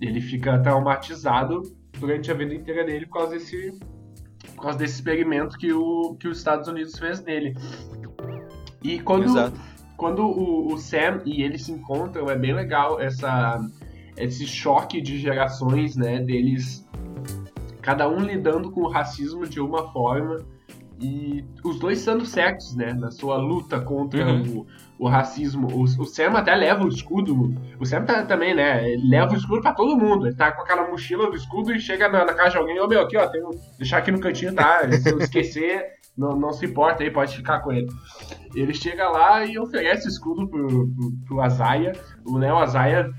Ele 0.00 0.20
fica 0.20 0.58
traumatizado 0.58 1.62
durante 1.98 2.30
a 2.30 2.34
vida 2.34 2.52
inteira 2.52 2.84
dele 2.84 3.06
por 3.06 3.18
causa 3.18 3.32
desse. 3.32 3.78
Por 4.56 4.62
causa 4.62 4.78
desse 4.78 4.94
experimento 4.94 5.56
que, 5.56 5.72
o, 5.72 6.16
que 6.18 6.26
os 6.26 6.38
Estados 6.38 6.66
Unidos 6.66 6.98
fez 6.98 7.22
nele. 7.22 7.54
E 8.82 8.98
quando, 8.98 9.26
Exato. 9.26 9.60
quando 9.96 10.24
o, 10.24 10.72
o 10.72 10.78
Sam 10.78 11.20
e 11.24 11.42
ele 11.42 11.58
se 11.58 11.70
encontram, 11.70 12.28
é 12.28 12.36
bem 12.36 12.52
legal 12.52 13.00
essa, 13.00 13.60
esse 14.16 14.44
choque 14.44 15.00
de 15.00 15.18
gerações, 15.18 15.96
né? 15.96 16.18
Deles, 16.18 16.84
cada 17.80 18.08
um 18.08 18.18
lidando 18.18 18.72
com 18.72 18.80
o 18.80 18.88
racismo 18.88 19.46
de 19.46 19.60
uma 19.60 19.92
forma 19.92 20.44
e 21.00 21.44
os 21.64 21.78
dois 21.78 21.98
sendo 21.98 22.24
certos, 22.24 22.74
né? 22.76 22.92
Na 22.92 23.10
sua 23.10 23.36
luta 23.36 23.80
contra 23.80 24.24
Uhum. 24.26 24.66
o, 24.98 25.06
o 25.06 25.08
racismo. 25.08 25.68
O, 25.72 25.82
o 25.82 26.04
Sam 26.04 26.30
até 26.32 26.54
leva 26.54 26.84
o 26.84 26.88
escudo. 26.88 27.54
O 27.80 27.84
Sam 27.84 28.04
tá, 28.04 28.24
também, 28.24 28.54
né? 28.54 28.88
Ele 28.88 29.08
leva 29.08 29.32
o 29.32 29.36
escudo 29.36 29.60
pra 29.62 29.72
todo 29.72 29.96
mundo. 29.96 30.26
Ele 30.26 30.36
tá 30.36 30.52
com 30.52 30.62
aquela 30.62 30.88
mochila 30.88 31.30
do 31.30 31.36
escudo 31.36 31.72
e 31.72 31.80
chega 31.80 32.08
na, 32.08 32.24
na 32.24 32.34
casa 32.34 32.50
de 32.50 32.56
alguém. 32.58 32.78
Ô 32.80 32.86
meu, 32.86 33.00
aqui 33.02 33.16
ó, 33.16 33.26
tem 33.26 33.42
deixar 33.78 33.98
aqui 33.98 34.10
no 34.12 34.20
cantinho, 34.20 34.54
tá? 34.54 34.90
Se 34.92 35.10
eu 35.10 35.18
esquecer, 35.18 35.84
não, 36.16 36.36
não 36.36 36.52
se 36.52 36.66
importa 36.66 37.02
aí, 37.02 37.10
pode 37.10 37.34
ficar 37.36 37.60
com 37.60 37.72
ele. 37.72 37.88
Ele 38.54 38.74
chega 38.74 39.08
lá 39.08 39.44
e 39.44 39.58
oferece 39.58 40.06
o 40.06 40.10
escudo 40.10 40.46
pro, 40.46 40.66
pro, 40.68 41.12
pro 41.26 41.40
Azaia. 41.40 41.92
O 42.24 42.38
Neo 42.38 42.58
Azaia, 42.58 43.10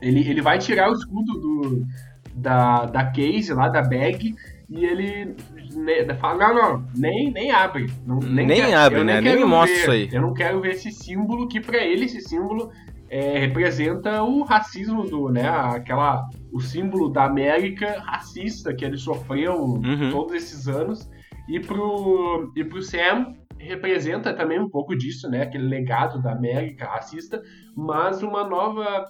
ele, 0.00 0.20
ele 0.28 0.40
vai 0.40 0.58
tirar 0.58 0.88
o 0.90 0.94
escudo 0.94 1.32
do, 1.32 1.86
da, 2.34 2.84
da 2.86 3.04
case 3.10 3.52
lá, 3.52 3.68
da 3.68 3.82
bag, 3.82 4.34
e 4.68 4.84
ele 4.84 5.36
ne- 5.74 6.14
fala, 6.16 6.48
não, 6.48 6.54
não, 6.54 6.86
nem, 6.96 7.30
nem 7.32 7.50
abre. 7.50 7.86
Não, 8.06 8.18
Nem 8.18 8.46
quero- 8.48 8.76
abre, 8.78 8.98
eu 9.00 9.04
né? 9.04 9.20
Nem 9.20 9.36
me 9.36 9.44
mostra 9.44 9.74
ver. 9.76 9.80
isso 9.82 9.90
aí. 9.90 10.08
Eu 10.12 10.22
não 10.22 10.32
quero 10.34 10.60
ver 10.60 10.72
esse 10.72 10.90
símbolo, 10.90 11.46
que 11.48 11.60
pra 11.60 11.78
ele 11.84 12.04
esse 12.06 12.20
símbolo 12.20 12.70
é, 13.08 13.38
representa 13.38 14.22
o 14.24 14.42
racismo 14.42 15.04
do, 15.04 15.28
né, 15.28 15.48
aquela, 15.48 16.28
o 16.52 16.60
símbolo 16.60 17.08
da 17.08 17.24
América 17.24 18.00
racista 18.04 18.74
que 18.74 18.84
ele 18.84 18.96
sofreu 18.96 19.54
Uhum. 19.54 20.10
todos 20.10 20.34
esses 20.34 20.66
anos. 20.66 21.08
E 21.48 21.60
pro, 21.60 22.52
e 22.56 22.64
pro 22.64 22.82
Sam 22.82 23.32
representa 23.58 24.34
também 24.34 24.58
um 24.60 24.68
pouco 24.68 24.96
disso, 24.96 25.30
né? 25.30 25.42
Aquele 25.42 25.68
legado 25.68 26.20
da 26.20 26.32
América 26.32 26.86
racista, 26.86 27.40
mas 27.76 28.20
uma 28.22 28.42
nova 28.48 29.04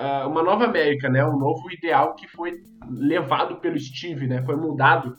ah, 0.00 0.26
uma 0.26 0.42
nova 0.42 0.64
América, 0.64 1.08
né? 1.08 1.24
Um 1.24 1.38
novo 1.38 1.70
ideal 1.70 2.14
que 2.14 2.26
foi 2.28 2.54
levado 2.88 3.56
pelo 3.56 3.78
Steve, 3.78 4.26
né? 4.26 4.42
Foi 4.42 4.56
mudado 4.56 5.14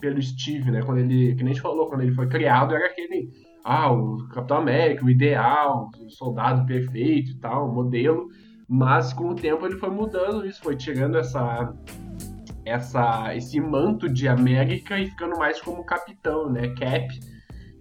pelo 0.00 0.20
Steve, 0.22 0.70
né? 0.70 0.82
Quando 0.82 0.98
ele, 0.98 1.34
que 1.34 1.42
nem 1.42 1.52
a 1.52 1.54
gente 1.54 1.62
falou, 1.62 1.86
quando 1.88 2.02
ele 2.02 2.12
foi 2.12 2.28
criado, 2.28 2.74
era 2.74 2.86
aquele 2.86 3.30
ah, 3.64 3.92
o 3.92 4.26
Capitão 4.28 4.56
América, 4.58 5.04
o 5.04 5.10
ideal, 5.10 5.88
o 6.00 6.10
soldado 6.10 6.66
perfeito 6.66 7.30
e 7.32 7.34
tal, 7.38 7.68
o 7.68 7.74
modelo. 7.74 8.28
Mas 8.68 9.12
com 9.12 9.28
o 9.30 9.34
tempo 9.34 9.66
ele 9.66 9.76
foi 9.76 9.90
mudando 9.90 10.46
isso, 10.46 10.62
foi 10.62 10.76
tirando 10.76 11.16
essa 11.18 11.72
essa 12.64 13.34
esse 13.36 13.60
manto 13.60 14.08
de 14.08 14.28
América 14.28 14.98
e 14.98 15.06
ficando 15.06 15.36
mais 15.36 15.60
como 15.60 15.84
capitão, 15.84 16.50
né? 16.50 16.68
Cap. 16.78 17.08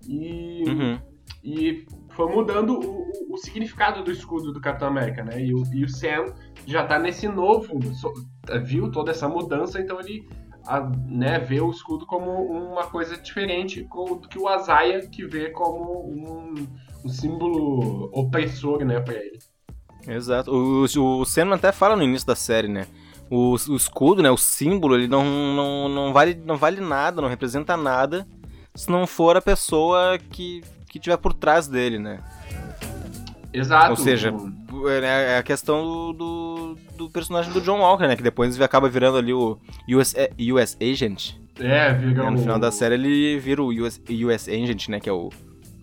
E, 0.08 0.64
Uhum. 0.68 1.00
e 1.44 1.86
foi 2.16 2.28
mudando 2.34 2.74
o, 2.80 3.02
o- 3.02 3.34
o 3.34 3.38
significado 3.38 4.04
do 4.04 4.12
escudo 4.12 4.52
do 4.52 4.60
Capitão 4.62 4.88
América, 4.90 5.24
né? 5.24 5.42
E 5.44 5.54
o, 5.54 5.64
e 5.74 5.84
o 5.84 5.90
Sam 5.90 6.26
já 6.66 6.86
tá 6.86 7.00
nesse 7.00 7.28
novo, 7.28 7.80
viu 8.64 8.92
toda 8.92 9.12
essa 9.12 9.28
mudança, 9.30 9.80
então 9.80 10.00
ele 10.00 10.28
a- 10.68 10.90
né, 11.08 11.40
vê 11.40 11.60
o 11.62 11.72
escudo 11.72 12.06
como 12.06 12.30
uma 12.32 12.84
coisa 12.88 13.18
diferente 13.18 13.82
do 13.84 14.28
que 14.30 14.38
o 14.38 14.48
Azaia, 14.48 15.08
que 15.08 15.26
vê 15.26 15.50
como 15.50 16.06
um, 16.08 16.68
um 17.04 17.10
símbolo 17.10 18.10
opressor, 18.14 18.84
né, 18.86 19.00
pra 19.00 19.16
ele. 19.16 19.40
Exato. 20.08 20.52
O, 20.52 20.84
o 20.84 21.26
Sam 21.26 21.54
até 21.54 21.72
fala 21.72 21.96
no 21.96 22.04
início 22.04 22.28
da 22.28 22.36
série, 22.36 22.68
né? 22.68 22.88
O, 23.30 23.54
o 23.54 23.76
escudo, 23.76 24.22
né? 24.22 24.30
O 24.30 24.38
símbolo, 24.38 24.96
ele 24.96 25.08
não, 25.08 25.24
não, 25.56 25.90
não, 25.90 26.14
vale, 26.14 26.36
não 26.46 26.58
vale 26.58 26.82
nada, 26.82 27.22
não 27.22 27.30
representa 27.30 27.78
nada 27.78 28.28
se 28.76 28.90
não 28.90 29.06
for 29.06 29.36
a 29.36 29.42
pessoa 29.42 30.18
que, 30.32 30.62
que 30.92 31.00
tiver 31.00 31.18
por 31.18 31.34
trás 31.34 31.68
dele, 31.68 31.98
né? 31.98 32.20
Exato. 33.54 33.92
Ou 33.92 33.98
seja, 33.98 34.34
o- 34.72 34.90
é 34.90 35.38
a 35.38 35.44
questão 35.44 36.14
do, 36.14 36.78
do, 36.98 37.10
personagem 37.10 37.52
do 37.52 37.62
John 37.62 37.80
Walker, 37.80 38.08
né? 38.08 38.16
Que 38.16 38.24
depois 38.24 38.56
ele 38.56 38.64
acaba 38.64 38.88
virando 38.90 39.18
ali 39.18 39.34
o 39.34 39.58
US, 39.90 40.14
US 40.54 40.78
Agent. 40.82 41.34
é, 41.60 41.94
vira 41.94 42.24
né? 42.24 42.30
No 42.30 42.38
o- 42.38 42.42
final 42.42 42.60
da 42.60 42.72
série 42.72 42.96
ele 42.96 43.40
vira 43.40 43.62
o 43.62 43.68
US, 43.70 44.02
US 44.26 44.48
Agent, 44.48 44.88
né? 44.90 45.00
Que 45.00 45.10
é 45.10 45.14
o, 45.14 45.30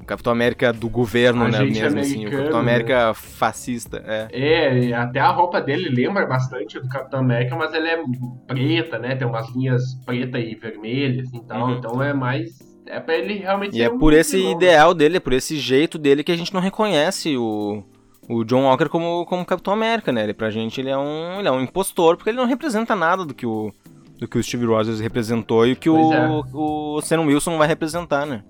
o 0.01 0.05
Capitão 0.07 0.33
América 0.33 0.73
do 0.73 0.89
governo, 0.89 1.47
né? 1.49 1.59
Agente 1.59 1.81
Mesmo 1.81 2.01
assim. 2.01 2.27
O 2.27 2.31
Capitão 2.31 2.61
América 2.61 3.13
fascista, 3.15 4.03
é. 4.07 4.29
É, 4.33 4.79
e 4.85 4.95
até 4.95 5.21
a 5.21 5.29
roupa 5.31 5.61
dele 5.61 5.91
lembra 5.91 6.25
bastante 6.27 6.81
do 6.81 6.89
Capitão 6.89 7.21
América, 7.21 7.55
mas 7.55 7.75
ela 7.75 7.87
é 7.89 8.03
preta, 8.47 8.99
né? 8.99 9.15
Tem 9.15 9.27
umas 9.27 9.49
linhas 9.55 9.83
preta 10.07 10.39
e 10.39 10.55
vermelha, 10.55 11.23
assim, 11.23 11.43
tal. 11.47 11.67
Uhum. 11.69 11.75
Então 11.79 12.03
é 12.03 12.15
mais... 12.15 12.67
É 12.89 13.01
pra 13.01 13.17
ele 13.17 13.35
realmente 13.35 13.77
E 13.77 13.83
é 13.83 13.91
um 13.91 13.99
por 13.99 14.13
esse 14.13 14.37
vilão. 14.37 14.53
ideal 14.53 14.95
dele, 14.95 15.19
é 15.19 15.21
por 15.21 15.33
esse 15.33 15.57
jeito 15.59 15.99
dele 15.99 16.25
que 16.25 16.33
a 16.33 16.37
gente 16.37 16.53
não 16.55 16.61
reconhece 16.61 17.37
o, 17.37 17.83
o 18.29 18.45
John 18.45 18.65
Walker 18.65 18.89
como, 18.89 19.25
como 19.27 19.45
Capitão 19.45 19.73
América, 19.73 20.11
né? 20.13 20.25
Ele, 20.25 20.35
pra 20.35 20.51
gente 20.51 20.81
ele 20.81 20.91
é, 20.91 20.97
um, 20.97 21.39
ele 21.39 21.49
é 21.49 21.53
um 21.53 21.61
impostor, 21.61 22.17
porque 22.17 22.31
ele 22.31 22.39
não 22.39 22.47
representa 22.47 22.97
nada 22.97 23.25
do 23.25 23.35
que 23.35 23.45
o, 23.47 23.71
do 24.19 24.27
que 24.27 24.39
o 24.39 24.43
Steve 24.43 24.65
Rogers 24.67 25.01
representou 25.01 25.67
e 25.67 25.73
o 25.73 25.77
que 25.77 25.89
Pois 25.91 26.07
o, 26.07 26.13
é. 26.15 26.43
o 26.55 27.01
Sam 27.03 27.23
Wilson 27.27 27.59
vai 27.59 27.69
representar, 27.69 28.25
né? 28.27 28.43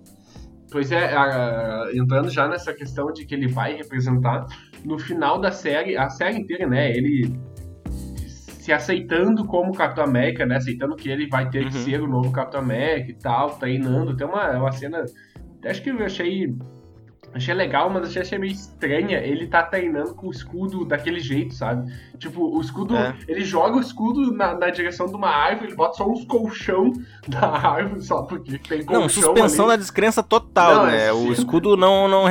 Pois 0.71 0.93
é, 0.93 1.15
a- 1.17 1.89
entrando 1.95 2.29
já 2.31 2.47
nessa 2.47 2.73
questão 2.75 3.11
de 3.13 3.25
que 3.25 3.35
ele 3.35 3.49
vai 3.49 3.75
representar, 3.75 4.45
no 4.85 4.99
final 4.99 5.41
da 5.41 5.51
série, 5.51 5.97
a 5.97 6.09
série 6.11 6.37
inteira, 6.39 6.67
né, 6.67 6.91
ele 6.95 7.33
se 8.69 8.73
aceitando 8.73 9.47
como 9.47 9.73
Capitão 9.75 10.05
América, 10.05 10.45
né, 10.45 10.57
aceitando 10.57 10.95
que 10.95 11.09
ele 11.09 11.27
vai 11.27 11.49
ter 11.49 11.67
que 11.71 11.75
Uhum. 11.77 11.85
ser 11.85 12.03
o 12.03 12.07
novo 12.07 12.31
Capitão 12.31 12.61
América 12.61 13.11
e 13.11 13.15
tal, 13.15 13.51
treinando, 13.53 14.15
tem 14.15 14.27
uma, 14.27 14.51
uma 14.59 14.73
cena, 14.73 15.07
acho 15.65 15.81
que 15.83 15.89
eu 15.89 16.05
achei, 16.05 16.55
achei 17.33 17.55
legal, 17.55 17.89
mas 17.89 18.15
achei, 18.15 18.37
meio 18.39 18.53
estranha, 18.53 19.19
ele 19.21 19.47
tá 19.47 19.63
treinando 19.63 20.15
com 20.15 20.27
o 20.27 20.31
escudo 20.31 20.85
daquele 20.85 21.19
jeito, 21.19 21.55
sabe? 21.55 21.91
Tipo, 22.19 22.43
o 22.55 22.61
escudo, 22.61 22.95
É. 22.95 23.15
ele 23.27 23.43
joga 23.43 23.79
o 23.79 23.81
escudo 23.81 24.33
na, 24.35 24.55
na 24.55 24.69
direção 24.69 25.07
de 25.07 25.15
uma 25.15 25.31
árvore, 25.31 25.69
ele 25.69 25.77
bota 25.77 25.97
só 25.97 26.07
uns 26.07 26.27
colchão 26.27 26.93
da 27.27 27.49
árvore, 27.49 28.03
só 28.03 28.23
porque 28.25 28.59
tem 28.59 28.85
colchão 28.85 29.01
Não, 29.03 29.09
suspensão 29.09 29.65
ali. 29.65 29.73
da 29.75 29.77
descrença 29.81 30.23
total, 30.23 30.75
Não, 30.77 30.87
né? 30.89 31.07
é 31.07 31.13
O 31.13 31.33
escudo 31.33 31.75
não, 31.75 32.07
não. 32.07 32.25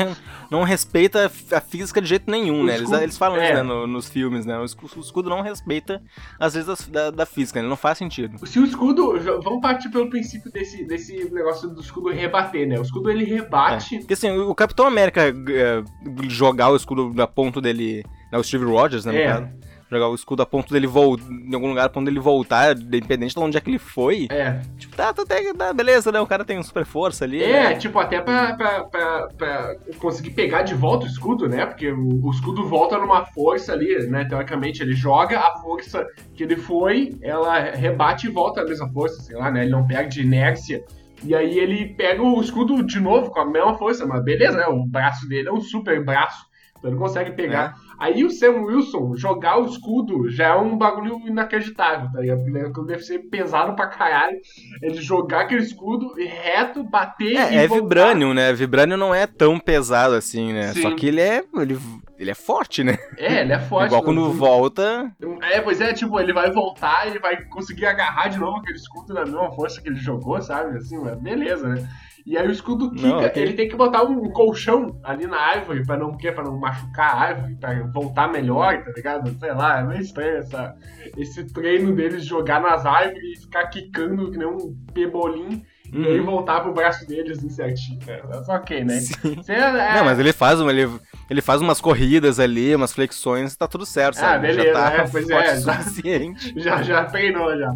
Não 0.52 0.64
respeita 0.64 1.32
a 1.52 1.60
física 1.62 2.02
de 2.02 2.08
jeito 2.08 2.30
nenhum, 2.30 2.62
O 2.62 2.64
né? 2.66 2.74
Eles, 2.74 2.84
escudo- 2.84 3.04
eles 3.04 3.18
falam 3.18 3.38
é. 3.38 3.46
isso 3.46 3.54
né, 3.56 3.64
no- 3.64 3.88
nos 3.88 4.08
filmes, 4.10 4.46
né? 4.46 4.58
O 4.58 4.64
escu- 4.66 4.90
o 4.96 5.00
escudo 5.00 5.30
não 5.30 5.42
respeita 5.42 6.02
as 6.40 6.54
leis 6.54 6.66
das- 6.66 6.88
da, 6.88 7.12
da 7.12 7.26
física, 7.26 7.60
ele 7.60 7.68
não 7.68 7.76
faz 7.76 7.98
sentido. 7.98 8.46
Se 8.48 8.60
o 8.60 8.66
escudo. 8.66 9.20
Vamos 9.44 9.62
partir 9.62 9.90
pelo 9.90 10.10
princípio 10.10 10.52
desse, 10.52 10.86
desse 10.86 11.30
negócio 11.32 11.70
do 11.70 11.82
escudo 11.82 12.10
rebater, 12.10 12.68
né? 12.68 12.78
O 12.80 12.82
escudo 12.82 13.10
ele 13.12 13.26
rebate. 13.26 14.00
Porque 14.00 14.14
assim, 14.14 14.30
o 14.32 14.56
Capitão 14.56 14.86
América 14.88 15.22
é, 15.28 15.84
jogar 16.30 16.70
o 16.70 16.76
escudo 16.76 17.22
a 17.22 17.28
ponto 17.28 17.60
dele. 17.62 18.04
Né, 18.32 18.38
o 18.38 18.44
Steve 18.44 18.66
Rogers, 18.66 19.06
né, 19.06 19.12
no 19.14 19.18
É. 19.18 19.26
caso. 19.28 19.48
Jogar 19.90 20.10
o 20.10 20.16
escudo 20.16 20.42
a 20.42 20.46
ponto 20.46 20.74
dele 20.74 20.88
voltar. 20.88 21.24
Em 21.32 21.54
algum 21.54 21.70
lugar 21.70 21.86
a 21.86 21.90
ponto 21.90 22.06
dele 22.06 22.20
voltar, 22.20 22.76
independente 22.76 23.34
de 23.34 23.40
onde 23.40 23.58
é 23.58 23.62
que 23.62 23.70
ele 23.70 23.80
foi. 23.80 24.28
É. 24.30 24.62
Tipo, 24.78 24.96
tá, 24.96 25.14
tá, 25.14 25.26
tá, 25.26 25.36
tá, 25.58 25.74
beleza, 25.74 26.12
né? 26.12 26.20
O 26.20 26.28
cara 26.28 26.44
tem 26.44 26.62
super 26.62 26.86
força 26.86 27.24
ali. 27.24 27.42
É, 27.42 27.70
né? 27.70 27.76
tipo, 27.76 27.98
até 27.98 28.20
pra, 28.20 28.56
pra, 28.56 28.84
pra, 28.84 29.28
pra 29.38 29.76
conseguir 30.00 30.32
pegar 30.32 30.64
de 30.64 30.74
volta 30.74 31.06
o 31.06 31.10
escudo, 31.10 31.48
né? 31.48 31.66
Porque 31.66 31.90
o, 31.90 32.26
o 32.26 32.32
escudo 32.32 32.68
volta 32.68 32.98
numa 32.98 33.26
força 33.26 33.72
ali, 33.72 33.98
né? 34.08 34.26
Teoricamente, 34.26 34.82
ele 34.82 34.94
joga 34.94 35.40
a 35.40 35.58
força 35.60 36.06
que 36.36 36.44
ele 36.44 36.58
foi, 36.58 37.18
ela 37.22 37.58
rebate 37.58 38.28
e 38.28 38.32
volta 38.32 38.62
a 38.62 38.66
mesma 38.66 38.90
força, 38.90 39.22
sei 39.22 39.38
lá, 39.38 39.50
né? 39.50 39.62
Ele 39.62 39.72
não 39.72 39.88
perde 39.88 40.22
inércia. 40.22 40.84
E 41.24 41.34
aí 41.34 41.58
ele 41.58 41.96
pega 41.96 42.22
o 42.22 42.40
escudo 42.42 42.84
de 42.84 43.00
novo 43.00 43.32
com 43.32 43.40
a 43.40 43.46
mesma 43.46 43.76
força, 43.78 44.06
mas 44.06 44.24
beleza, 44.24 44.58
né? 44.58 44.68
O 44.68 44.86
braço 44.86 45.28
dele 45.28 45.50
é 45.50 45.52
um 45.52 45.62
super 45.62 46.04
braço. 46.04 46.46
Então 46.78 46.92
ele 46.92 47.00
consegue 47.00 47.32
pegar. 47.32 47.76
Aí 48.00 48.24
o 48.24 48.30
Sam 48.30 48.62
Wilson 48.64 49.16
jogar 49.16 49.60
o 49.60 49.66
escudo 49.66 50.30
já 50.30 50.50
é 50.50 50.56
um 50.56 50.78
bagulho 50.78 51.20
inacreditável, 51.26 52.10
tá 52.12 52.20
ligado? 52.20 52.44
Porque 52.44 52.60
aquilo 52.60 52.86
deve 52.86 53.02
ser 53.02 53.20
pesado 53.30 53.76
pra 53.76 53.88
caralho. 53.88 54.38
Ele 54.82 55.02
jogar 55.02 55.42
aquele 55.42 55.64
escudo 55.64 56.14
reto, 56.14 56.84
bater 56.84 57.32
e 57.32 57.38
É, 57.38 57.56
é 57.56 57.68
voltar. 57.68 57.84
Vibranium, 57.84 58.34
né? 58.34 58.54
Vibranium 58.54 58.98
não 58.98 59.16
é 59.16 59.26
tão 59.26 59.60
pesado 59.60 60.14
assim, 60.14 60.54
né? 60.54 60.74
Sim. 60.74 60.82
Só 60.84 60.92
que 60.96 61.08
ele 61.08 61.22
é. 61.22 61.44
Ele, 61.56 61.80
ele 62.20 62.32
é 62.32 62.36
forte, 62.36 62.84
né? 62.84 62.98
É, 63.18 63.42
ele 63.42 63.54
é 63.54 63.60
forte. 63.60 63.88
Igual 63.88 64.02
né? 64.02 64.06
quando 64.06 64.32
volta. 64.32 65.12
É, 65.42 65.60
pois 65.62 65.82
é, 65.82 65.94
tipo, 65.94 66.20
ele 66.20 66.34
vai 66.34 66.52
voltar, 66.52 67.08
ele 67.08 67.20
vai 67.20 67.44
conseguir 67.46 67.88
agarrar 67.88 68.28
de 68.28 68.38
novo 68.38 68.58
aquele 68.58 68.78
escudo 68.78 69.14
na 69.14 69.26
mesma 69.26 69.52
força 69.52 69.82
que 69.82 69.90
ele 69.90 69.98
jogou, 69.98 70.40
sabe? 70.42 70.78
Assim, 70.78 70.98
mas 70.98 71.18
beleza, 71.20 71.68
né? 71.68 71.88
E 72.30 72.38
aí 72.38 72.46
o 72.46 72.52
escudo 72.52 72.92
quica, 72.92 73.08
Não, 73.08 73.22
ele 73.36 73.54
tem 73.54 73.70
que 73.70 73.76
botar 73.78 74.04
um 74.04 74.30
colchão 74.32 75.00
ali 75.02 75.26
na 75.26 75.38
árvore 75.40 75.86
pra 75.86 75.96
não, 75.96 76.12
quê? 76.18 76.30
pra 76.30 76.44
não 76.44 76.60
machucar 76.60 77.16
a 77.16 77.20
árvore, 77.22 77.56
pra 77.56 77.74
voltar 77.94 78.30
melhor, 78.30 78.84
tá 78.84 78.92
ligado? 78.94 79.40
Sei 79.40 79.54
lá, 79.54 79.80
é 79.80 79.84
meio 79.84 80.02
estranho 80.02 80.38
essa, 80.40 80.76
esse 81.16 81.46
treino 81.54 81.96
deles 81.96 82.24
de 82.24 82.28
jogar 82.30 82.60
nas 82.62 82.86
árvores 82.86 83.38
e 83.38 83.42
ficar 83.44 83.68
quicando 83.68 84.30
que 84.30 84.38
nem 84.38 84.46
um 84.48 84.76
pebolim 84.94 85.64
e 85.94 86.06
aí 86.06 86.20
Uhum. 86.20 86.26
voltar 86.26 86.60
pro 86.60 86.74
braço 86.74 87.08
deles 87.08 87.38
assim 87.38 87.50
certinho. 87.50 88.00
né? 88.06 88.20
Mas 88.28 88.50
ok, 88.50 88.84
né? 88.84 89.00
Você 89.00 89.54
é- 89.54 89.96
Não, 89.96 90.04
mas 90.04 90.20
ele 90.20 90.34
faz, 90.34 90.60
uma, 90.60 90.70
ele, 90.70 90.92
ele 91.30 91.42
faz 91.42 91.62
umas 91.62 91.80
corridas 91.82 92.40
ali, 92.40 92.76
umas 92.76 92.94
flexões, 92.94 93.56
tá 93.56 93.68
tudo 93.68 93.86
certo, 93.86 94.18
Ah, 94.18 94.22
sabe? 94.22 94.48
beleza, 94.48 94.68
já 94.68 94.74
tá 94.74 94.92
é, 94.94 95.08
pois 95.08 95.28
forte 95.30 95.48
é, 95.50 95.54
o 95.54 95.62
já- 95.62 95.74
suficiente. 95.82 96.54
Já, 96.68 96.82
já 96.82 97.06
treinou, 97.06 97.56
já. 97.58 97.72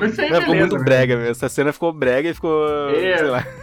Mas 0.00 0.18
aí 0.18 0.30
Não, 0.30 0.40
ficou 0.40 0.54
muito 0.56 0.76
né? 0.78 0.84
brega, 0.84 1.16
velho. 1.16 1.30
Essa 1.30 1.48
cena 1.48 1.72
ficou 1.72 1.92
brega 1.92 2.28
e 2.30 2.34
ficou. 2.34 2.66
É. 2.90 3.18
Sei 3.18 3.26
lá. 3.28 3.44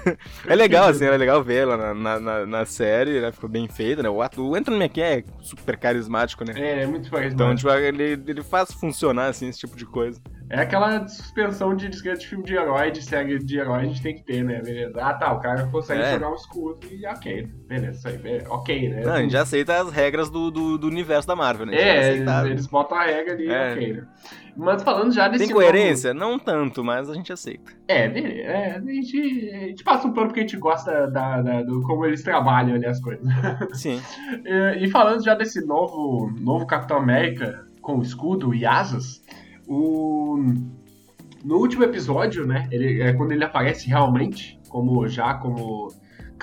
É 0.47 0.55
legal, 0.55 0.87
assim, 0.89 1.05
era 1.05 1.15
legal 1.15 1.41
ver 1.43 1.61
ela 1.63 1.93
na, 1.93 2.19
na, 2.19 2.45
na- 2.45 2.65
série, 2.65 3.21
né? 3.21 3.31
Ficou 3.31 3.49
bem 3.49 3.67
feita, 3.67 4.01
né? 4.03 4.09
O, 4.09 4.21
ato, 4.21 4.41
o 4.45 4.55
Anthony 4.55 4.77
Mackie 4.77 5.01
é 5.01 5.23
super 5.41 5.77
carismático, 5.77 6.43
né? 6.45 6.53
É, 6.57 6.83
é 6.83 6.85
muito 6.87 7.09
fácil. 7.09 7.27
Então, 7.29 7.55
tipo, 7.55 7.69
ele, 7.71 8.03
ele 8.27 8.43
faz 8.43 8.71
funcionar, 8.73 9.27
assim, 9.27 9.47
esse 9.49 9.59
tipo 9.59 9.75
de 9.77 9.85
coisa. 9.85 10.19
É 10.49 10.59
aquela 10.59 11.07
suspensão 11.07 11.75
de 11.75 11.87
descrever 11.89 12.17
de 12.19 12.27
filme 12.27 12.43
de 12.43 12.53
herói, 12.55 12.91
de 12.91 13.01
série 13.01 13.39
de 13.39 13.57
herói, 13.57 13.81
a 13.81 13.85
gente 13.85 14.01
tem 14.01 14.15
que 14.15 14.23
ter, 14.23 14.43
né? 14.43 14.61
Beleza. 14.61 14.93
Ah, 15.01 15.13
tá, 15.13 15.31
o 15.33 15.39
cara 15.39 15.65
consegue 15.67 16.01
É. 16.01 16.13
jogar 16.13 16.29
um 16.31 16.35
escudo 16.35 16.79
e 16.91 17.05
ok. 17.07 17.47
Beleza, 17.67 17.97
isso 17.97 18.07
aí. 18.07 18.17
beleza, 18.17 18.49
Ok, 18.49 18.72
né? 18.89 19.01
Não, 19.03 19.13
a 19.13 19.21
gente 19.21 19.31
já 19.31 19.41
aceita 19.41 19.75
as 19.81 19.91
regras 19.91 20.29
do, 20.29 20.49
do, 20.51 20.77
do 20.77 20.87
universo 20.87 21.27
da 21.27 21.35
Marvel, 21.35 21.65
né? 21.65 21.75
É, 21.75 22.15
eles, 22.17 22.67
botam 22.67 22.97
a 22.97 23.03
regra 23.03 23.33
ali, 23.33 23.47
É. 23.49 23.71
ok, 23.73 23.93
né? 23.93 24.03
Mas 24.55 24.83
falando 24.83 25.11
já 25.11 25.27
desse. 25.27 25.45
Tem 25.45 25.53
coerência? 25.53 26.13
Não 26.13 26.37
tanto, 26.37 26.83
mas 26.83 27.09
a 27.09 27.13
gente 27.15 27.33
aceita. 27.33 27.71
novo- 27.71 27.75
É. 27.87 28.41
É, 28.41 28.75
a, 28.75 28.79
gente, 28.81 29.49
a 29.51 29.59
gente 29.67 29.83
passa 29.83 30.07
um 30.07 30.13
pano 30.13 30.27
porque 30.27 30.41
a 30.41 30.43
gente 30.43 30.57
gosta 30.57 31.07
da, 31.07 31.41
da- 31.41 31.63
do 31.63 31.81
como 31.81 32.05
eles 32.05 32.21
trabalham 32.21 32.75
ali 32.75 32.85
as 32.85 32.99
coisas. 32.99 33.25
Sim. 33.73 33.99
E, 34.45 34.85
e 34.85 34.89
falando 34.91 35.23
já 35.23 35.33
desse 35.33 35.65
novo, 35.65 36.31
novo 36.39 36.67
Capitão 36.67 36.97
América 36.97 37.65
com 37.81 37.99
escudo 38.01 38.53
e 38.53 38.63
asas, 38.65 39.23
o, 39.67 40.37
no 41.43 41.57
último 41.57 41.83
episódio, 41.83 42.45
né, 42.45 42.67
ele, 42.71 43.01
é 43.01 43.11
quando 43.13 43.31
ele 43.31 43.43
aparece 43.43 43.87
realmente, 43.87 44.59
como 44.69 45.07
já 45.07 45.33
como 45.33 45.87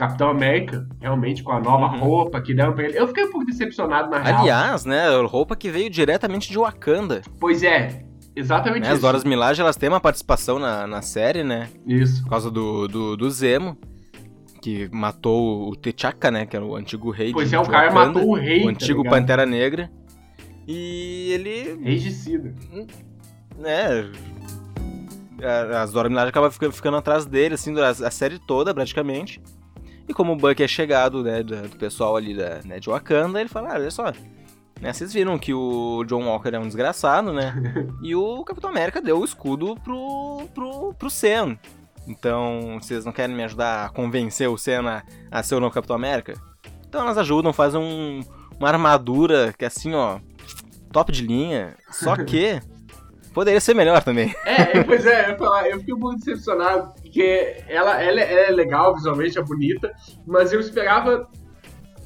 Capitão 0.01 0.31
América, 0.31 0.89
realmente 0.99 1.43
com 1.43 1.53
a 1.53 1.61
nova 1.61 1.93
Uhum. 1.95 1.99
roupa 2.01 2.41
que 2.41 2.55
deram 2.55 2.73
pra 2.73 2.85
ele, 2.85 2.99
eu 2.99 3.07
fiquei 3.07 3.25
um 3.25 3.31
pouco 3.31 3.45
decepcionado 3.45 4.09
na 4.09 4.19
real. 4.19 4.41
Aliás, 4.41 4.87
né, 4.87 5.11
roupa 5.27 5.55
que 5.55 5.69
veio 5.69 5.91
diretamente 5.91 6.49
de 6.51 6.57
Wakanda. 6.57 7.21
Pois 7.39 7.63
é, 7.63 8.03
exatamente 8.35 8.85
Né? 8.85 8.89
As 8.89 8.95
isso. 8.95 9.03
Doras 9.03 9.25
Milaje, 9.25 9.61
elas 9.61 9.77
têm 9.77 9.91
uma 9.91 10.01
participação 10.01 10.59
na, 10.59 10.87
na 10.87 11.03
série, 11.03 11.45
né? 11.45 11.69
Isso. 11.87 12.23
Por 12.23 12.31
causa 12.31 12.51
do, 12.51 12.89
do, 12.89 13.15
do 13.15 13.31
Zemo, 13.31 13.77
que 14.63 14.89
matou 14.91 15.69
o 15.69 15.77
T'Chaka, 15.77 16.31
né? 16.31 16.47
Que 16.47 16.57
era 16.57 16.65
o 16.65 16.75
antigo 16.77 17.11
rei 17.11 17.31
Pois 17.33 17.51
de, 17.51 17.55
é, 17.55 17.61
o 17.61 17.67
cara 17.67 17.91
Wakanda, 17.91 18.07
matou 18.21 18.31
o 18.31 18.37
rei, 18.37 18.65
O 18.65 18.69
antigo 18.71 19.05
tá? 19.05 19.11
Pantera 19.11 19.45
Negra. 19.45 19.91
E 20.67 21.33
ele, 21.33 21.79
Regicida. 21.85 22.55
né... 23.59 24.11
As 25.83 25.91
Dora 25.93 26.09
Milaje 26.09 26.29
acabam 26.29 26.51
ficando, 26.51 26.73
ficando 26.73 26.97
atrás 26.99 27.25
dele, 27.25 27.55
assim, 27.55 27.75
a, 27.81 27.89
a 27.89 28.11
série 28.11 28.39
toda, 28.39 28.75
praticamente. 28.75 29.41
E 30.11 30.13
como 30.13 30.33
o 30.33 30.37
Buck 30.37 30.61
é 30.61 30.67
chegado, 30.67 31.23
né, 31.23 31.41
do, 31.41 31.69
do 31.69 31.77
pessoal 31.77 32.17
ali 32.17 32.35
da, 32.37 32.59
né, 32.65 32.81
de 32.81 32.91
Wakanda, 32.91 33.39
ele 33.41 33.49
fala, 33.49 33.71
ah, 33.71 33.75
olha 33.75 33.91
só... 33.93 34.13
Né, 34.81 34.93
vocês 34.93 35.13
viram 35.13 35.39
que 35.39 35.55
o 35.55 36.03
John 36.05 36.25
Walker 36.25 36.49
é 36.49 36.59
um 36.59 36.67
desgraçado, 36.67 37.33
né? 37.33 37.55
e 38.03 38.17
o 38.17 38.43
Capitão 38.43 38.71
América 38.71 39.01
deu 39.01 39.21
o 39.21 39.25
escudo 39.25 39.77
pro, 39.85 40.49
pro, 40.55 40.95
pro 40.95 41.11
Sam. 41.11 41.57
Então, 42.09 42.79
vocês 42.81 43.05
não 43.05 43.13
querem 43.13 43.37
me 43.37 43.45
ajudar 43.45 43.85
a 43.85 43.89
convencer 43.91 44.49
o 44.49 44.57
Sam 44.59 44.89
a, 44.89 45.03
a 45.31 45.43
ser 45.43 45.55
o 45.55 45.61
novo 45.61 45.73
Capitão 45.75 45.95
América? 45.95 46.33
Então 46.89 47.03
elas 47.03 47.19
ajudam, 47.19 47.53
fazem 47.53 47.79
um- 47.81 48.21
uma 48.59 48.69
armadura 48.69 49.55
que 49.57 49.65
é 49.65 49.69
assim, 49.69 49.95
ó, 49.95 50.19
top 50.91 51.13
de 51.13 51.25
linha. 51.27 51.77
Só 51.93 52.17
que 52.25 52.59
poderia 53.33 53.61
ser 53.61 53.75
melhor 53.75 54.03
também. 54.03 54.35
É, 54.45 54.79
é, 54.79 54.85
pois 54.85 55.07
é, 55.07 55.33
eu, 55.33 55.37
falar, 55.37 55.69
eu 55.69 55.79
fiquei 55.79 55.95
um 55.95 56.01
pouco 56.01 56.17
decepcionado, 56.17 56.93
porque 57.01 57.57
ela, 57.69 58.03
ela, 58.03 58.21
ela 58.21 58.41
é 58.49 58.51
legal, 58.51 58.95
visualmente 58.95 59.39
é 59.39 59.43
bonita, 59.43 59.93
mas 60.27 60.53
eu 60.53 60.61
esperava 60.61 61.29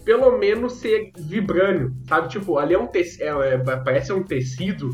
pelo 0.05 0.37
menos 0.39 0.75
ser 0.75 1.13
vibrânio, 1.17 1.95
sabe? 2.07 2.29
Tipo, 2.29 2.59
ali 2.59 2.75
é 2.75 2.79
um 2.79 2.87
tecido, 2.87 3.25
é, 3.25 3.55
é, 3.55 3.59
parece 3.59 4.13
um 4.13 4.23
tecido, 4.23 4.91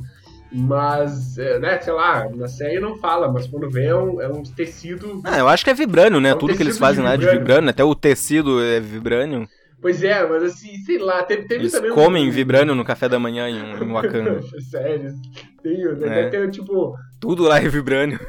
mas, 0.53 1.37
é, 1.39 1.59
né, 1.59 1.81
sei 1.81 1.93
lá, 1.93 2.29
na 2.29 2.47
série 2.47 2.81
não 2.81 2.97
fala, 2.97 3.31
mas 3.31 3.47
quando 3.47 3.71
vê 3.71 3.87
é 3.87 3.95
um, 3.95 4.21
é 4.21 4.29
um 4.29 4.43
tecido. 4.43 5.21
Ah, 5.25 5.39
eu 5.39 5.49
acho 5.49 5.65
que 5.65 5.71
é 5.71 5.75
vibrânio, 5.75 6.21
né? 6.21 6.31
É 6.31 6.35
um 6.35 6.39
Tudo 6.39 6.57
que 6.57 6.63
eles 6.63 6.79
fazem 6.79 7.05
lá 7.05 7.15
é 7.15 7.17
de 7.17 7.29
vibrânio, 7.29 7.71
até 7.71 7.85
o 7.85 7.95
tecido 7.95 8.63
é 8.63 8.81
vibrânio. 8.81 9.49
Pois 9.81 10.03
é, 10.03 10.27
mas 10.29 10.43
assim, 10.43 10.77
sei 10.85 10.99
lá, 10.99 11.23
teve, 11.23 11.43
teve 11.49 11.63
Eles 11.63 11.73
também. 11.73 11.91
um- 11.91 11.95
comem 11.95 12.31
vibrânio 12.31 12.75
no 12.75 12.85
café 12.85 13.09
da 13.09 13.19
manhã 13.19 13.49
em, 13.49 13.57
em 13.83 13.93
Wakanda. 13.93 14.41
Sério, 14.71 15.15
tem, 15.63 15.83
É. 15.83 15.95
deve 15.95 16.31
ter, 16.31 16.51
tipo, 16.51 16.95
Tudo 17.19 17.45
lá 17.45 17.59
é 17.59 17.69
vibrânio. 17.69 18.21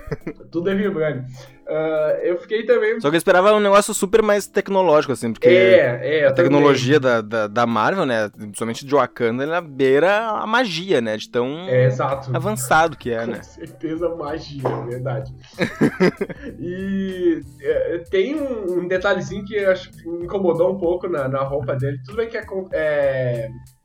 tudo 0.51 0.69
é 0.69 0.75
vibrânio. 0.75 1.25
Ah, 1.73 2.19
eu 2.21 2.37
fiquei 2.37 2.65
também. 2.65 2.99
Só 2.99 3.09
que 3.09 3.15
eu 3.15 3.17
esperava 3.17 3.53
um 3.53 3.59
negócio 3.61 3.93
super 3.93 4.21
mais 4.21 4.45
tecnológico, 4.45 5.13
assim, 5.13 5.31
porque 5.31 5.47
É, 5.47 6.19
é, 6.19 6.27
a 6.27 6.33
tecnologia 6.33 6.99
da, 6.99 7.21
da, 7.21 7.47
da 7.47 7.65
Marvel, 7.65 8.05
né, 8.05 8.27
principalmente 8.29 8.85
de 8.85 8.93
Wakanda, 8.93 9.43
ela 9.43 9.61
beira 9.61 10.27
a 10.27 10.45
magia, 10.45 10.99
né, 10.99 11.15
de 11.15 11.29
tão. 11.29 11.47
É, 11.69 11.87
avançado 12.33 12.97
que 12.97 13.09
é, 13.11 13.25
Com 13.25 13.31
né. 13.31 13.41
certeza 13.41 14.09
magia, 14.09 14.67
é 14.67 14.85
verdade. 14.85 15.33
e 16.59 17.41
é, 17.61 17.97
tem 18.09 18.35
um, 18.35 18.85
detalhezinho 18.87 19.45
que 19.45 19.55
eu 19.55 19.71
acho 19.71 19.91
que 19.91 20.05
me 20.05 20.25
incomodou 20.25 20.73
um 20.73 20.77
pouco 20.77 21.07
na, 21.07 21.29
na 21.29 21.41
roupa 21.41 21.73
dele. 21.75 21.99
Tudo 22.03 22.17
bem 22.17 22.27
que 22.27 22.37
é, 22.37 22.45
com- 22.45 22.67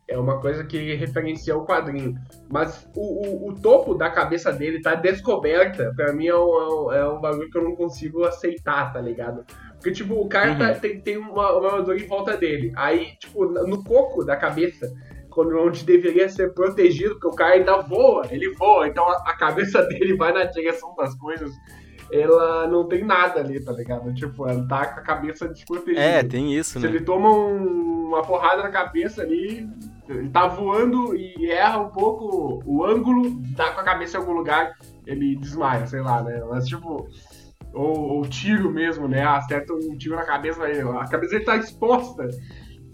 é, 0.09 0.16
uma 0.18 0.40
coisa 0.40 0.64
que 0.64 0.94
referencia 0.94 1.57
o 1.57 1.64
quadrinho. 1.66 2.14
Mas 2.48 2.88
o, 2.94 3.46
o, 3.46 3.48
o 3.50 3.54
topo 3.61 3.94
da 3.94 4.09
cabeça 4.11 4.52
dele 4.52 4.80
tá 4.80 4.94
descoberta. 4.94 5.92
Pra 5.96 6.12
mim 6.12 6.26
é 6.28 6.36
um, 6.36 6.92
é 6.92 7.09
um, 7.12 7.16
é 7.18 7.20
bagulho 7.20 7.50
que 7.50 7.59
eu 7.59 7.64
não 7.64 7.74
consigo 7.74 8.24
aceitar, 8.24 8.92
tá 8.92 9.00
ligado? 9.00 9.44
Porque, 9.74 9.90
tipo, 9.92 10.14
o 10.14 10.28
cara 10.28 10.52
Uhum. 10.52 10.59
tá- 10.59 10.74
tem, 10.74 11.00
tem 11.00 11.16
uma, 11.16 11.52
uma 11.59 11.68
armadura 11.70 11.98
em 11.98 12.07
volta 12.07 12.36
dele. 12.36 12.72
Aí, 12.76 13.16
tipo, 13.18 13.44
no 13.46 13.82
coco 13.84 14.24
da 14.24 14.36
cabeça, 14.36 14.92
quando 15.30 15.57
onde 15.59 15.84
deveria 15.84 16.28
ser 16.28 16.54
protegido, 16.54 17.11
porque 17.14 17.26
o 17.28 17.32
cara 17.36 17.54
ainda 17.54 17.76
voa, 17.82 18.24
ele 18.30 18.48
voa, 18.54 18.86
então 18.88 19.07
a, 19.07 19.16
a 19.26 19.36
cabeça 19.36 19.82
dele 19.88 20.16
vai 20.16 20.32
na 20.32 20.44
direção 20.44 20.94
das 20.96 21.14
coisas. 21.16 21.50
Ela 22.11 22.68
não 22.68 22.86
tem 22.86 23.04
nada 23.04 23.40
ali, 23.40 23.62
tá 23.62 23.72
ligado? 23.72 24.14
Tipo, 24.14 24.48
ela 24.48 24.64
tá 24.68 24.86
com 24.86 25.00
a 25.00 25.02
cabeça 25.02 25.48
desprotegida. 25.48 26.00
É, 26.00 26.22
tem 26.22 26.54
isso, 26.54 26.78
Se 26.78 26.78
né. 26.78 26.88
ele 26.88 27.00
toma 27.04 27.28
um- 27.30 28.07
uma 28.07 28.22
porrada 28.22 28.62
na 28.62 28.70
cabeça 28.70 29.22
ali, 29.22 29.68
ele 30.09 30.28
tá 30.30 30.46
voando 30.46 31.16
e 31.16 31.50
erra 31.50 31.78
um 31.78 31.90
pouco 31.90 32.62
o 32.64 32.84
ângulo, 32.84 33.40
dá 33.54 33.72
com 33.72 33.80
a 33.80 33.84
cabeça 33.84 34.16
em 34.16 34.20
algum 34.20 34.32
lugar, 34.32 34.72
ele 35.07 35.36
desmaia, 35.36 35.86
sei 35.86 36.00
lá, 36.00 36.22
né? 36.22 36.42
Mas, 36.48 36.66
tipo, 36.66 37.09
ou, 37.72 37.98
ou 38.16 38.22
tiro 38.22 38.70
mesmo, 38.70 39.09
né? 39.09 39.24
Acerta 39.24 39.72
um 39.72 39.96
tiro 39.96 40.16
na 40.16 40.24
cabeça, 40.24 40.62
a 40.64 41.09
cabeça 41.09 41.32
dele 41.32 41.44
tá 41.44 41.57
exposta. 41.57 42.28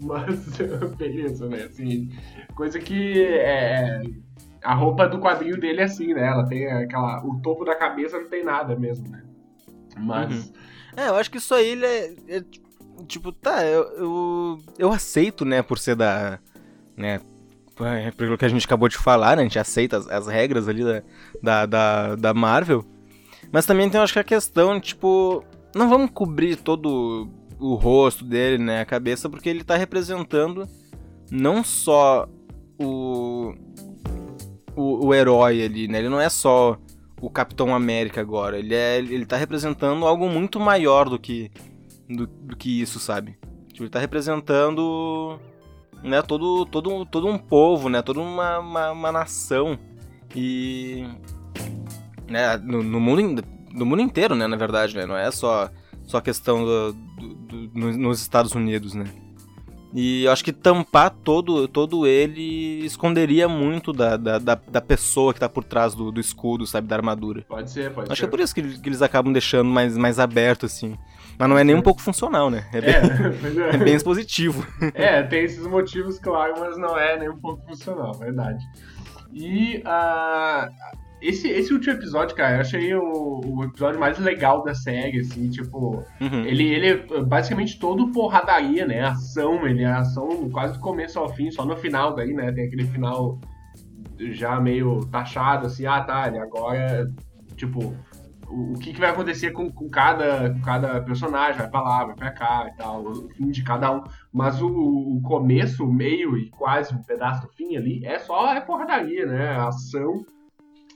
Mas, 0.01 0.57
beleza, 0.97 1.47
né? 1.47 1.63
Assim, 1.63 2.09
coisa 2.55 2.79
que 2.79 3.23
é, 3.23 4.01
a 4.63 4.73
roupa 4.73 5.07
do 5.07 5.19
quadril 5.19 5.59
dele 5.59 5.81
é 5.81 5.83
assim, 5.83 6.13
né? 6.13 6.27
Ela 6.27 6.47
tem 6.47 6.67
aquela. 6.67 7.23
O 7.25 7.39
topo 7.41 7.63
da 7.63 7.75
cabeça 7.75 8.19
não 8.19 8.29
tem 8.29 8.43
nada 8.43 8.75
mesmo, 8.75 9.07
né? 9.09 9.23
Mas. 9.97 10.47
Uhum. 10.47 10.53
É, 10.95 11.07
eu 11.07 11.15
acho 11.15 11.31
que 11.31 11.37
isso 11.37 11.53
aí 11.53 11.69
ele 11.69 11.85
é, 11.85 12.15
é 12.27 12.43
tipo, 13.07 13.31
tá, 13.31 13.65
eu, 13.65 13.83
eu, 13.93 14.59
eu, 14.77 14.91
aceito, 14.91 15.43
né, 15.43 15.61
por 15.61 15.77
ser 15.77 15.95
da. 15.95 16.39
Né, 16.95 17.19
é, 17.81 18.11
pelo 18.11 18.37
que 18.37 18.45
a 18.45 18.49
gente 18.49 18.65
acabou 18.65 18.87
de 18.87 18.97
falar, 18.97 19.35
né, 19.35 19.41
a 19.41 19.45
gente 19.45 19.59
aceita 19.59 19.97
as, 19.97 20.07
as 20.07 20.27
regras 20.27 20.67
ali 20.67 20.83
da, 20.83 21.01
da, 21.41 21.65
da, 21.65 22.15
da, 22.15 22.33
Marvel. 22.33 22.85
Mas 23.51 23.65
também 23.65 23.89
tem, 23.89 23.97
eu 23.97 24.03
acho 24.03 24.13
que 24.13 24.19
a 24.19 24.23
questão, 24.23 24.79
tipo, 24.79 25.43
não 25.75 25.89
vamos 25.89 26.11
cobrir 26.11 26.55
todo 26.55 27.27
o 27.59 27.75
rosto 27.75 28.23
dele, 28.23 28.57
né, 28.63 28.81
a 28.81 28.85
cabeça, 28.85 29.29
porque 29.29 29.49
ele 29.49 29.63
tá 29.63 29.75
representando 29.75 30.67
não 31.31 31.63
só 31.63 32.27
o, 32.79 33.53
o, 34.75 35.07
o 35.07 35.13
herói 35.13 35.63
ali, 35.63 35.87
né, 35.87 35.99
ele 35.99 36.09
não 36.09 36.21
é 36.21 36.29
só 36.29 36.77
o 37.19 37.29
Capitão 37.29 37.73
América 37.73 38.21
agora, 38.21 38.59
ele, 38.59 38.75
é, 38.75 38.97
ele 38.97 39.25
tá 39.25 39.37
representando 39.37 40.05
algo 40.05 40.27
muito 40.29 40.59
maior 40.59 41.09
do 41.09 41.17
que 41.17 41.49
do, 42.07 42.27
do 42.27 42.55
que 42.55 42.81
isso, 42.81 42.99
sabe? 42.99 43.37
Tipo, 43.69 43.83
ele 43.83 43.89
tá 43.89 43.99
representando 43.99 45.39
né, 46.03 46.21
todo, 46.21 46.65
todo, 46.65 47.05
todo 47.05 47.27
um 47.27 47.37
povo, 47.37 47.89
né, 47.89 48.01
toda 48.01 48.19
uma, 48.19 48.59
uma, 48.59 48.91
uma 48.91 49.11
nação. 49.11 49.79
E. 50.35 51.07
Né, 52.27 52.57
no, 52.57 52.83
no, 52.83 52.99
mundo, 52.99 53.43
no 53.71 53.85
mundo 53.85 54.01
inteiro, 54.01 54.35
né, 54.35 54.47
na 54.47 54.57
verdade, 54.57 54.95
né? 54.95 55.05
Não 55.05 55.17
é 55.17 55.29
só, 55.31 55.69
só 56.03 56.19
questão 56.19 56.63
do, 56.63 56.93
do, 56.93 57.67
do, 57.67 57.97
nos 57.97 58.21
Estados 58.21 58.53
Unidos, 58.53 58.93
né? 58.93 59.05
E 59.93 60.25
eu 60.25 60.31
acho 60.31 60.43
que 60.43 60.51
tampar 60.51 61.11
todo, 61.11 61.67
todo 61.67 62.07
ele 62.07 62.83
esconderia 62.83 63.47
muito 63.47 63.93
da, 63.93 64.17
da, 64.17 64.39
da, 64.39 64.59
da 64.67 64.81
pessoa 64.81 65.33
que 65.33 65.39
tá 65.39 65.47
por 65.47 65.63
trás 65.63 65.93
do, 65.93 66.11
do 66.11 66.19
escudo, 66.19 66.65
sabe? 66.65 66.87
Da 66.87 66.95
armadura. 66.95 67.45
Pode 67.47 67.69
ser, 67.69 67.91
pode 67.91 67.99
acho 67.99 68.07
ser. 68.07 68.11
Acho 68.13 68.21
que 68.21 68.25
é 68.25 68.29
por 68.29 68.39
isso 68.39 68.55
que, 68.55 68.79
que 68.79 68.89
eles 68.89 69.03
acabam 69.03 69.31
deixando 69.31 69.69
mais, 69.69 69.95
mais 69.95 70.17
aberto, 70.17 70.65
assim. 70.65 70.97
Mas 71.37 71.49
não 71.49 71.57
é 71.57 71.63
nem 71.63 71.75
um 71.75 71.81
pouco 71.81 72.01
funcional, 72.01 72.49
né? 72.49 72.67
É 72.73 72.81
bem, 72.81 72.95
é, 73.71 73.75
é 73.75 73.77
bem 73.77 73.93
expositivo. 73.93 74.65
É, 74.95 75.21
tem 75.21 75.43
esses 75.43 75.65
motivos, 75.67 76.17
claro, 76.17 76.55
mas 76.59 76.75
não 76.75 76.97
é 76.97 77.19
nem 77.19 77.29
um 77.29 77.37
pouco 77.37 77.63
funcional, 77.67 78.13
verdade. 78.13 78.63
E 79.31 79.77
uh, 79.77 80.71
esse, 81.23 81.47
esse 81.47 81.73
último 81.73 81.93
episódio, 81.93 82.35
cara, 82.35 82.57
eu 82.57 82.61
achei 82.61 82.93
o, 82.93 83.41
o 83.45 83.63
episódio 83.63 83.99
mais 83.99 84.19
legal 84.19 84.63
da 84.63 84.75
série, 84.75 85.19
assim, 85.19 85.49
tipo, 85.49 86.03
uhum. 86.19 86.45
ele, 86.45 86.65
ele 86.65 86.87
é 86.87 87.23
basicamente 87.23 87.79
todo 87.79 88.11
porradaria, 88.11 88.85
né? 88.85 89.01
Ação, 89.01 89.65
ele 89.65 89.83
é 89.83 89.91
ação 89.91 90.49
quase 90.49 90.73
do 90.73 90.79
começo 90.79 91.17
ao 91.19 91.29
fim, 91.29 91.49
só 91.49 91.65
no 91.65 91.77
final 91.77 92.13
daí, 92.13 92.33
né? 92.33 92.51
Tem 92.51 92.65
aquele 92.65 92.85
final 92.85 93.39
já 94.31 94.59
meio 94.59 95.05
taxado, 95.05 95.67
assim, 95.67 95.85
ah 95.85 96.01
tá, 96.01 96.27
ele 96.27 96.39
agora, 96.39 97.09
tipo, 97.55 97.95
o, 98.47 98.73
que, 98.73 98.93
que 98.93 98.99
vai 98.99 99.09
acontecer 99.09 99.51
com, 99.51 99.69
com, 99.71 99.89
cada, 99.89 100.53
com 100.53 100.61
cada 100.61 101.01
personagem, 101.01 101.57
vai 101.57 101.69
pra 101.69 101.81
lá, 101.81 102.05
vai 102.05 102.15
pra 102.15 102.31
cá 102.31 102.69
e 102.71 102.77
tal, 102.77 103.03
o 103.03 103.29
fim 103.29 103.49
de 103.49 103.63
cada 103.63 103.91
um. 103.91 104.03
Mas 104.31 104.61
o, 104.61 104.67
o 104.67 105.21
começo, 105.23 105.85
o 105.85 105.91
meio 105.91 106.37
e 106.37 106.49
quase 106.51 106.93
um 106.93 107.01
pedaço 107.01 107.41
do 107.41 107.53
fim 107.53 107.75
ali 107.75 108.05
é 108.05 108.19
só 108.19 108.53
é 108.53 108.61
porradaria, 108.61 109.25
né? 109.25 109.57
Ação. 109.57 110.25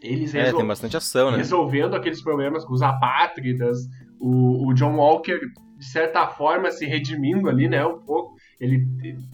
Eles 0.01 0.33
é, 0.35 0.51
tem 0.51 0.65
bastante 0.65 0.95
ação, 0.95 1.31
né? 1.31 1.37
Resolvendo 1.37 1.95
aqueles 1.95 2.21
problemas 2.21 2.63
com 2.63 2.73
os 2.73 2.81
apátridas, 2.81 3.87
o, 4.19 4.67
o 4.67 4.73
John 4.73 4.95
Walker, 4.95 5.39
de 5.77 5.85
certa 5.85 6.27
forma, 6.27 6.71
se 6.71 6.85
redimindo 6.85 7.49
ali, 7.49 7.67
né? 7.67 7.85
Um 7.85 7.99
pouco. 7.99 8.35
Ele 8.59 8.85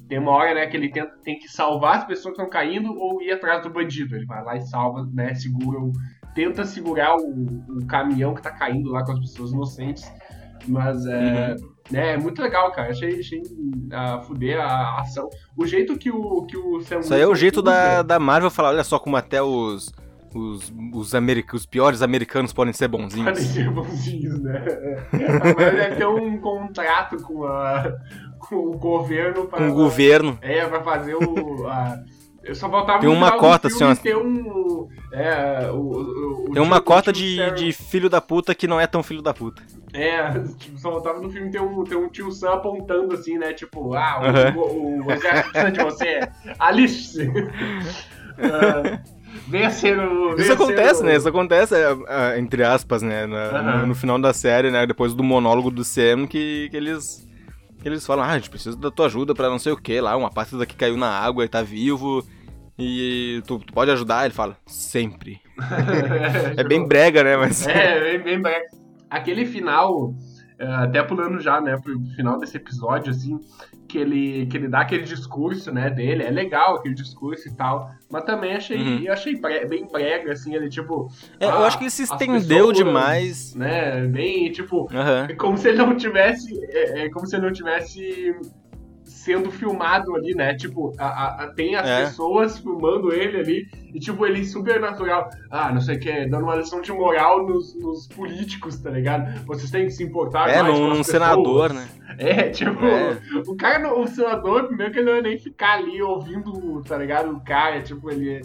tem 0.09 0.19
uma 0.19 0.31
hora, 0.31 0.53
né, 0.53 0.67
que 0.67 0.75
ele 0.75 0.89
tenta, 0.89 1.11
tem 1.23 1.39
que 1.39 1.47
salvar 1.47 1.97
as 1.97 2.05
pessoas 2.05 2.35
que 2.35 2.41
estão 2.41 2.49
caindo 2.49 2.93
ou 2.93 3.21
ir 3.21 3.31
atrás 3.31 3.63
do 3.63 3.69
bandido. 3.69 4.15
Ele 4.15 4.25
vai 4.25 4.43
lá 4.43 4.55
e 4.57 4.61
salva, 4.61 5.07
né? 5.13 5.33
Segura 5.33 5.79
o, 5.79 5.93
tenta 6.35 6.65
segurar 6.65 7.15
o, 7.15 7.77
o 7.77 7.85
caminhão 7.87 8.33
que 8.33 8.41
tá 8.41 8.51
caindo 8.51 8.91
lá 8.91 9.05
com 9.05 9.13
as 9.13 9.19
pessoas 9.19 9.51
inocentes. 9.51 10.03
Mas 10.67 11.05
é, 11.05 11.55
uhum. 11.59 11.69
né, 11.91 12.13
é 12.13 12.17
muito 12.17 12.41
legal, 12.41 12.71
cara. 12.71 12.89
Achei, 12.89 13.19
achei 13.19 13.41
a 13.91 14.19
fuder 14.21 14.59
a 14.59 14.99
ação. 14.99 15.29
O 15.57 15.65
jeito 15.65 15.97
que 15.97 16.09
o, 16.09 16.43
que 16.43 16.57
o 16.57 16.81
Sam 16.81 16.99
Isso 16.99 17.13
aí 17.13 17.21
é 17.21 17.27
o 17.27 17.35
jeito 17.35 17.61
da, 17.61 18.01
da 18.01 18.19
Marvel 18.19 18.51
falar, 18.51 18.69
olha 18.69 18.83
só 18.83 18.99
como 18.99 19.15
até 19.15 19.41
os. 19.41 19.91
Os, 20.33 20.73
os, 20.93 21.15
americ 21.15 21.55
os 21.55 21.65
piores 21.65 22.01
americanos 22.01 22.51
podem 22.51 22.73
ser 22.73 22.87
bonzinhos. 22.87 23.29
Podem 23.29 23.43
ser 23.43 23.69
bonzinhos, 23.69 24.41
né? 24.41 24.65
Mas 25.11 25.73
deve 25.75 25.95
ter 25.95 26.07
um 26.07 26.37
contrato 26.39 27.17
com, 27.17 27.45
a, 27.45 27.93
com 28.39 28.55
o 28.55 28.77
governo. 28.77 29.45
Pra, 29.47 29.59
com 29.59 29.69
o 29.69 29.73
governo. 29.73 30.37
É, 30.41 30.65
pra 30.65 30.81
fazer 30.83 31.15
o. 31.15 31.67
A, 31.67 32.03
eu 32.43 32.55
só 32.55 32.67
voltava 32.67 32.99
Tem 32.99 33.09
uma 33.09 33.31
cota, 33.37 33.69
ó. 33.81 33.95
Ter 33.95 34.17
um, 34.17 34.87
é, 35.13 35.69
o, 35.71 36.47
o, 36.47 36.51
Tem 36.51 36.61
uma 36.61 36.81
cota 36.81 37.13
de, 37.13 37.51
de 37.51 37.71
filho 37.71 38.09
da 38.09 38.19
puta 38.19 38.53
que 38.53 38.67
não 38.67 38.79
é 38.79 38.85
tão 38.85 39.01
filho 39.01 39.21
da 39.21 39.33
puta. 39.33 39.61
É, 39.93 40.27
tipo, 40.57 40.77
só 40.77 40.89
voltava 40.89 41.21
no 41.21 41.29
filme 41.29 41.51
ter 41.51 41.61
um, 41.61 41.83
ter 41.83 41.95
um 41.95 42.09
tio 42.09 42.31
Sam 42.31 42.53
apontando 42.53 43.13
assim, 43.13 43.37
né? 43.37 43.53
Tipo, 43.53 43.93
ah, 43.93 44.53
o, 44.55 44.59
o, 44.59 45.05
o 45.05 45.11
exército 45.11 45.51
precisa 45.51 45.71
de 45.71 45.83
você. 45.83 46.19
Alice! 46.59 47.23
uh, 47.23 48.99
venha 49.47 49.69
ser 49.69 49.99
o. 49.99 50.35
Isso 50.35 50.53
acontece, 50.53 51.01
o... 51.01 51.05
né? 51.05 51.15
Isso 51.15 51.27
acontece, 51.27 51.75
é, 51.75 51.97
é, 52.07 52.39
entre 52.39 52.63
aspas, 52.63 53.01
né? 53.01 53.25
No, 53.25 53.87
no, 53.87 53.95
final 53.95 54.19
da 54.19 54.33
série, 54.33 54.71
né? 54.71 54.85
Depois 54.85 55.13
do 55.13 55.23
monólogo 55.23 55.69
do 55.69 55.83
Sam, 55.83 56.27
que, 56.27 56.69
que 56.69 56.77
eles 56.77 57.27
eles 57.83 58.05
falam, 58.05 58.23
ah, 58.23 58.29
a 58.29 58.37
gente 58.37 58.49
precisa 58.49 58.77
da 58.77 58.89
tua 58.89 59.07
ajuda 59.07 59.35
para 59.35 59.49
não 59.49 59.59
sei 59.59 59.73
o 59.73 59.77
que 59.77 59.99
lá, 59.99 60.15
uma 60.15 60.29
parte 60.29 60.57
daqui 60.57 60.75
caiu 60.75 60.95
na 60.95 61.09
água 61.09 61.43
e 61.43 61.49
tá 61.49 61.61
vivo. 61.61 62.25
E 62.79 63.43
tu, 63.45 63.59
tu 63.59 63.73
pode 63.73 63.91
ajudar? 63.91 64.25
Ele 64.25 64.33
fala, 64.33 64.57
sempre. 64.65 65.39
é, 66.57 66.61
é 66.61 66.63
bem 66.63 66.87
brega, 66.87 67.23
né? 67.23 67.37
Mas... 67.37 67.67
É, 67.67 67.99
bem, 67.99 68.23
bem 68.23 68.41
brega. 68.41 68.65
Aquele 69.09 69.45
final, 69.45 70.13
até 70.63 71.01
pulando 71.03 71.39
já, 71.39 71.59
né, 71.61 71.77
pro 71.77 71.99
final 72.15 72.39
desse 72.39 72.57
episódio, 72.57 73.11
assim, 73.11 73.39
que 73.87 73.97
ele, 73.97 74.45
que 74.47 74.57
ele 74.57 74.67
dá 74.67 74.81
aquele 74.81 75.03
discurso, 75.03 75.71
né, 75.71 75.89
dele. 75.89 76.23
É 76.23 76.29
legal 76.29 76.75
aquele 76.75 76.95
discurso 76.95 77.47
e 77.47 77.53
tal. 77.53 77.91
Mas 78.09 78.23
também 78.23 78.55
achei, 78.55 78.77
uhum. 78.77 78.99
eu 78.99 79.13
achei 79.13 79.39
bem 79.67 79.87
brega, 79.91 80.33
assim, 80.33 80.55
ele, 80.55 80.69
tipo... 80.69 81.09
É, 81.39 81.45
eu 81.45 81.63
acho 81.63 81.77
que 81.77 81.83
ele 81.83 81.91
se 81.91 82.03
estendeu 82.03 82.67
pessoas, 82.67 82.77
demais. 82.77 83.55
Né, 83.55 84.05
bem, 84.07 84.51
tipo... 84.51 84.81
Uhum. 84.81 85.35
Como 85.37 85.57
se 85.57 85.69
ele 85.69 85.77
não 85.77 85.95
tivesse... 85.95 86.59
É, 86.69 87.05
é, 87.05 87.09
como 87.09 87.25
se 87.25 87.35
ele 87.35 87.45
não 87.45 87.53
tivesse 87.53 88.35
sendo 89.23 89.49
filmado 89.49 90.15
ali, 90.15 90.35
né? 90.35 90.53
Tipo, 90.53 90.93
a, 90.97 91.43
a, 91.43 91.47
tem 91.47 91.75
as 91.75 91.87
é. 91.87 92.03
pessoas 92.03 92.59
filmando 92.59 93.13
ele 93.13 93.37
ali 93.37 93.67
e, 93.93 93.99
tipo, 93.99 94.25
ele 94.25 94.45
super 94.45 94.81
natural. 94.81 95.29
Ah, 95.49 95.71
não 95.71 95.79
sei 95.79 95.95
o 95.95 95.99
que, 95.99 96.25
dando 96.27 96.43
uma 96.43 96.55
lição 96.55 96.81
de 96.81 96.91
moral 96.91 97.47
nos, 97.47 97.73
nos 97.75 98.07
políticos, 98.07 98.77
tá 98.77 98.89
ligado? 98.89 99.45
Vocês 99.45 99.71
têm 99.71 99.85
que 99.85 99.91
se 99.91 100.03
importar 100.03 100.49
é, 100.49 100.61
mais 100.61 100.77
num, 100.77 100.97
com 100.97 101.03
senador, 101.03 101.71
né? 101.73 101.87
É, 102.17 102.49
tipo, 102.49 102.85
é. 102.85 103.17
o 103.47 103.55
cara, 103.55 103.97
o 103.97 104.05
senador, 104.07 104.67
primeiro 104.67 104.91
que 104.91 104.99
ele 104.99 105.09
não 105.09 105.15
ia 105.15 105.21
nem 105.21 105.39
ficar 105.39 105.77
ali 105.77 106.01
ouvindo, 106.01 106.81
tá 106.83 106.97
ligado? 106.97 107.31
O 107.31 107.39
cara, 107.39 107.81
tipo, 107.81 108.11
ele 108.11 108.41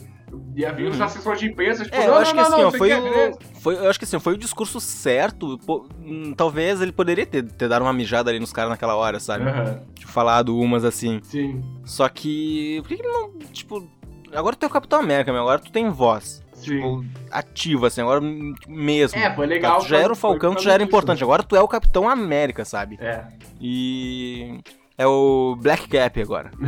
Ia 0.57 0.73
vir 0.73 0.91
uhum. 0.91 1.03
assessores 1.03 1.41
de 1.41 1.47
imprensa, 1.47 1.85
tipo, 1.85 1.97
é, 1.97 2.07
eu 2.07 2.15
acho 2.15 2.35
que 2.35 2.41
assim, 2.41 2.63
ó, 2.63 2.71
foi, 2.71 2.93
o, 2.93 3.39
foi, 3.61 3.75
eu 3.77 3.89
acho 3.89 3.99
que 3.99 4.05
assim, 4.05 4.19
foi 4.19 4.35
o 4.35 4.39
discurso 4.39 4.81
certo. 4.81 5.59
Pô, 5.59 5.87
hum, 6.05 6.35
talvez 6.37 6.81
ele 6.81 6.93
poderia 6.93 7.25
ter, 7.25 7.45
ter 7.45 7.69
dado 7.69 7.83
uma 7.83 7.93
mijada 7.93 8.31
ali 8.31 8.41
nos 8.41 8.53
caras 8.53 8.71
naquela 8.71 8.97
hora, 8.97 9.21
sabe? 9.21 9.45
Uhum. 9.45 9.81
Tipo, 9.95 10.11
falado 10.11 10.59
umas 10.59 10.85
assim. 10.85 11.21
Sim. 11.23 11.63
Só 11.85 12.09
que. 12.09 12.79
Por 12.83 12.89
que, 12.89 12.97
que 12.97 13.03
ele 13.03 13.13
não. 13.13 13.39
Tipo. 13.53 13.89
Agora 14.33 14.57
tu 14.57 14.59
tem 14.59 14.69
o 14.69 14.73
Capitão 14.73 15.01
América, 15.01 15.33
meu, 15.33 15.43
agora 15.43 15.59
tu 15.59 15.73
tem 15.73 15.89
voz. 15.89 16.43
Sim. 16.53 16.77
Tipo, 16.77 17.05
ativa, 17.31 17.87
assim, 17.87 18.01
agora 18.01 18.21
mesmo. 18.67 19.19
É, 19.19 19.35
foi 19.35 19.47
legal. 19.47 19.79
Tá, 19.79 19.85
tu 19.85 19.89
já 19.89 19.99
era 19.99 20.13
o 20.13 20.17
Falcão, 20.17 20.55
tu 20.55 20.63
já 20.63 20.73
era 20.73 20.83
importante. 20.83 21.23
Agora 21.23 21.43
tu 21.43 21.57
é 21.57 21.61
o 21.61 21.69
Capitão 21.69 22.09
América, 22.09 22.65
sabe? 22.65 22.99
É. 23.01 23.25
E. 23.61 24.61
É 24.99 25.07
o 25.07 25.57
Black 25.57 25.89
Cap 25.89 26.21
agora. 26.21 26.51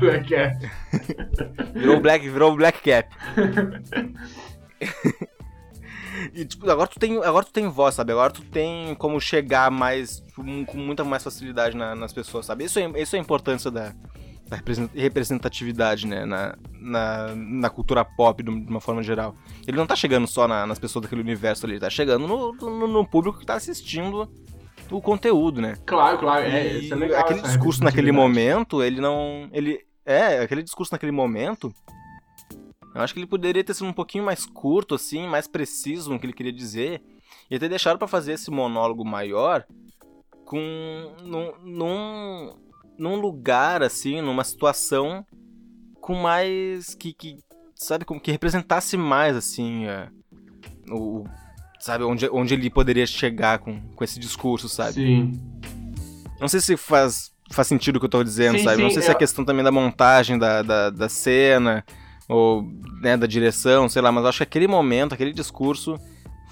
Black 0.00 0.30
Cap. 0.30 0.70
virou 1.74 2.00
Black, 2.00 2.26
virou 2.26 2.56
Black 2.56 2.80
Cap. 2.82 3.14
e 6.32 6.46
tipo, 6.46 6.70
agora 6.70 6.88
tu 6.88 6.98
tem, 6.98 7.22
agora 7.22 7.44
tu 7.44 7.52
tem 7.52 7.68
voz, 7.68 7.94
sabe? 7.94 8.12
Agora 8.12 8.32
tu 8.32 8.40
tem 8.42 8.94
como 8.94 9.20
chegar 9.20 9.70
mais 9.70 10.20
tipo, 10.20 10.42
com 10.42 10.78
muita 10.78 11.04
mais 11.04 11.22
facilidade 11.22 11.76
na, 11.76 11.94
nas 11.94 12.14
pessoas, 12.14 12.46
sabe? 12.46 12.64
Isso 12.64 12.78
é, 12.78 12.90
isso 12.98 13.14
é 13.14 13.18
a 13.18 13.22
importância 13.22 13.70
da, 13.70 13.92
da 14.48 14.58
representatividade, 14.94 16.06
né, 16.06 16.24
na, 16.24 16.56
na, 16.80 17.34
na, 17.36 17.68
cultura 17.68 18.04
pop 18.04 18.42
de 18.42 18.48
uma 18.48 18.80
forma 18.80 19.02
geral. 19.02 19.36
Ele 19.68 19.76
não 19.76 19.86
tá 19.86 19.94
chegando 19.94 20.26
só 20.26 20.48
na, 20.48 20.66
nas 20.66 20.78
pessoas 20.78 21.02
daquele 21.02 21.20
universo 21.20 21.66
ali, 21.66 21.74
ele 21.74 21.80
tá 21.80 21.90
chegando 21.90 22.26
no, 22.26 22.52
no, 22.54 22.88
no 22.88 23.06
público 23.06 23.38
que 23.38 23.46
tá 23.46 23.54
assistindo 23.54 24.28
o 24.90 25.00
conteúdo, 25.00 25.60
né? 25.60 25.76
Claro, 25.86 26.18
claro. 26.18 26.44
É, 26.44 26.78
isso 26.78 26.92
é 26.92 26.96
legal, 26.96 27.20
aquele 27.20 27.42
discurso 27.42 27.82
naquele 27.82 28.12
momento, 28.12 28.82
ele 28.82 29.00
não. 29.00 29.48
Ele. 29.52 29.84
É, 30.04 30.40
aquele 30.40 30.62
discurso 30.62 30.92
naquele 30.92 31.12
momento. 31.12 31.72
Eu 32.94 33.02
acho 33.02 33.14
que 33.14 33.20
ele 33.20 33.26
poderia 33.26 33.62
ter 33.62 33.74
sido 33.74 33.86
um 33.86 33.92
pouquinho 33.92 34.24
mais 34.24 34.44
curto, 34.44 34.96
assim, 34.96 35.26
mais 35.28 35.46
preciso 35.46 36.10
no 36.10 36.18
que 36.18 36.26
ele 36.26 36.32
queria 36.32 36.52
dizer. 36.52 37.00
E 37.48 37.56
até 37.56 37.68
deixaram 37.68 37.98
para 37.98 38.08
fazer 38.08 38.32
esse 38.32 38.50
monólogo 38.50 39.04
maior 39.04 39.64
com 40.44 41.14
num, 41.22 41.52
num, 41.62 42.56
num 42.98 43.16
lugar 43.16 43.84
assim, 43.84 44.20
numa 44.20 44.42
situação 44.42 45.24
com 46.00 46.14
mais 46.14 46.94
que, 46.94 47.12
que 47.12 47.38
sabe 47.74 48.04
como 48.04 48.20
que 48.20 48.32
representasse 48.32 48.96
mais 48.96 49.36
assim 49.36 49.86
é, 49.86 50.08
o 50.90 51.24
sabe 51.80 52.04
onde, 52.04 52.28
onde 52.30 52.54
ele 52.54 52.70
poderia 52.70 53.06
chegar 53.06 53.58
com, 53.58 53.80
com 53.96 54.04
esse 54.04 54.20
discurso, 54.20 54.68
sabe? 54.68 54.92
Sim. 54.92 55.32
Não 56.40 56.46
sei 56.48 56.60
se 56.60 56.76
faz 56.76 57.30
faz 57.52 57.66
sentido 57.66 57.96
o 57.96 57.98
que 57.98 58.06
eu 58.06 58.10
tô 58.10 58.22
dizendo, 58.22 58.58
Sim, 58.58 58.64
sabe? 58.64 58.76
sim, 58.76 58.82
não 58.84 58.90
sei 58.90 59.02
se 59.02 59.08
é 59.08 59.12
eu- 59.12 59.16
questão 59.18 59.44
também 59.44 59.64
da 59.64 59.72
montagem 59.72 60.38
da, 60.38 60.62
da, 60.62 60.88
da 60.88 61.08
cena 61.08 61.84
ou 62.28 62.62
né, 63.02 63.16
da 63.16 63.26
direção, 63.26 63.88
sei 63.88 64.00
lá, 64.00 64.12
mas 64.12 64.22
eu 64.22 64.28
acho 64.28 64.38
que 64.38 64.44
aquele 64.44 64.68
momento, 64.68 65.14
aquele 65.14 65.32
discurso 65.32 65.98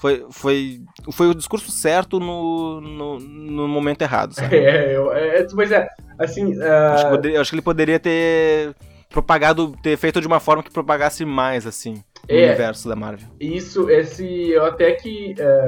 foi, 0.00 0.26
foi, 0.32 0.80
foi 1.12 1.28
o 1.28 1.34
discurso 1.34 1.70
certo 1.70 2.18
no, 2.18 2.80
no, 2.80 3.18
no 3.20 3.68
momento 3.68 4.02
errado, 4.02 4.34
sabe? 4.34 4.56
É, 4.58 4.96
eu, 4.96 5.12
é, 5.12 5.44
pois 5.54 5.70
é, 5.70 5.88
assim, 6.18 6.46
Acho, 6.50 6.58
que 6.58 7.06
ah, 7.06 7.10
poderia- 7.10 7.40
acho 7.40 7.50
que 7.50 7.54
ele 7.54 7.62
poderia 7.62 8.00
ter 8.00 8.74
propagado, 9.08 9.74
ter 9.82 9.96
feito 9.96 10.20
de 10.20 10.26
uma 10.26 10.40
forma 10.40 10.62
que 10.62 10.70
propagasse 10.70 11.24
mais, 11.24 11.66
assim, 11.66 11.94
o 12.28 12.32
É. 12.32 12.46
universo 12.48 12.88
da 12.88 12.94
Marvel. 12.96 13.28
isso, 13.40 13.88
esse, 13.90 14.50
eu 14.50 14.64
até 14.66 14.92
que, 14.92 15.34
é, 15.38 15.66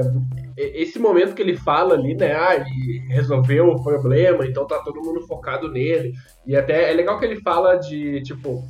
esse 0.57 0.99
momento 0.99 1.33
que 1.33 1.41
ele 1.41 1.57
fala 1.57 1.95
ali, 1.95 2.13
né, 2.15 2.33
ah, 2.35 2.55
ele 2.55 2.99
resolveu 3.09 3.67
o 3.67 3.83
problema, 3.83 4.45
então 4.45 4.67
tá 4.67 4.77
todo 4.79 5.01
mundo 5.01 5.25
focado 5.27 5.71
nele, 5.71 6.13
e 6.45 6.55
até 6.55 6.91
é 6.91 6.93
legal 6.93 7.17
que 7.19 7.25
ele 7.25 7.41
fala 7.41 7.75
de, 7.77 8.21
tipo, 8.21 8.63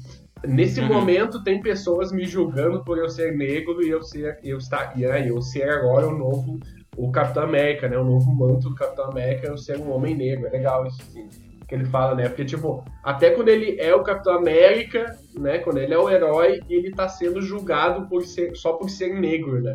nesse 0.46 0.80
Uhum. 0.80 0.88
momento 0.88 1.44
tem 1.44 1.62
pessoas 1.62 2.12
me 2.12 2.26
julgando 2.26 2.84
por 2.84 2.98
eu 2.98 3.10
ser 3.10 3.36
negro 3.36 3.84
e 3.84 3.90
eu 3.90 4.02
ser, 4.02 4.40
eu 4.44 4.58
estar, 4.58 4.94
e 4.98 5.06
aí, 5.06 5.28
eu 5.28 5.42
ser 5.42 5.70
agora 5.70 6.08
o 6.08 6.18
novo, 6.18 6.60
o 6.98 7.12
Capitão 7.12 7.44
América, 7.44 7.88
né, 7.90 7.98
o 7.98 8.04
novo 8.06 8.32
manto 8.34 8.70
do 8.70 8.76
Capitão 8.76 9.06
América, 9.06 9.48
eu 9.48 9.58
ser 9.58 9.78
um 9.78 9.92
homem 9.92 10.16
negro, 10.16 10.48
é 10.48 10.50
legal 10.50 10.86
isso, 10.88 11.02
sim. 11.12 11.28
Que 11.72 11.76
ele 11.76 11.86
fala, 11.86 12.16
né? 12.16 12.28
Porque, 12.28 12.44
tipo, 12.44 12.84
até 13.02 13.30
quando 13.32 13.48
ele 13.48 13.80
é 13.80 13.96
o 13.96 14.04
Capitão 14.04 14.34
América, 14.34 15.18
né? 15.40 15.60
Quando 15.60 15.78
ele 15.78 15.94
é 15.94 15.98
o 15.98 16.10
herói, 16.10 16.60
ele 16.70 16.92
tá 16.92 17.08
sendo 17.08 17.42
julgado 17.42 18.08
por 18.10 18.26
ser, 18.26 18.54
só 18.58 18.74
por 18.74 18.90
ser 18.90 19.18
negro, 19.18 19.62
né? 19.62 19.72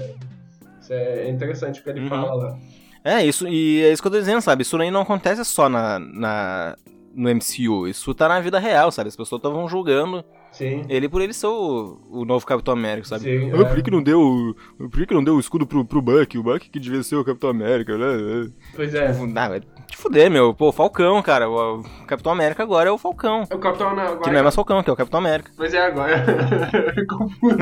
Isso 0.79 0.93
é 0.93 1.31
interessante 1.31 1.81
o 1.81 1.83
que 1.83 1.89
ele 1.89 2.01
Uhum. 2.01 2.09
fala 2.11 2.35
lá. 2.35 2.59
É, 3.03 3.25
isso, 3.25 3.49
e 3.49 3.83
é 3.83 3.91
isso 3.91 4.03
que 4.03 4.09
eu 4.09 4.13
tô 4.13 4.19
dizendo, 4.19 4.43
sabe? 4.43 4.61
Isso 4.61 4.77
aí 4.77 4.91
não 4.91 5.01
acontece 5.01 5.43
só 5.43 5.71
na, 5.71 5.99
na, 5.99 6.77
no 7.15 7.31
MCU, 7.35 7.89
isso 7.89 8.13
tá 8.15 8.29
na 8.29 8.41
vida 8.41 8.59
real, 8.59 8.93
sabe? 8.93 9.09
As 9.09 9.17
pessoas 9.17 9.39
estavam 9.39 9.67
julgando 9.67 10.23
Sim. 10.57 10.87
ele 10.89 11.09
por 11.09 11.21
ele 11.21 11.35
ser 11.35 11.49
o, 11.49 11.99
o 12.11 12.25
novo 12.25 12.47
Capitão 12.47 12.73
América, 12.73 13.07
sabe? 13.09 13.25
Sim, 13.25 13.51
Ah, 13.53 13.61
é. 13.61 13.65
por 13.65 13.83
que, 13.83 13.91
não 13.91 14.03
deu. 14.03 14.57
Por 14.79 15.07
que, 15.07 15.13
não 15.15 15.23
deu 15.23 15.35
o 15.35 15.41
escudo 15.41 15.67
pro, 15.67 15.85
pro 15.85 16.01
Buck? 16.01 16.39
O 16.39 16.43
Buck 16.43 16.71
que 16.71 16.81
devia 16.81 17.03
ser 17.03 17.17
o 17.17 17.25
Capitão 17.25 17.51
América, 17.51 17.97
né? 17.99 18.51
Pois 18.75 18.95
é. 18.95 19.09
Ah, 19.09 19.61
te 19.87 19.97
fuder, 19.97 20.31
meu. 20.31 20.55
Pô, 20.55 20.73
Falcão, 20.73 21.23
cara. 21.23 21.49
O 21.49 21.83
Capitão 22.07 22.33
América 22.33 22.63
agora 22.63 22.89
é 22.89 22.93
o 22.93 22.99
Falcão. 22.99 23.43
O 23.45 23.59
Capitão 23.59 23.89
agora. 23.89 24.19
Que 24.21 24.31
não 24.31 24.39
é 24.39 24.43
mais 24.43 24.55
Falcão, 24.55 24.83
que 24.83 24.91
é 24.91 24.93
o 24.93 24.97
Capitão 24.97 25.21
América. 25.21 25.51
Pois 25.57 25.73
é, 25.75 25.81
agora. 25.81 26.25
Confuso. 27.09 27.57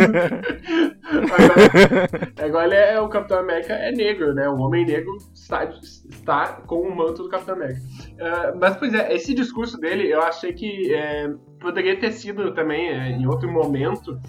agora, 1.33 2.09
agora 2.45 2.67
ele 2.67 2.75
é 2.75 3.01
o 3.01 3.09
Capitão 3.09 3.39
América 3.39 3.75
é 3.75 3.91
negro, 3.93 4.33
né? 4.35 4.49
O 4.49 4.57
homem 4.59 4.87
negro 4.87 5.17
está, 5.35 5.65
está 6.11 6.47
com 6.67 6.81
o 6.81 6.97
manto 6.97 7.25
do 7.25 7.29
Capitão 7.29 7.57
América. 7.57 7.81
Ah, 8.21 8.53
mas, 8.59 8.77
pois 8.77 8.95
é, 8.95 9.15
esse 9.15 9.35
discurso 9.35 9.79
dele 9.79 10.13
eu 10.13 10.23
achei 10.23 10.53
que 10.53 10.95
é, 10.95 11.31
poderia 11.65 11.99
ter 11.99 12.13
sido 12.13 12.53
também 12.53 12.91
é, 12.91 13.11
em 13.11 13.27
outro 13.27 13.51
momento. 13.51 14.21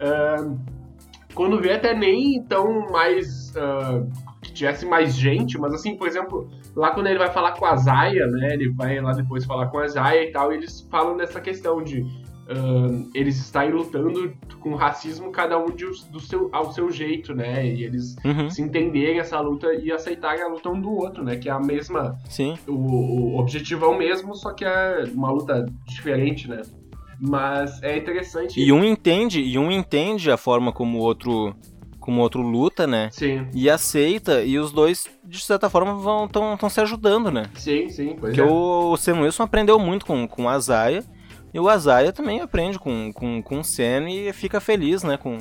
ah, 0.00 0.54
quando 1.34 1.58
vê 1.60 1.72
até 1.72 1.94
nem 1.94 2.42
tão 2.42 2.90
mais. 2.90 3.54
ah, 3.56 4.04
que 4.42 4.52
tivesse 4.52 4.84
mais 4.84 5.14
gente, 5.14 5.56
mas 5.56 5.72
assim, 5.72 5.96
por 5.96 6.08
exemplo, 6.08 6.50
lá 6.74 6.90
quando 6.90 7.06
ele 7.06 7.18
vai 7.18 7.30
falar 7.30 7.52
com 7.52 7.64
a 7.64 7.76
Zaya, 7.76 8.26
né? 8.26 8.54
Ele 8.54 8.70
vai 8.70 9.00
lá 9.00 9.12
depois 9.12 9.44
falar 9.44 9.68
com 9.68 9.78
a 9.78 9.86
Zaya 9.86 10.24
e 10.24 10.32
tal, 10.32 10.52
e 10.52 10.56
eles 10.56 10.80
falam 10.90 11.16
dessa 11.16 11.40
questão 11.40 11.80
de 11.80 12.04
ahn, 12.48 13.08
eles 13.14 13.36
estarem 13.38 13.72
lutando 13.72 14.32
com 14.60 14.74
racismo, 14.74 15.30
cada 15.30 15.58
um 15.58 15.66
de, 15.66 15.84
do 16.10 16.20
seu, 16.20 16.48
ao 16.52 16.72
seu 16.72 16.90
jeito, 16.90 17.34
né? 17.34 17.66
E 17.66 17.84
eles 17.84 18.16
Uhum, 18.24 18.50
se 18.50 18.62
entenderem 18.62 19.18
essa 19.18 19.38
luta 19.40 19.72
e 19.74 19.90
aceitarem 19.90 20.42
a 20.42 20.48
luta 20.48 20.68
um 20.68 20.80
do 20.80 20.90
outro, 20.90 21.24
né? 21.24 21.36
Que 21.36 21.48
é 21.48 21.52
a 21.52 21.60
mesma. 21.60 22.16
sim. 22.28 22.56
O, 22.66 22.72
o 22.72 23.38
objetivo 23.38 23.84
é 23.84 23.88
o 23.88 23.96
mesmo, 23.98 24.34
só 24.34 24.52
que 24.52 24.64
é 24.64 25.04
uma 25.14 25.30
luta 25.30 25.64
diferente, 25.86 26.48
né? 26.48 26.62
Mas 27.20 27.80
é 27.82 27.96
interessante. 27.96 28.60
E 28.60 28.72
um 28.72 28.84
entende, 28.84 29.40
e 29.40 29.56
um 29.58 29.70
entende 29.70 30.30
a 30.30 30.36
forma 30.36 30.72
como 30.72 30.98
o 30.98 31.02
outro. 31.02 31.54
Como 32.00 32.18
o 32.18 32.22
outro 32.24 32.42
luta, 32.42 32.84
né? 32.84 33.10
Sim, 33.12 33.46
E 33.54 33.70
aceita, 33.70 34.42
e 34.42 34.58
os 34.58 34.72
dois, 34.72 35.06
de 35.22 35.38
certa 35.38 35.70
forma, 35.70 35.94
vão 35.94 36.26
tão, 36.26 36.56
tão 36.56 36.68
se 36.68 36.80
ajudando, 36.80 37.30
né? 37.30 37.44
sim, 37.54 37.88
sim. 37.88 38.16
Pois 38.18 38.34
Porque 38.34 38.40
é. 38.40 38.44
o 38.44 38.96
Sam 38.96 39.20
Wilson 39.20 39.44
aprendeu 39.44 39.78
muito 39.78 40.04
com, 40.04 40.26
com 40.26 40.48
a 40.48 40.58
Zaya. 40.58 41.04
E 41.54 41.60
o 41.60 41.68
Azaia 41.68 42.12
também 42.12 42.40
aprende 42.40 42.78
com, 42.78 43.12
com, 43.12 43.42
com 43.42 43.60
o 43.60 43.64
Sam 43.64 44.08
e 44.08 44.32
fica 44.32 44.60
feliz, 44.60 45.02
né? 45.02 45.16
Com, 45.16 45.38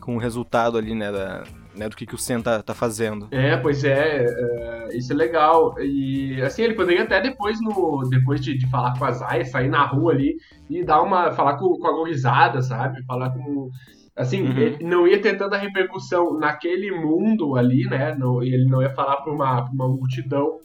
com 0.00 0.16
o 0.16 0.18
resultado 0.18 0.78
ali, 0.78 0.94
né? 0.94 1.10
Da, 1.10 1.44
né 1.74 1.88
do 1.88 1.96
que, 1.96 2.06
que 2.06 2.14
o 2.14 2.18
Sam 2.18 2.40
tá, 2.40 2.62
tá 2.62 2.74
fazendo. 2.74 3.26
É, 3.32 3.56
pois 3.56 3.82
é, 3.82 4.24
é, 4.24 4.96
isso 4.96 5.12
é 5.12 5.16
legal. 5.16 5.74
E 5.80 6.40
assim, 6.42 6.62
ele 6.62 6.74
poderia 6.74 7.02
até 7.02 7.20
depois 7.20 7.60
no. 7.60 8.02
Depois 8.08 8.40
de, 8.40 8.56
de 8.56 8.68
falar 8.70 8.96
com 8.96 9.04
a 9.04 9.10
Zaya, 9.12 9.44
sair 9.44 9.68
na 9.68 9.84
rua 9.84 10.12
ali 10.12 10.36
e 10.70 10.84
dar 10.84 11.02
uma. 11.02 11.32
falar 11.32 11.56
com, 11.56 11.76
com 11.76 11.86
a 11.88 11.92
gorizada, 11.92 12.62
sabe? 12.62 13.04
Falar 13.04 13.30
com. 13.30 13.68
Assim, 14.14 14.42
Uhum. 14.42 14.58
ele 14.58 14.84
não 14.84 15.08
ia 15.08 15.20
ter 15.20 15.38
tanta 15.38 15.56
repercussão 15.56 16.38
naquele 16.38 16.92
mundo 16.92 17.56
ali, 17.56 17.86
né? 17.88 18.14
Não, 18.14 18.42
ele 18.42 18.66
não 18.66 18.82
ia 18.82 18.90
falar 18.90 19.16
pra 19.22 19.32
uma, 19.32 19.62
pra 19.62 19.72
uma 19.72 19.88
multidão, 19.88 20.58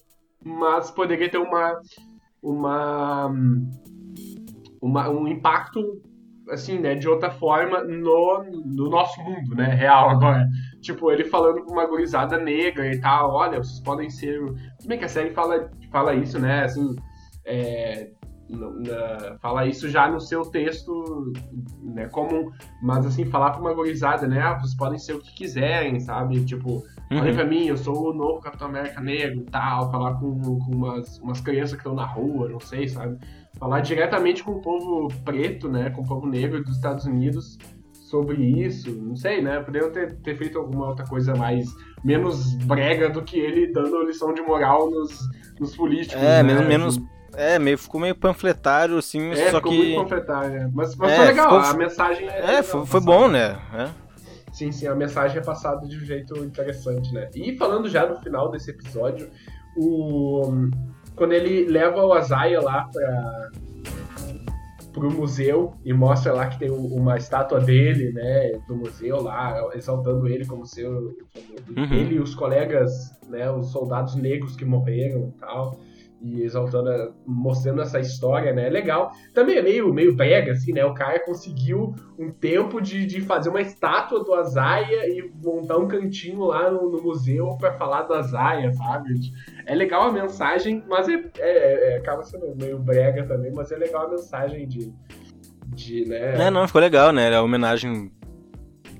mas 0.43 0.91
poderia 0.91 1.29
ter 1.29 1.37
uma. 1.37 1.79
uma. 2.43 3.31
Uma 4.81 5.09
um 5.09 5.27
impacto 5.27 6.01
assim, 6.49 6.79
né, 6.79 6.95
de 6.95 7.09
outra 7.09 7.29
forma 7.29 7.83
no, 7.83 8.41
no 8.65 8.89
nosso 8.89 9.21
mundo, 9.21 9.53
né, 9.53 9.65
real 9.65 10.09
agora. 10.11 10.47
Tipo, 10.81 11.11
ele 11.11 11.25
falando 11.25 11.61
com 11.65 11.73
uma 11.73 11.85
gurizada 11.85 12.37
negra 12.37 12.89
e 12.89 13.01
tal, 13.01 13.31
olha, 13.33 13.57
vocês 13.61 13.81
podem 13.81 14.09
ser... 14.09 14.39
Tudo 14.79 14.87
bem 14.87 14.97
que 14.97 15.03
a 15.03 15.09
série 15.09 15.31
fala, 15.31 15.69
fala 15.91 16.15
isso, 16.15 16.39
né, 16.39 16.63
assim, 16.63 16.95
é, 17.45 18.09
no- 18.49 18.79
na- 18.79 19.37
fala 19.41 19.65
isso 19.65 19.89
já 19.89 20.09
no 20.09 20.21
seu 20.21 20.43
texto, 20.43 21.33
né, 21.83 22.07
comum, 22.07 22.49
mas 22.81 23.05
assim, 23.05 23.25
falar 23.25 23.51
pra 23.51 23.59
uma 23.59 23.73
gurizada, 23.73 24.25
né, 24.25 24.39
ah, 24.39 24.53
vocês 24.57 24.73
podem 24.77 24.97
ser 24.97 25.15
o 25.15 25.19
que 25.19 25.33
quiserem, 25.35 25.99
sabe, 25.99 26.45
tipo, 26.45 26.81
olha 27.11 27.29
Uhum. 27.31 27.35
pra 27.35 27.43
mim, 27.45 27.65
eu 27.65 27.75
sou 27.75 28.11
o 28.11 28.13
novo 28.13 28.39
Capitão 28.39 28.69
América 28.69 29.01
negro 29.01 29.41
e 29.41 29.45
tal, 29.51 29.91
falar 29.91 30.13
com, 30.13 30.39
com 30.59 30.71
umas, 30.73 31.19
umas 31.19 31.41
crianças 31.41 31.73
que 31.73 31.79
estão 31.79 31.93
na 31.93 32.05
rua, 32.05 32.47
não 32.47 32.59
sei, 32.61 32.87
sabe, 32.87 33.17
falar 33.59 33.81
diretamente 33.81 34.43
com 34.43 34.51
o 34.51 34.61
povo 34.61 35.07
preto, 35.25 35.69
né, 35.69 35.89
com 35.89 36.01
o 36.01 36.07
povo 36.07 36.27
negro 36.27 36.63
dos 36.63 36.75
Estados 36.75 37.05
Unidos 37.05 37.57
sobre 37.93 38.37
isso, 38.41 38.89
não 38.91 39.15
sei, 39.15 39.41
né, 39.41 39.59
poderiam 39.59 39.91
ter, 39.91 40.15
ter 40.21 40.35
feito 40.37 40.57
alguma 40.57 40.87
outra 40.89 41.05
coisa 41.05 41.35
mais, 41.35 41.67
menos 42.03 42.53
brega 42.63 43.09
do 43.09 43.21
que 43.21 43.37
ele 43.37 43.71
dando 43.71 44.01
lição 44.03 44.33
de 44.33 44.41
moral 44.41 44.89
nos, 44.89 45.19
nos 45.59 45.75
políticos, 45.75 46.21
É, 46.23 46.41
né, 46.41 46.43
menos, 46.43 46.67
menos. 46.67 46.99
É, 47.35 47.59
meio, 47.59 47.77
ficou 47.77 47.99
meio 47.99 48.15
panfletário, 48.15 48.97
assim, 48.97 49.29
É, 49.31 49.51
só 49.51 49.57
ficou 49.57 49.71
que. 49.71 49.77
muito 49.77 50.01
panfletário, 50.01 50.49
né? 50.51 50.71
Mas, 50.73 50.95
mas 50.95 51.11
É, 51.11 51.15
foi 51.17 51.25
legal, 51.25 51.45
ficou- 51.49 51.59
a 51.69 51.73
mensagem 51.77 52.27
é. 52.29 52.55
É, 52.55 52.63
foi, 52.63 52.85
foi 52.85 52.99
bom, 53.01 53.27
né? 53.27 53.57
É. 53.73 53.89
Sim, 54.53 54.71
sim, 54.71 54.87
a 54.87 54.95
mensagem 54.95 55.37
é 55.37 55.43
passada 55.43 55.85
de 55.85 55.97
um 55.97 55.99
jeito 55.99 56.43
interessante, 56.43 57.13
né? 57.13 57.29
E 57.35 57.55
falando 57.57 57.87
já 57.89 58.07
no 58.07 58.15
final 58.21 58.49
desse 58.49 58.71
episódio, 58.71 59.29
o 59.75 60.51
quando 61.17 61.33
ele 61.33 61.65
leva 61.65 62.05
o 62.05 62.13
Azaia 62.13 62.61
lá 62.61 62.87
pra 62.93 63.49
pro 64.93 65.11
museu 65.11 65.75
e 65.85 65.93
mostra 65.93 66.33
lá 66.33 66.47
que 66.47 66.57
tem 66.57 66.71
um- 66.71 66.87
uma 66.95 67.17
estátua 67.17 67.59
dele, 67.59 68.11
né, 68.13 68.53
do 68.67 68.75
museu 68.75 69.21
lá, 69.21 69.69
exaltando 69.75 70.27
ele 70.27 70.43
como 70.43 70.65
seu 70.65 70.89
Uhum. 71.77 71.93
ele 71.93 72.15
e 72.15 72.19
os 72.19 72.33
colegas, 72.33 73.11
né, 73.29 73.47
os 73.51 73.67
soldados 73.71 74.15
negros 74.15 74.55
que 74.55 74.65
morreram 74.65 75.31
e 75.35 75.39
tal. 75.39 75.79
E 76.19 76.41
exaltando, 76.41 77.13
mostrando 77.27 77.81
essa 77.81 77.99
história, 77.99 78.51
né? 78.51 78.67
É 78.67 78.69
legal. 78.69 79.11
Também 79.33 79.57
é 79.57 79.61
meio, 79.61 79.93
meio 79.93 80.15
brega, 80.15 80.51
assim, 80.53 80.73
né? 80.73 80.83
O 80.83 80.93
cara 80.93 81.23
conseguiu 81.23 81.93
um 82.17 82.31
tempo 82.31 82.81
de, 82.81 83.05
de 83.05 83.21
fazer 83.21 83.49
uma 83.49 83.61
estátua 83.61 84.23
do 84.23 84.33
Azaia 84.33 85.07
e 85.07 85.31
montar 85.43 85.77
um 85.77 85.87
cantinho 85.87 86.45
lá 86.45 86.71
no, 86.71 86.89
no 86.89 87.01
museu 87.03 87.55
pra 87.59 87.73
falar 87.73 88.03
do 88.03 88.15
Azaia, 88.15 88.73
sabe? 88.73 89.13
É 89.65 89.75
legal 89.75 90.03
a 90.03 90.11
mensagem, 90.11 90.83
mas 90.87 91.07
é, 91.07 91.23
é- 91.37 91.93
é- 91.93 91.97
acaba 91.97 92.23
sendo 92.23 92.55
meio 92.55 92.79
brega 92.79 93.23
também, 93.25 93.51
mas 93.55 93.71
é 93.71 93.77
legal 93.77 94.07
a 94.07 94.09
mensagem 94.09 94.67
de. 94.67 94.91
de 95.67 96.05
né? 96.09 96.47
É, 96.47 96.49
não, 96.49 96.65
ficou 96.65 96.81
legal, 96.81 97.11
né? 97.11 97.33
A 97.35 97.43
homenagem 97.43 98.11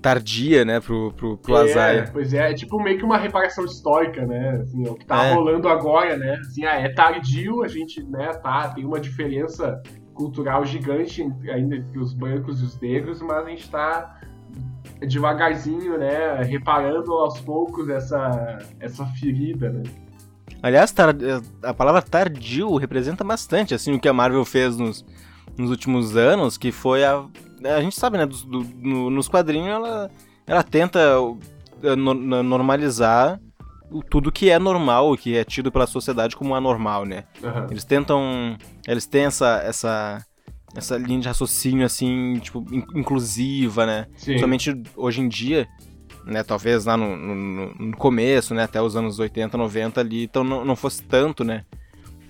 tardia, 0.07 0.63
né, 0.63 0.79
pro, 0.79 1.11
pro, 1.13 1.37
pro 1.37 1.57
É, 1.57 1.61
Azaia. 1.71 2.09
Pois 2.11 2.33
é, 2.33 2.51
é 2.51 2.53
tipo 2.53 2.81
meio 2.81 2.97
que 2.97 3.03
uma 3.03 3.17
reparação 3.17 3.65
histórica, 3.65 4.25
né? 4.25 4.59
Assim, 4.61 4.87
é 4.87 4.89
o 4.89 4.95
que 4.95 5.05
tá 5.05 5.25
É. 5.25 5.33
rolando 5.33 5.67
agora, 5.67 6.15
né? 6.15 6.37
Assim, 6.39 6.63
ah, 6.65 6.75
é 6.79 6.89
tardio, 6.89 7.63
a 7.63 7.67
gente, 7.67 8.01
né, 8.03 8.31
tá, 8.41 8.69
tem 8.69 8.85
uma 8.85 8.99
diferença 8.99 9.81
cultural 10.13 10.65
gigante 10.65 11.21
entre- 11.21 11.51
ainda 11.51 11.75
entre 11.75 11.99
os 11.99 12.13
brancos 12.13 12.61
e 12.61 12.63
os 12.65 12.79
negros, 12.79 13.21
mas 13.21 13.45
a 13.45 13.49
gente 13.49 13.69
tá 13.69 14.19
devagarzinho, 15.05 15.97
né, 15.97 16.41
reparando 16.43 17.11
aos 17.11 17.39
poucos 17.41 17.89
essa, 17.89 18.57
essa 18.79 19.05
ferida, 19.05 19.69
né. 19.69 19.83
Aliás, 20.63 20.93
a 21.61 21.73
palavra 21.73 22.01
tardio 22.01 22.75
representa 22.77 23.23
bastante, 23.23 23.75
assim, 23.75 23.93
o 23.93 23.99
que 23.99 24.07
a 24.07 24.13
Marvel 24.13 24.43
fez 24.43 24.75
nos, 24.77 25.05
nos 25.57 25.69
últimos 25.69 26.15
anos, 26.17 26.57
que 26.57 26.71
foi 26.71 27.03
a... 27.03 27.25
A 27.63 27.81
gente 27.81 27.95
sabe, 27.95 28.17
né, 28.17 28.25
do, 28.25 28.35
do, 28.43 28.63
no, 28.75 29.09
nos 29.09 29.27
quadrinhos 29.27 29.69
ela, 29.69 30.11
ela 30.45 30.63
tenta 30.63 30.99
eh, 31.83 31.95
no, 31.95 32.13
normalizar 32.13 33.39
tudo 34.09 34.31
que 34.31 34.49
é 34.49 34.59
normal, 34.59 35.15
que 35.15 35.37
é 35.37 35.43
tido 35.43 35.71
pela 35.71 35.87
sociedade 35.87 36.35
como 36.35 36.53
anormal, 36.53 37.05
né? 37.05 37.23
Uhum. 37.41 37.67
Eles 37.71 37.85
tentam... 37.85 38.57
Eles 38.87 39.05
têm 39.05 39.25
essa... 39.25 39.61
essa 39.63 40.25
essa 40.75 40.95
linha 40.97 41.21
de 41.21 41.27
raciocínio, 41.27 41.85
assim, 41.85 42.39
tipo, 42.39 42.63
inclusiva, 42.93 43.85
né? 43.85 44.05
Sim. 44.15 44.37
Somente 44.37 44.79
hoje 44.95 45.21
em 45.21 45.27
dia, 45.27 45.67
né, 46.27 46.43
talvez 46.43 46.85
lá 46.85 46.97
no, 46.97 47.15
no, 47.15 47.73
no, 47.73 47.97
começo, 47.97 48.53
né, 48.53 48.63
até 48.63 48.79
os 48.81 48.95
anos 48.95 49.17
80, 49.17 49.57
90 49.57 49.99
ali, 50.01 50.23
então 50.25 50.43
não, 50.43 50.65
não 50.65 50.75
fosse 50.75 51.01
tanto, 51.01 51.43
né? 51.43 51.63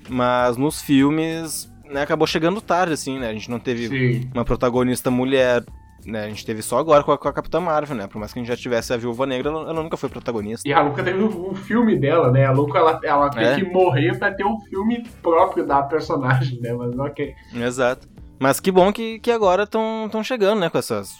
Mas 0.07 0.55
nos 0.55 0.82
filmes, 0.82 1.69
né, 1.89 2.01
acabou 2.01 2.27
chegando 2.27 2.61
tarde, 2.61 2.93
assim, 2.93 3.19
né? 3.19 3.29
A 3.29 3.33
gente 3.33 3.49
não 3.49 3.59
teve 3.59 3.88
Sim. 3.88 4.29
uma 4.33 4.45
protagonista 4.45 5.09
mulher, 5.11 5.63
né? 6.05 6.25
A 6.25 6.29
gente 6.29 6.45
teve 6.45 6.61
só 6.61 6.77
agora 6.77 7.03
com 7.03 7.11
a, 7.11 7.17
com 7.17 7.27
a 7.27 7.33
Capitã 7.33 7.59
Marvel, 7.59 7.95
né? 7.95 8.07
Por 8.07 8.19
mais 8.19 8.31
que 8.31 8.39
a 8.39 8.41
gente 8.41 8.49
já 8.49 8.57
tivesse 8.57 8.93
a 8.93 8.97
Viúva 8.97 9.25
Negra, 9.25 9.49
ela, 9.49 9.69
ela 9.69 9.83
nunca 9.83 9.97
foi 9.97 10.09
protagonista. 10.09 10.67
E 10.67 10.73
a 10.73 10.81
Luca 10.81 11.03
teve 11.03 11.21
um, 11.21 11.51
um 11.51 11.55
filme 11.55 11.97
dela, 11.97 12.31
né? 12.31 12.45
A 12.45 12.51
Luca, 12.51 12.77
ela, 12.77 12.99
ela 13.03 13.29
é? 13.35 13.55
tem 13.55 13.65
que 13.65 13.71
morrer 13.71 14.17
pra 14.17 14.31
ter 14.31 14.45
um 14.45 14.59
filme 14.61 15.03
próprio 15.21 15.65
da 15.65 15.83
personagem, 15.83 16.59
né? 16.61 16.73
Mas 16.73 16.97
ok. 16.97 17.33
Exato. 17.53 18.07
Mas 18.39 18.59
que 18.59 18.71
bom 18.71 18.93
que, 18.93 19.19
que 19.19 19.31
agora 19.31 19.63
estão 19.63 20.23
chegando, 20.23 20.59
né, 20.59 20.69
com 20.69 20.77
essas, 20.77 21.11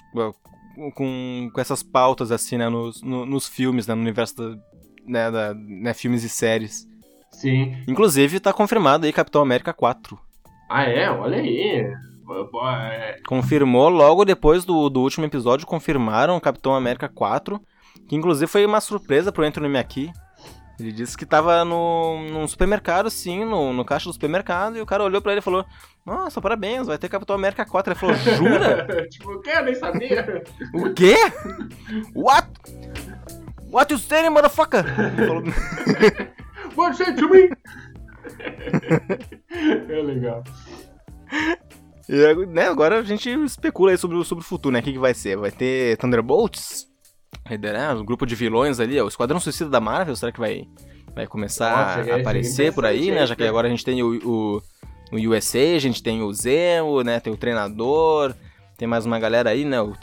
com, 0.93 1.49
com 1.51 1.59
essas 1.61 1.82
pautas, 1.82 2.32
assim, 2.32 2.57
né, 2.57 2.70
nos, 2.70 3.01
no, 3.01 3.26
nos 3.26 3.47
filmes, 3.47 3.88
né, 3.88 3.95
no 3.95 4.01
universo 4.01 4.36
da, 4.36 4.57
né, 5.07 5.32
da, 5.32 5.53
né, 5.55 5.93
filmes 5.95 6.24
e 6.24 6.30
séries. 6.30 6.88
Sim. 7.32 7.76
Inclusive, 7.88 8.39
tá 8.39 8.53
confirmado 8.53 9.05
aí 9.05 9.11
Capitão 9.11 9.41
América 9.41 9.74
4. 9.74 10.26
Ah, 10.70 10.84
é? 10.84 11.09
Olha 11.09 11.38
aí. 11.38 11.93
É. 12.30 13.18
Confirmou 13.26 13.88
logo 13.89 14.26
depois 14.26 14.65
do, 14.65 14.89
do 14.89 15.01
último 15.01 15.26
episódio, 15.26 15.65
confirmaram 15.65 16.39
Capitão 16.39 16.76
América 16.76 17.07
4, 17.07 17.61
que 18.07 18.15
inclusive 18.15 18.47
foi 18.47 18.65
uma 18.65 18.82
surpresa 18.82 19.32
pro 19.32 19.45
Anthony 19.45 19.70
Mackie. 19.70 20.11
Ele 20.80 20.91
disse 20.91 21.18
que 21.18 21.26
tava 21.26 21.65
no, 21.65 22.22
num 22.30 22.47
supermercado, 22.47 23.09
sim, 23.09 23.43
no, 23.43 23.74
no 23.74 23.84
caixa 23.84 24.09
do 24.09 24.13
supermercado, 24.13 24.78
e 24.78 24.82
o 24.82 24.86
cara 24.86 25.03
olhou 25.03 25.22
pra 25.22 25.32
ele 25.32 25.39
e 25.39 25.43
falou: 25.43 25.65
Nossa, 26.05 26.39
parabéns, 26.39 26.86
vai 26.86 26.99
ter 26.99 27.09
Capitão 27.09 27.36
América 27.36 27.65
4. 27.65 27.93
Ele 27.93 27.99
falou: 27.99 28.15
Jura? 28.15 28.86
tipo, 29.09 29.32
o 29.32 29.41
quê? 29.41 29.51
Eu 29.55 29.63
nem 29.63 29.74
sabia. 29.74 30.43
o 30.76 30.93
quê? 30.93 31.15
What? 32.13 32.47
What 33.72 33.91
you 33.91 33.97
saying, 33.97 34.30
motherfucker? 34.30 34.86
Ele 34.99 35.28
falou: 35.28 35.43
What 36.78 37.01
you 37.01 37.15
to 37.15 37.30
me? 37.30 37.49
é 39.89 40.01
legal. 40.01 40.43
E 42.09 42.45
né, 42.47 42.67
agora 42.67 42.99
a 42.99 43.03
gente 43.03 43.30
especula 43.30 43.91
aí 43.91 43.97
sobre, 43.97 44.23
sobre 44.23 44.43
o 44.43 44.47
futuro, 44.47 44.73
né? 44.73 44.80
O 44.80 44.84
que, 44.84 44.93
que 44.93 44.99
vai 44.99 45.13
ser? 45.13 45.38
Vai 45.38 45.51
ter 45.51 45.97
Thunderbolts? 45.97 46.88
né, 47.49 47.93
o 47.93 48.03
grupo 48.03 48.25
de 48.25 48.36
vilões 48.36 48.80
ali, 48.80 48.99
o 49.01 49.07
Esquadrão 49.07 49.39
Suicida 49.39 49.69
da 49.69 49.80
Marvel, 49.80 50.15
será 50.15 50.32
que 50.32 50.39
vai, 50.39 50.67
vai 51.13 51.28
começar 51.28 51.97
Nossa, 51.97 52.13
a 52.13 52.17
aparecer 52.17 52.73
por 52.73 52.86
aí, 52.86 53.11
né? 53.11 53.25
Já 53.25 53.36
que 53.36 53.43
agora 53.43 53.67
a 53.67 53.69
gente 53.69 53.86
tem 53.86 54.01
o, 54.03 54.15
o, 54.25 54.61
o 55.11 55.30
USA, 55.30 55.75
a 55.75 55.80
gente 55.80 56.03
tem 56.03 56.21
o 56.21 56.34
Zemo, 56.34 57.03
né? 57.03 57.19
Tem 57.19 57.32
o 57.32 57.38
treinador, 57.38 58.34
tem 58.78 58.88
mais 58.88 59.05
uma 59.05 59.19
galera 59.19 59.49
aí, 59.49 59.63
né? 59.63 59.82
O, 59.82 59.93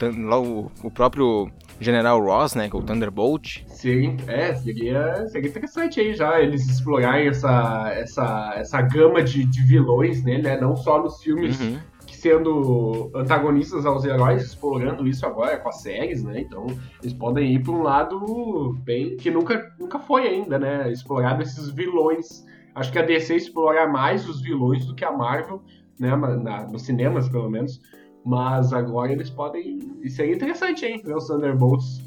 o 0.83 0.91
próprio 0.91 1.49
General 1.79 2.19
Ross, 2.21 2.55
né? 2.55 2.69
Que 2.69 2.75
é 2.75 2.79
o 2.79 2.83
Thunderbolt. 2.83 3.63
Sim, 3.67 4.17
é, 4.27 4.53
seria, 4.55 5.27
seria 5.27 5.49
interessante 5.49 5.99
aí 5.99 6.13
já 6.13 6.39
eles 6.39 6.67
explorarem 6.69 7.27
essa, 7.27 7.91
essa, 7.93 8.53
essa 8.55 8.81
gama 8.81 9.21
de, 9.21 9.45
de 9.45 9.61
vilões, 9.63 10.23
né? 10.23 10.59
Não 10.59 10.75
só 10.75 11.01
nos 11.01 11.21
filmes 11.21 11.59
uhum 11.59 11.77
sendo 12.25 13.11
antagonistas 13.13 13.85
aos 13.85 14.03
heróis, 14.03 14.41
explorando 14.41 15.07
isso 15.07 15.27
agora 15.27 15.59
com 15.59 15.69
as 15.69 15.81
séries, 15.81 16.23
né? 16.23 16.39
Então 16.39 16.65
eles 16.99 17.13
podem 17.13 17.53
ir 17.53 17.61
para 17.61 17.71
um 17.71 17.83
lado 17.83 18.75
bem 18.83 19.15
que 19.15 19.29
nunca, 19.29 19.71
nunca 19.79 19.99
foi 19.99 20.27
ainda, 20.27 20.57
né? 20.57 20.91
Explorado 20.91 21.43
esses 21.43 21.69
vilões. 21.69 22.43
Acho 22.73 22.91
que 22.91 22.97
a 22.97 23.03
DC 23.03 23.35
explora 23.35 23.87
mais 23.87 24.27
os 24.27 24.41
vilões 24.41 24.87
do 24.87 24.95
que 24.95 25.05
a 25.05 25.11
Marvel, 25.11 25.61
né? 25.99 26.15
Na, 26.15 26.65
nos 26.65 26.81
cinemas, 26.81 27.29
pelo 27.29 27.47
menos. 27.47 27.79
Mas 28.25 28.73
agora 28.73 29.11
eles 29.11 29.29
podem. 29.29 29.79
Isso 30.01 30.21
é 30.21 30.33
interessante, 30.33 30.85
hein? 30.85 31.01
Ver 31.03 31.15
os 31.15 31.27
Thunderbolts. 31.27 32.01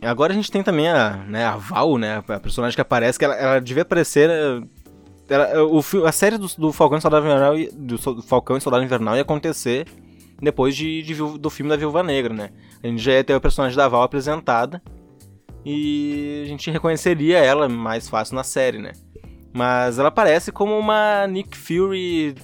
Agora 0.00 0.32
a 0.32 0.36
gente 0.36 0.50
tem 0.50 0.62
também 0.62 0.88
a, 0.88 1.16
né, 1.28 1.44
a 1.44 1.56
Val, 1.56 1.98
né? 1.98 2.22
A 2.28 2.38
personagem 2.38 2.76
que 2.76 2.80
aparece, 2.80 3.18
que 3.18 3.24
ela, 3.24 3.34
ela 3.34 3.60
devia 3.60 3.82
aparecer 3.82 4.30
ela, 5.28 5.64
o, 5.64 5.82
a 6.06 6.12
série 6.12 6.38
do, 6.38 6.46
do 6.56 6.72
Falcão 6.72 6.98
e 6.98 7.00
Soldado 7.00 7.26
Invernal, 7.26 7.54
do 7.74 8.22
Falcão 8.22 8.56
e 8.56 8.60
Soldado 8.60 8.84
Invernal 8.84 9.16
ia 9.16 9.22
acontecer 9.22 9.86
depois 10.40 10.76
de, 10.76 11.02
de, 11.02 11.14
do 11.14 11.50
filme 11.50 11.68
da 11.68 11.76
Viúva 11.76 12.02
Negra, 12.02 12.32
né? 12.32 12.50
A 12.82 12.86
gente 12.86 13.02
já 13.02 13.12
ia 13.12 13.24
ter 13.24 13.34
o 13.34 13.40
personagem 13.40 13.76
da 13.76 13.88
Val 13.88 14.02
apresentada 14.02 14.80
e 15.64 16.42
a 16.44 16.48
gente 16.48 16.70
reconheceria 16.70 17.38
ela 17.38 17.68
mais 17.68 18.08
fácil 18.08 18.36
na 18.36 18.44
série, 18.44 18.78
né? 18.78 18.92
Mas 19.52 19.98
ela 19.98 20.08
aparece 20.08 20.52
como 20.52 20.78
uma 20.78 21.26
Nick 21.26 21.58
Fury 21.58 22.36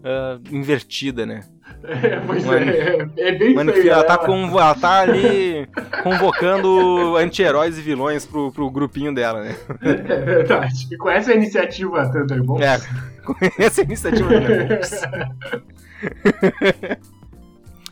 uh, 0.00 0.54
invertida, 0.54 1.24
né? 1.24 1.40
É, 1.84 2.20
pois 2.26 2.44
uma, 2.44 2.60
é, 2.60 3.08
é 3.18 3.32
bem 3.32 3.56
Nick 3.56 3.72
Fury, 3.72 3.88
ela, 3.88 4.04
tá 4.04 4.18
com, 4.18 4.46
ela 4.46 4.74
tá 4.74 5.00
ali 5.00 5.68
convocando 6.02 7.16
anti-heróis 7.16 7.78
e 7.78 7.82
vilões 7.82 8.24
pro, 8.24 8.52
pro 8.52 8.70
grupinho 8.70 9.14
dela, 9.14 9.42
né? 9.42 9.56
É 9.82 10.18
verdade. 10.20 10.88
E 10.90 10.96
com 10.96 11.10
essa 11.10 11.32
iniciativa 11.34 12.08
Thunderbolts... 12.10 12.64
É, 12.64 12.78
com 13.24 13.34
essa 13.58 13.82
iniciativa 13.82 14.28
Thunderbolts... 14.28 15.02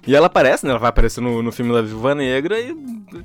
E 0.06 0.16
ela 0.16 0.28
aparece, 0.28 0.64
né? 0.64 0.70
Ela 0.70 0.78
vai 0.78 0.88
aparecer 0.88 1.20
no, 1.20 1.42
no 1.42 1.52
filme 1.52 1.74
da 1.74 1.82
Viúva 1.82 2.14
Negra 2.14 2.58
e 2.58 2.74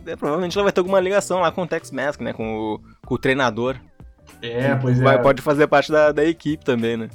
é, 0.05 0.15
provavelmente 0.15 0.57
ela 0.57 0.63
vai 0.63 0.73
ter 0.73 0.81
alguma 0.81 0.99
ligação 0.99 1.39
lá 1.39 1.49
com 1.49 1.61
o 1.61 1.67
Tex 1.67 1.89
Mask, 1.89 2.19
né? 2.19 2.33
Com 2.33 2.57
o, 2.57 2.81
com 3.05 3.15
o 3.15 3.17
treinador. 3.17 3.77
É, 4.41 4.75
pois 4.75 4.99
vai, 4.99 5.15
é. 5.15 5.17
Pode 5.19 5.41
fazer 5.41 5.67
parte 5.67 5.91
da, 5.91 6.11
da 6.11 6.25
equipe 6.25 6.65
também, 6.65 6.97
né? 6.97 7.09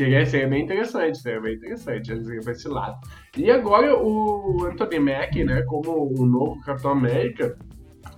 Seria, 0.00 0.24
seria 0.24 0.48
bem 0.48 0.64
interessante, 0.64 1.18
seria 1.18 1.42
bem 1.42 1.56
interessante 1.56 2.10
eles 2.10 2.42
pra 2.42 2.52
esse 2.52 2.66
lado. 2.66 2.98
E 3.36 3.50
agora 3.50 3.94
o 4.02 4.64
Anthony 4.64 4.98
Mack, 4.98 5.44
né, 5.44 5.60
como 5.66 6.18
o 6.18 6.24
novo 6.24 6.58
Capitão 6.62 6.92
América, 6.92 7.58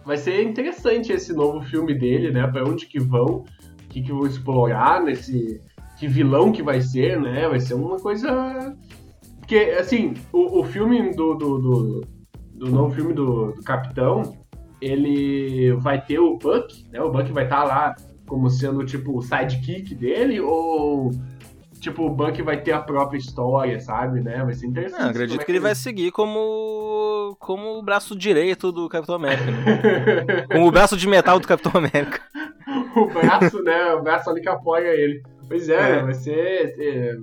vai 0.04 0.16
ser 0.16 0.44
interessante 0.44 1.10
esse 1.10 1.32
novo 1.32 1.60
filme 1.62 1.92
dele, 1.92 2.30
né, 2.30 2.46
pra 2.46 2.62
onde 2.62 2.86
que 2.86 3.00
vão, 3.00 3.42
o 3.42 3.44
que 3.88 4.00
que 4.00 4.12
vão 4.12 4.28
explorar 4.28 5.02
nesse... 5.02 5.60
que 5.98 6.06
vilão 6.06 6.52
que 6.52 6.62
vai 6.62 6.80
ser, 6.80 7.20
né, 7.20 7.48
vai 7.48 7.58
ser 7.58 7.74
uma 7.74 7.96
coisa... 7.96 8.76
Porque, 9.40 9.56
assim, 9.76 10.14
o, 10.32 10.60
o 10.60 10.64
filme 10.64 11.10
do, 11.16 11.34
do, 11.34 11.58
do, 11.58 12.00
do 12.54 12.70
novo 12.70 12.94
filme 12.94 13.12
do, 13.12 13.50
do 13.54 13.62
Capitão, 13.64 14.36
ele 14.80 15.72
vai 15.80 16.00
ter 16.00 16.20
o 16.20 16.38
Buck, 16.38 16.88
né, 16.92 17.02
o 17.02 17.10
Buck 17.10 17.32
vai 17.32 17.42
estar 17.42 17.62
tá 17.62 17.64
lá 17.64 17.96
como 18.24 18.48
sendo, 18.48 18.86
tipo, 18.86 19.18
o 19.18 19.20
sidekick 19.20 19.96
dele, 19.96 20.40
ou 20.40 21.10
tipo, 21.82 22.06
o 22.06 22.10
Buck 22.10 22.40
vai 22.42 22.62
ter 22.62 22.70
a 22.70 22.80
própria 22.80 23.18
história, 23.18 23.80
sabe, 23.80 24.20
né? 24.20 24.42
Vai 24.44 24.54
ser 24.54 24.66
interessante. 24.66 25.00
Não, 25.00 25.10
acredito 25.10 25.40
é 25.40 25.44
que, 25.44 25.50
ele 25.50 25.58
vai 25.58 25.74
seguir 25.74 26.12
como 26.12 27.36
como 27.40 27.76
o 27.76 27.82
braço 27.82 28.16
direito 28.16 28.70
do 28.70 28.88
Capitão 28.88 29.16
América. 29.16 29.50
Né? 29.50 30.46
como 30.50 30.68
o 30.68 30.70
braço 30.70 30.96
de 30.96 31.08
metal 31.08 31.40
do 31.40 31.48
Capitão 31.48 31.72
América. 31.74 32.20
o 32.94 33.06
braço, 33.06 33.62
né? 33.64 33.94
O 33.94 34.02
braço 34.02 34.30
ali 34.30 34.40
que 34.40 34.48
apoia 34.48 34.94
ele. 34.94 35.22
Pois 35.48 35.68
é, 35.68 35.98
é. 35.98 36.02
vai 36.02 36.14
ser... 36.14 36.74
É... 36.78 37.16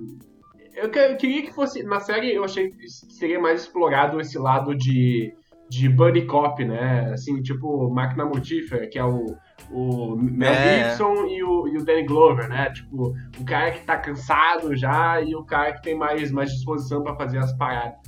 Eu 0.74 0.90
queria 0.90 1.42
que 1.42 1.52
fosse... 1.52 1.82
Na 1.82 2.00
série 2.00 2.34
eu 2.34 2.44
achei 2.44 2.70
que 2.70 2.88
seria 2.88 3.40
mais 3.40 3.62
explorado 3.62 4.20
esse 4.20 4.38
lado 4.38 4.74
de, 4.74 5.32
de 5.70 5.88
buddy 5.88 6.26
cop, 6.26 6.64
né? 6.64 7.12
Assim, 7.12 7.40
tipo, 7.40 7.88
máquina 7.88 8.24
mortífera, 8.24 8.88
que 8.88 8.98
é 8.98 9.04
o 9.04 9.36
o 9.70 10.16
Mel 10.16 10.52
é. 10.52 10.90
Gibson 10.90 11.26
e 11.26 11.42
o, 11.44 11.68
e 11.68 11.76
o 11.76 11.84
Danny 11.84 12.04
Glover, 12.04 12.48
né? 12.48 12.70
Tipo, 12.70 13.14
o 13.38 13.44
cara 13.44 13.70
que 13.70 13.84
tá 13.84 13.96
cansado 13.96 14.74
já 14.74 15.20
e 15.20 15.34
o 15.34 15.44
cara 15.44 15.72
que 15.74 15.82
tem 15.82 15.94
mais, 15.94 16.32
mais 16.32 16.50
disposição 16.50 17.02
para 17.02 17.14
fazer 17.14 17.38
as 17.38 17.52
paradas. 17.56 17.98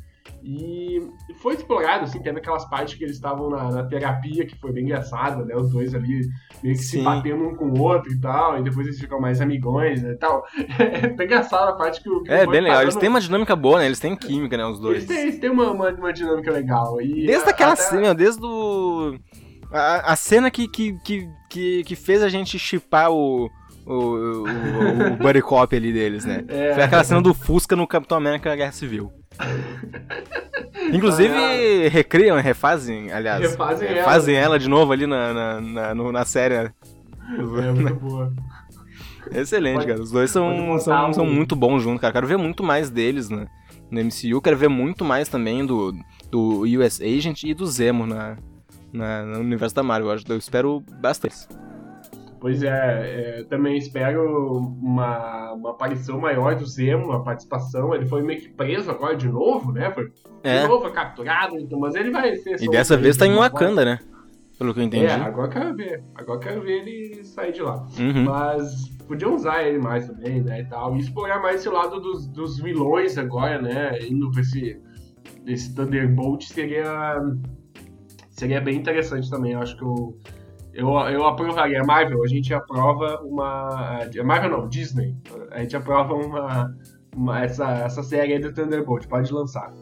E 0.45 1.01
foi 1.41 1.55
explorado, 1.55 2.05
assim, 2.05 2.21
tendo 2.21 2.39
aquelas 2.39 2.69
partes 2.69 2.95
que 2.95 3.05
eles 3.05 3.17
estavam 3.17 3.49
na, 3.49 3.71
na, 3.71 3.85
terapia, 3.85 4.45
que 4.45 4.59
foi 4.59 4.73
bem 4.73 4.85
engraçada, 4.85 5.45
né? 5.45 5.55
Os 5.55 5.71
dois 5.71 5.95
ali 5.95 6.29
meio 6.63 6.75
que 6.75 6.83
Sim. 6.83 6.99
se 6.99 7.03
batendo 7.03 7.49
um 7.49 7.55
com 7.55 7.67
o 7.67 7.81
outro 7.81 8.13
e 8.13 8.21
tal, 8.21 8.59
e 8.59 8.63
depois 8.63 8.87
eles 8.87 9.01
ficam 9.01 9.21
mais 9.21 9.41
amigões 9.41 10.03
né, 10.03 10.13
e 10.13 10.17
tal. 10.17 10.45
É 11.03 11.09
bem 11.09 11.27
engraçado 11.27 11.69
a 11.69 11.73
parte 11.75 12.03
que 12.03 12.09
o. 12.09 12.23
Que 12.23 12.33
é, 12.33 12.47
bem 12.47 12.61
legal. 12.61 12.83
Eles 12.83 12.97
têm 12.97 13.09
uma 13.09 13.21
dinâmica 13.21 13.55
boa, 13.55 13.79
né? 13.79 13.87
Eles 13.87 14.01
têm 14.01 14.17
química, 14.17 14.57
né? 14.57 14.65
Os 14.67 14.81
dois. 14.81 14.97
Eles 14.97 15.07
têm, 15.07 15.19
eles 15.19 15.39
têm 15.39 15.51
uma, 15.51 15.71
uma, 15.71 15.91
uma 15.91 16.13
dinâmica 16.13 16.51
legal. 16.51 17.01
E 17.01 17.27
desde 17.27 17.49
a, 17.49 17.51
aquela 17.51 17.73
até... 17.73 17.83
cena, 17.83 18.15
desde 18.15 18.45
o. 18.45 19.17
A, 19.71 20.13
a 20.13 20.17
cena 20.17 20.51
que, 20.51 20.69
que, 20.69 20.99
que, 21.05 21.29
que, 21.49 21.85
que 21.85 21.97
fez 21.97 22.23
a 22.23 22.29
gente 22.29 22.59
chipar 22.59 23.11
o, 23.11 23.49
o, 23.87 23.95
o, 23.95 24.43
o 24.45 25.17
buddy 25.17 25.43
cop 25.43 25.75
ali 25.75 25.93
deles, 25.93 26.25
né? 26.25 26.45
É. 26.49 26.75
Foi 26.75 26.83
aquela 26.83 27.05
cena 27.05 27.21
do 27.21 27.35
Fusca 27.35 27.75
no 27.77 27.87
Capitão 27.87 28.19
América 28.19 28.55
Guerra 28.55 28.73
Civil. 28.73 29.13
Inclusive, 30.93 31.35
ah, 31.35 31.89
recriam, 31.89 32.41
refazem, 32.41 33.13
aliás. 33.13 33.41
Refazem, 33.41 33.89
refazem 33.89 34.35
ela. 34.35 34.45
ela. 34.45 34.59
de 34.59 34.69
novo 34.69 34.93
ali 34.93 35.07
na, 35.07 35.33
na, 35.33 35.61
na, 35.61 35.95
no, 35.95 36.13
na 36.13 36.25
série. 36.25 36.55
É 36.55 36.73
muito 37.73 37.95
boa. 37.95 38.33
Excelente, 39.31 39.77
pode, 39.77 39.87
cara. 39.87 40.03
Os 40.03 40.11
dois 40.11 40.31
são, 40.31 40.79
são, 40.79 41.09
um... 41.09 41.13
são 41.13 41.27
muito 41.27 41.55
bons 41.55 41.83
juntos, 41.83 42.01
cara. 42.01 42.13
Quero 42.13 42.27
ver 42.27 42.37
muito 42.37 42.63
mais 42.63 42.91
deles 42.91 43.31
né, 43.31 43.47
no 43.91 44.01
MCU. 44.01 44.41
Quero 44.43 44.57
ver 44.57 44.69
muito 44.69 45.05
mais 45.05 45.29
também 45.29 45.65
do, 45.65 45.93
do 46.31 46.63
US 46.79 47.01
Agent 47.01 47.45
e 47.45 47.55
do 47.55 47.67
Zemo 47.67 48.07
na, 48.07 48.37
na, 48.93 49.25
no 49.25 49.41
universo 49.41 49.75
da 49.75 49.83
Marvel. 49.83 50.17
Eu 50.29 50.37
espero 50.37 50.83
bastante. 51.01 51.37
Pois 52.43 52.61
é, 52.61 53.39
é, 53.39 53.45
também 53.45 53.79
espero 53.79 54.59
uma, 54.59 55.53
uma 55.53 55.71
aparição 55.71 56.19
maior 56.19 56.57
do 56.57 56.67
Zemo, 56.67 57.05
uma 57.05 57.23
participação. 57.23 57.95
Ele 57.95 58.05
foi 58.05 58.21
meio 58.21 58.41
que 58.41 58.49
preso 58.49 58.91
agora 58.91 59.15
de 59.15 59.29
novo, 59.29 59.71
né? 59.71 59.93
Foi 59.93 60.11
é. 60.43 60.63
de 60.63 60.67
novo, 60.67 60.83
foi 60.83 60.91
capturado, 60.91 61.57
então, 61.57 61.79
mas 61.79 61.95
ele 61.95 62.11
vai 62.11 62.35
ser. 62.35 62.61
E 62.61 62.69
dessa 62.69 62.97
vez 62.97 63.17
tá 63.17 63.29
em 63.29 63.37
Wakanda, 63.37 63.85
né? 63.85 64.01
Pelo 64.59 64.75
que 64.75 64.81
eu 64.81 64.83
entendi. 64.83 65.07
É, 65.07 65.13
agora 65.13 65.47
eu 65.47 65.53
quero 65.53 65.77
ver. 65.77 66.03
Agora 66.17 66.37
eu 66.37 66.41
quero 66.41 66.63
ver 66.63 66.81
ele 66.81 67.25
sair 67.25 67.53
de 67.53 67.63
lá. 67.63 67.87
Uhum. 67.97 68.25
Mas 68.25 68.89
podiam 69.07 69.37
usar 69.37 69.63
ele 69.63 69.79
mais 69.79 70.09
também, 70.09 70.43
né? 70.43 70.63
E 70.63 70.65
tal. 70.65 70.97
E 70.97 70.99
explorar 70.99 71.41
mais 71.41 71.61
esse 71.61 71.69
lado 71.69 72.01
dos, 72.01 72.27
dos 72.27 72.59
vilões 72.59 73.17
agora, 73.19 73.63
né? 73.63 74.01
Indo 74.01 74.33
pra 74.33 74.41
esse, 74.41 74.81
esse 75.47 75.73
Thunderbolt 75.77 76.43
seria. 76.43 77.21
Seria 78.31 78.61
bem 78.61 78.79
interessante 78.79 79.31
também. 79.31 79.53
Eu 79.53 79.61
acho 79.61 79.77
que 79.77 79.85
o. 79.85 80.17
Eu 80.27 80.42
eu, 80.73 80.89
eu 81.09 81.27
aprovaria. 81.27 81.81
A 81.83 81.85
Marvel, 81.85 82.23
a 82.23 82.27
gente 82.27 82.53
aprova 82.53 83.21
uma. 83.23 83.99
A 84.03 84.25
Marvel 84.25 84.51
não, 84.51 84.69
Disney. 84.69 85.15
A 85.51 85.61
gente 85.61 85.77
aprova 85.77 86.15
uma. 86.15 86.75
uma 87.15 87.45
essa, 87.45 87.71
essa 87.71 88.03
série 88.03 88.35
aí 88.35 88.39
do 88.39 88.53
Thunderbolt, 88.53 89.07
pode 89.07 89.33
lançar. 89.33 89.73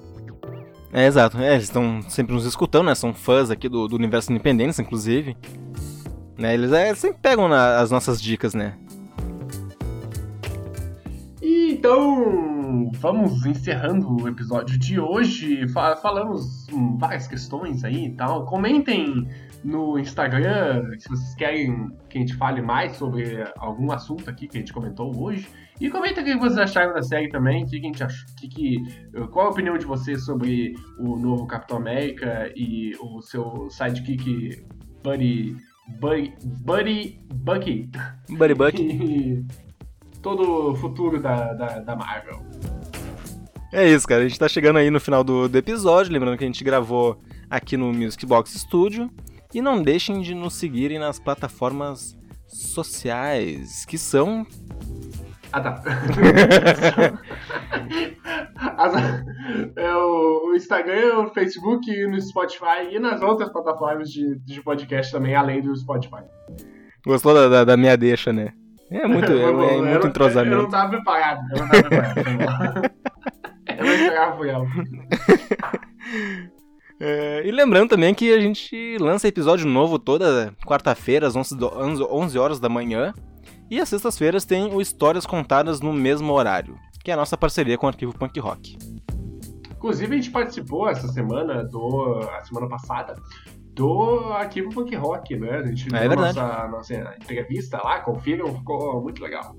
É, 0.92 1.06
exato. 1.06 1.38
É, 1.38 1.52
eles 1.52 1.64
estão 1.64 2.02
sempre 2.02 2.34
nos 2.34 2.44
escutando, 2.44 2.86
né? 2.86 2.94
São 2.94 3.14
fãs 3.14 3.50
aqui 3.50 3.68
do, 3.68 3.86
do 3.86 3.94
universo 3.94 4.32
Independência, 4.32 4.82
inclusive. 4.82 5.36
Né? 6.36 6.54
Eles 6.54 6.72
é, 6.72 6.94
sempre 6.94 7.18
pegam 7.20 7.48
na, 7.48 7.78
as 7.78 7.90
nossas 7.90 8.20
dicas, 8.20 8.54
né? 8.54 8.74
E 11.40 11.72
então, 11.72 12.59
vamos 12.94 13.44
encerrando 13.46 14.22
o 14.22 14.28
episódio 14.28 14.78
de 14.78 14.98
hoje. 14.98 15.68
Falamos 15.68 16.66
várias 16.98 17.26
questões 17.26 17.84
aí 17.84 18.06
e 18.06 18.10
tal. 18.12 18.44
Comentem 18.46 19.28
no 19.64 19.98
Instagram, 19.98 20.82
se 20.98 21.08
vocês 21.08 21.34
querem 21.34 21.90
que 22.08 22.18
a 22.18 22.20
gente 22.20 22.34
fale 22.34 22.62
mais 22.62 22.96
sobre 22.96 23.44
algum 23.58 23.92
assunto 23.92 24.28
aqui 24.28 24.48
que 24.48 24.56
a 24.56 24.60
gente 24.60 24.72
comentou 24.72 25.14
hoje. 25.20 25.48
E 25.80 25.88
comenta 25.90 26.20
o 26.20 26.24
que 26.24 26.36
vocês 26.36 26.58
acharam 26.58 26.92
da 26.92 27.02
série 27.02 27.28
também, 27.28 27.64
que 27.66 27.76
a 27.76 27.80
gente 27.80 28.04
que, 28.36 28.48
que, 28.48 28.76
qual 29.30 29.46
a 29.46 29.50
opinião 29.50 29.78
de 29.78 29.86
vocês 29.86 30.24
sobre 30.24 30.74
o 30.98 31.16
novo 31.16 31.46
Capitão 31.46 31.78
América 31.78 32.52
e 32.54 32.94
o 33.00 33.20
seu 33.20 33.68
sidekick 33.70 34.64
Buddy. 35.02 35.56
Buddy. 35.98 36.34
Buddy 36.64 37.18
Bucky. 37.34 37.90
Buddy 38.28 38.54
Bucky. 38.54 39.44
todo 40.22 40.70
o 40.70 40.76
futuro 40.76 41.20
da, 41.20 41.52
da, 41.52 41.78
da 41.80 41.96
Marvel. 41.96 42.40
É 43.72 43.88
isso, 43.88 44.06
cara. 44.06 44.22
A 44.22 44.28
gente 44.28 44.38
tá 44.38 44.48
chegando 44.48 44.78
aí 44.78 44.90
no 44.90 45.00
final 45.00 45.22
do, 45.22 45.48
do 45.48 45.58
episódio. 45.58 46.12
Lembrando 46.12 46.36
que 46.36 46.44
a 46.44 46.46
gente 46.46 46.64
gravou 46.64 47.20
aqui 47.48 47.76
no 47.76 47.92
Music 47.92 48.24
Box 48.26 48.58
Studio. 48.58 49.10
E 49.54 49.60
não 49.60 49.82
deixem 49.82 50.20
de 50.20 50.34
nos 50.34 50.54
seguirem 50.54 50.98
nas 50.98 51.18
plataformas 51.18 52.16
sociais, 52.46 53.84
que 53.84 53.98
são. 53.98 54.46
Ah, 55.52 55.60
tá. 55.60 55.82
As, 58.54 58.94
é 59.76 59.94
o, 59.94 60.54
Instagram, 60.54 61.18
o 61.18 61.30
Facebook, 61.34 62.06
no 62.06 62.20
Spotify 62.20 62.88
e 62.92 62.98
nas 62.98 63.20
outras 63.20 63.50
plataformas 63.50 64.10
de, 64.10 64.38
de 64.40 64.62
podcast 64.62 65.10
também, 65.10 65.34
além 65.34 65.60
do 65.60 65.74
Spotify. 65.74 66.22
Gostou 67.04 67.34
da, 67.34 67.48
da, 67.48 67.64
da 67.64 67.76
minha 67.76 67.96
deixa, 67.96 68.32
né? 68.32 68.52
É 68.90 69.06
muito, 69.06 69.32
é, 69.32 69.52
bom, 69.52 69.86
é 69.86 69.90
muito 69.90 70.06
entrosamento. 70.08 70.56
Eu 70.56 70.62
não 70.62 70.68
tava 70.68 70.90
preparado, 70.90 71.40
eu 71.52 71.58
não 71.58 71.68
tava 71.68 72.14
preparado. 72.14 72.92
eu 73.78 73.84
não 73.84 73.92
esperava 73.94 74.36
por 74.36 74.48
ela. 74.48 74.66
É, 77.02 77.40
e 77.46 77.50
lembrando 77.50 77.88
também 77.88 78.12
que 78.12 78.30
a 78.30 78.38
gente 78.38 78.98
lança 79.00 79.26
episódio 79.26 79.66
novo 79.66 79.98
toda 79.98 80.54
quarta-feira, 80.66 81.26
às 81.26 81.34
11, 81.34 81.56
11 81.58 82.38
horas 82.38 82.60
da 82.60 82.68
manhã. 82.68 83.14
E 83.70 83.80
às 83.80 83.88
sextas-feiras 83.88 84.44
tem 84.44 84.74
o 84.74 84.82
Histórias 84.82 85.24
Contadas 85.24 85.80
no 85.80 85.94
mesmo 85.94 86.30
horário, 86.30 86.76
que 87.02 87.10
é 87.10 87.14
a 87.14 87.16
nossa 87.16 87.38
parceria 87.38 87.78
com 87.78 87.86
o 87.86 87.88
Arquivo 87.88 88.12
Punk 88.12 88.38
Rock. 88.38 88.76
Inclusive, 89.70 90.12
a 90.12 90.16
gente 90.18 90.30
participou 90.30 90.90
essa 90.90 91.08
semana, 91.08 91.64
do, 91.64 92.20
a 92.36 92.44
semana 92.44 92.68
passada, 92.68 93.14
do 93.80 94.32
Arquivo 94.34 94.68
Punk 94.68 94.94
Rock, 94.94 95.34
né? 95.36 95.56
A 95.56 95.66
gente 95.66 95.88
é, 95.94 96.06
deu 96.06 96.14
nossa, 96.14 96.68
nossa 96.68 96.94
entrevista 96.94 97.80
lá, 97.82 98.00
confiram, 98.00 98.54
ficou 98.54 99.00
muito 99.00 99.22
legal. 99.22 99.56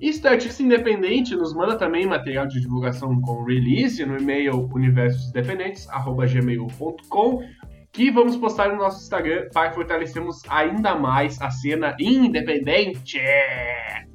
E 0.00 0.10
se 0.10 0.26
artista 0.26 0.62
independente 0.62 1.36
nos 1.36 1.52
manda 1.52 1.76
também 1.76 2.06
material 2.06 2.46
de 2.46 2.58
divulgação 2.58 3.20
com 3.20 3.44
release 3.44 4.02
no 4.06 4.16
e-mail 4.16 4.66
universosindependentes@gmail.com 4.72 7.42
que 7.92 8.10
vamos 8.10 8.38
postar 8.38 8.70
no 8.70 8.76
nosso 8.76 9.02
Instagram 9.02 9.50
para 9.52 9.72
fortalecermos 9.72 10.40
ainda 10.48 10.94
mais 10.94 11.38
a 11.42 11.50
cena 11.50 11.94
independente. 12.00 13.20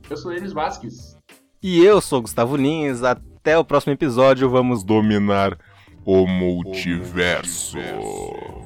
Eu 0.09 0.17
sou 0.17 0.33
Denis 0.33 0.53
Vasques. 0.53 1.15
E 1.61 1.85
eu 1.85 2.01
sou 2.01 2.23
Gustavo 2.23 2.55
Lins. 2.55 3.03
Até 3.03 3.59
o 3.59 3.63
próximo 3.63 3.93
episódio. 3.93 4.49
Vamos 4.49 4.83
dominar 4.83 5.55
o 6.03 6.25
multiverso. 6.25 7.77
O 7.77 7.81
multiverso. 7.81 8.62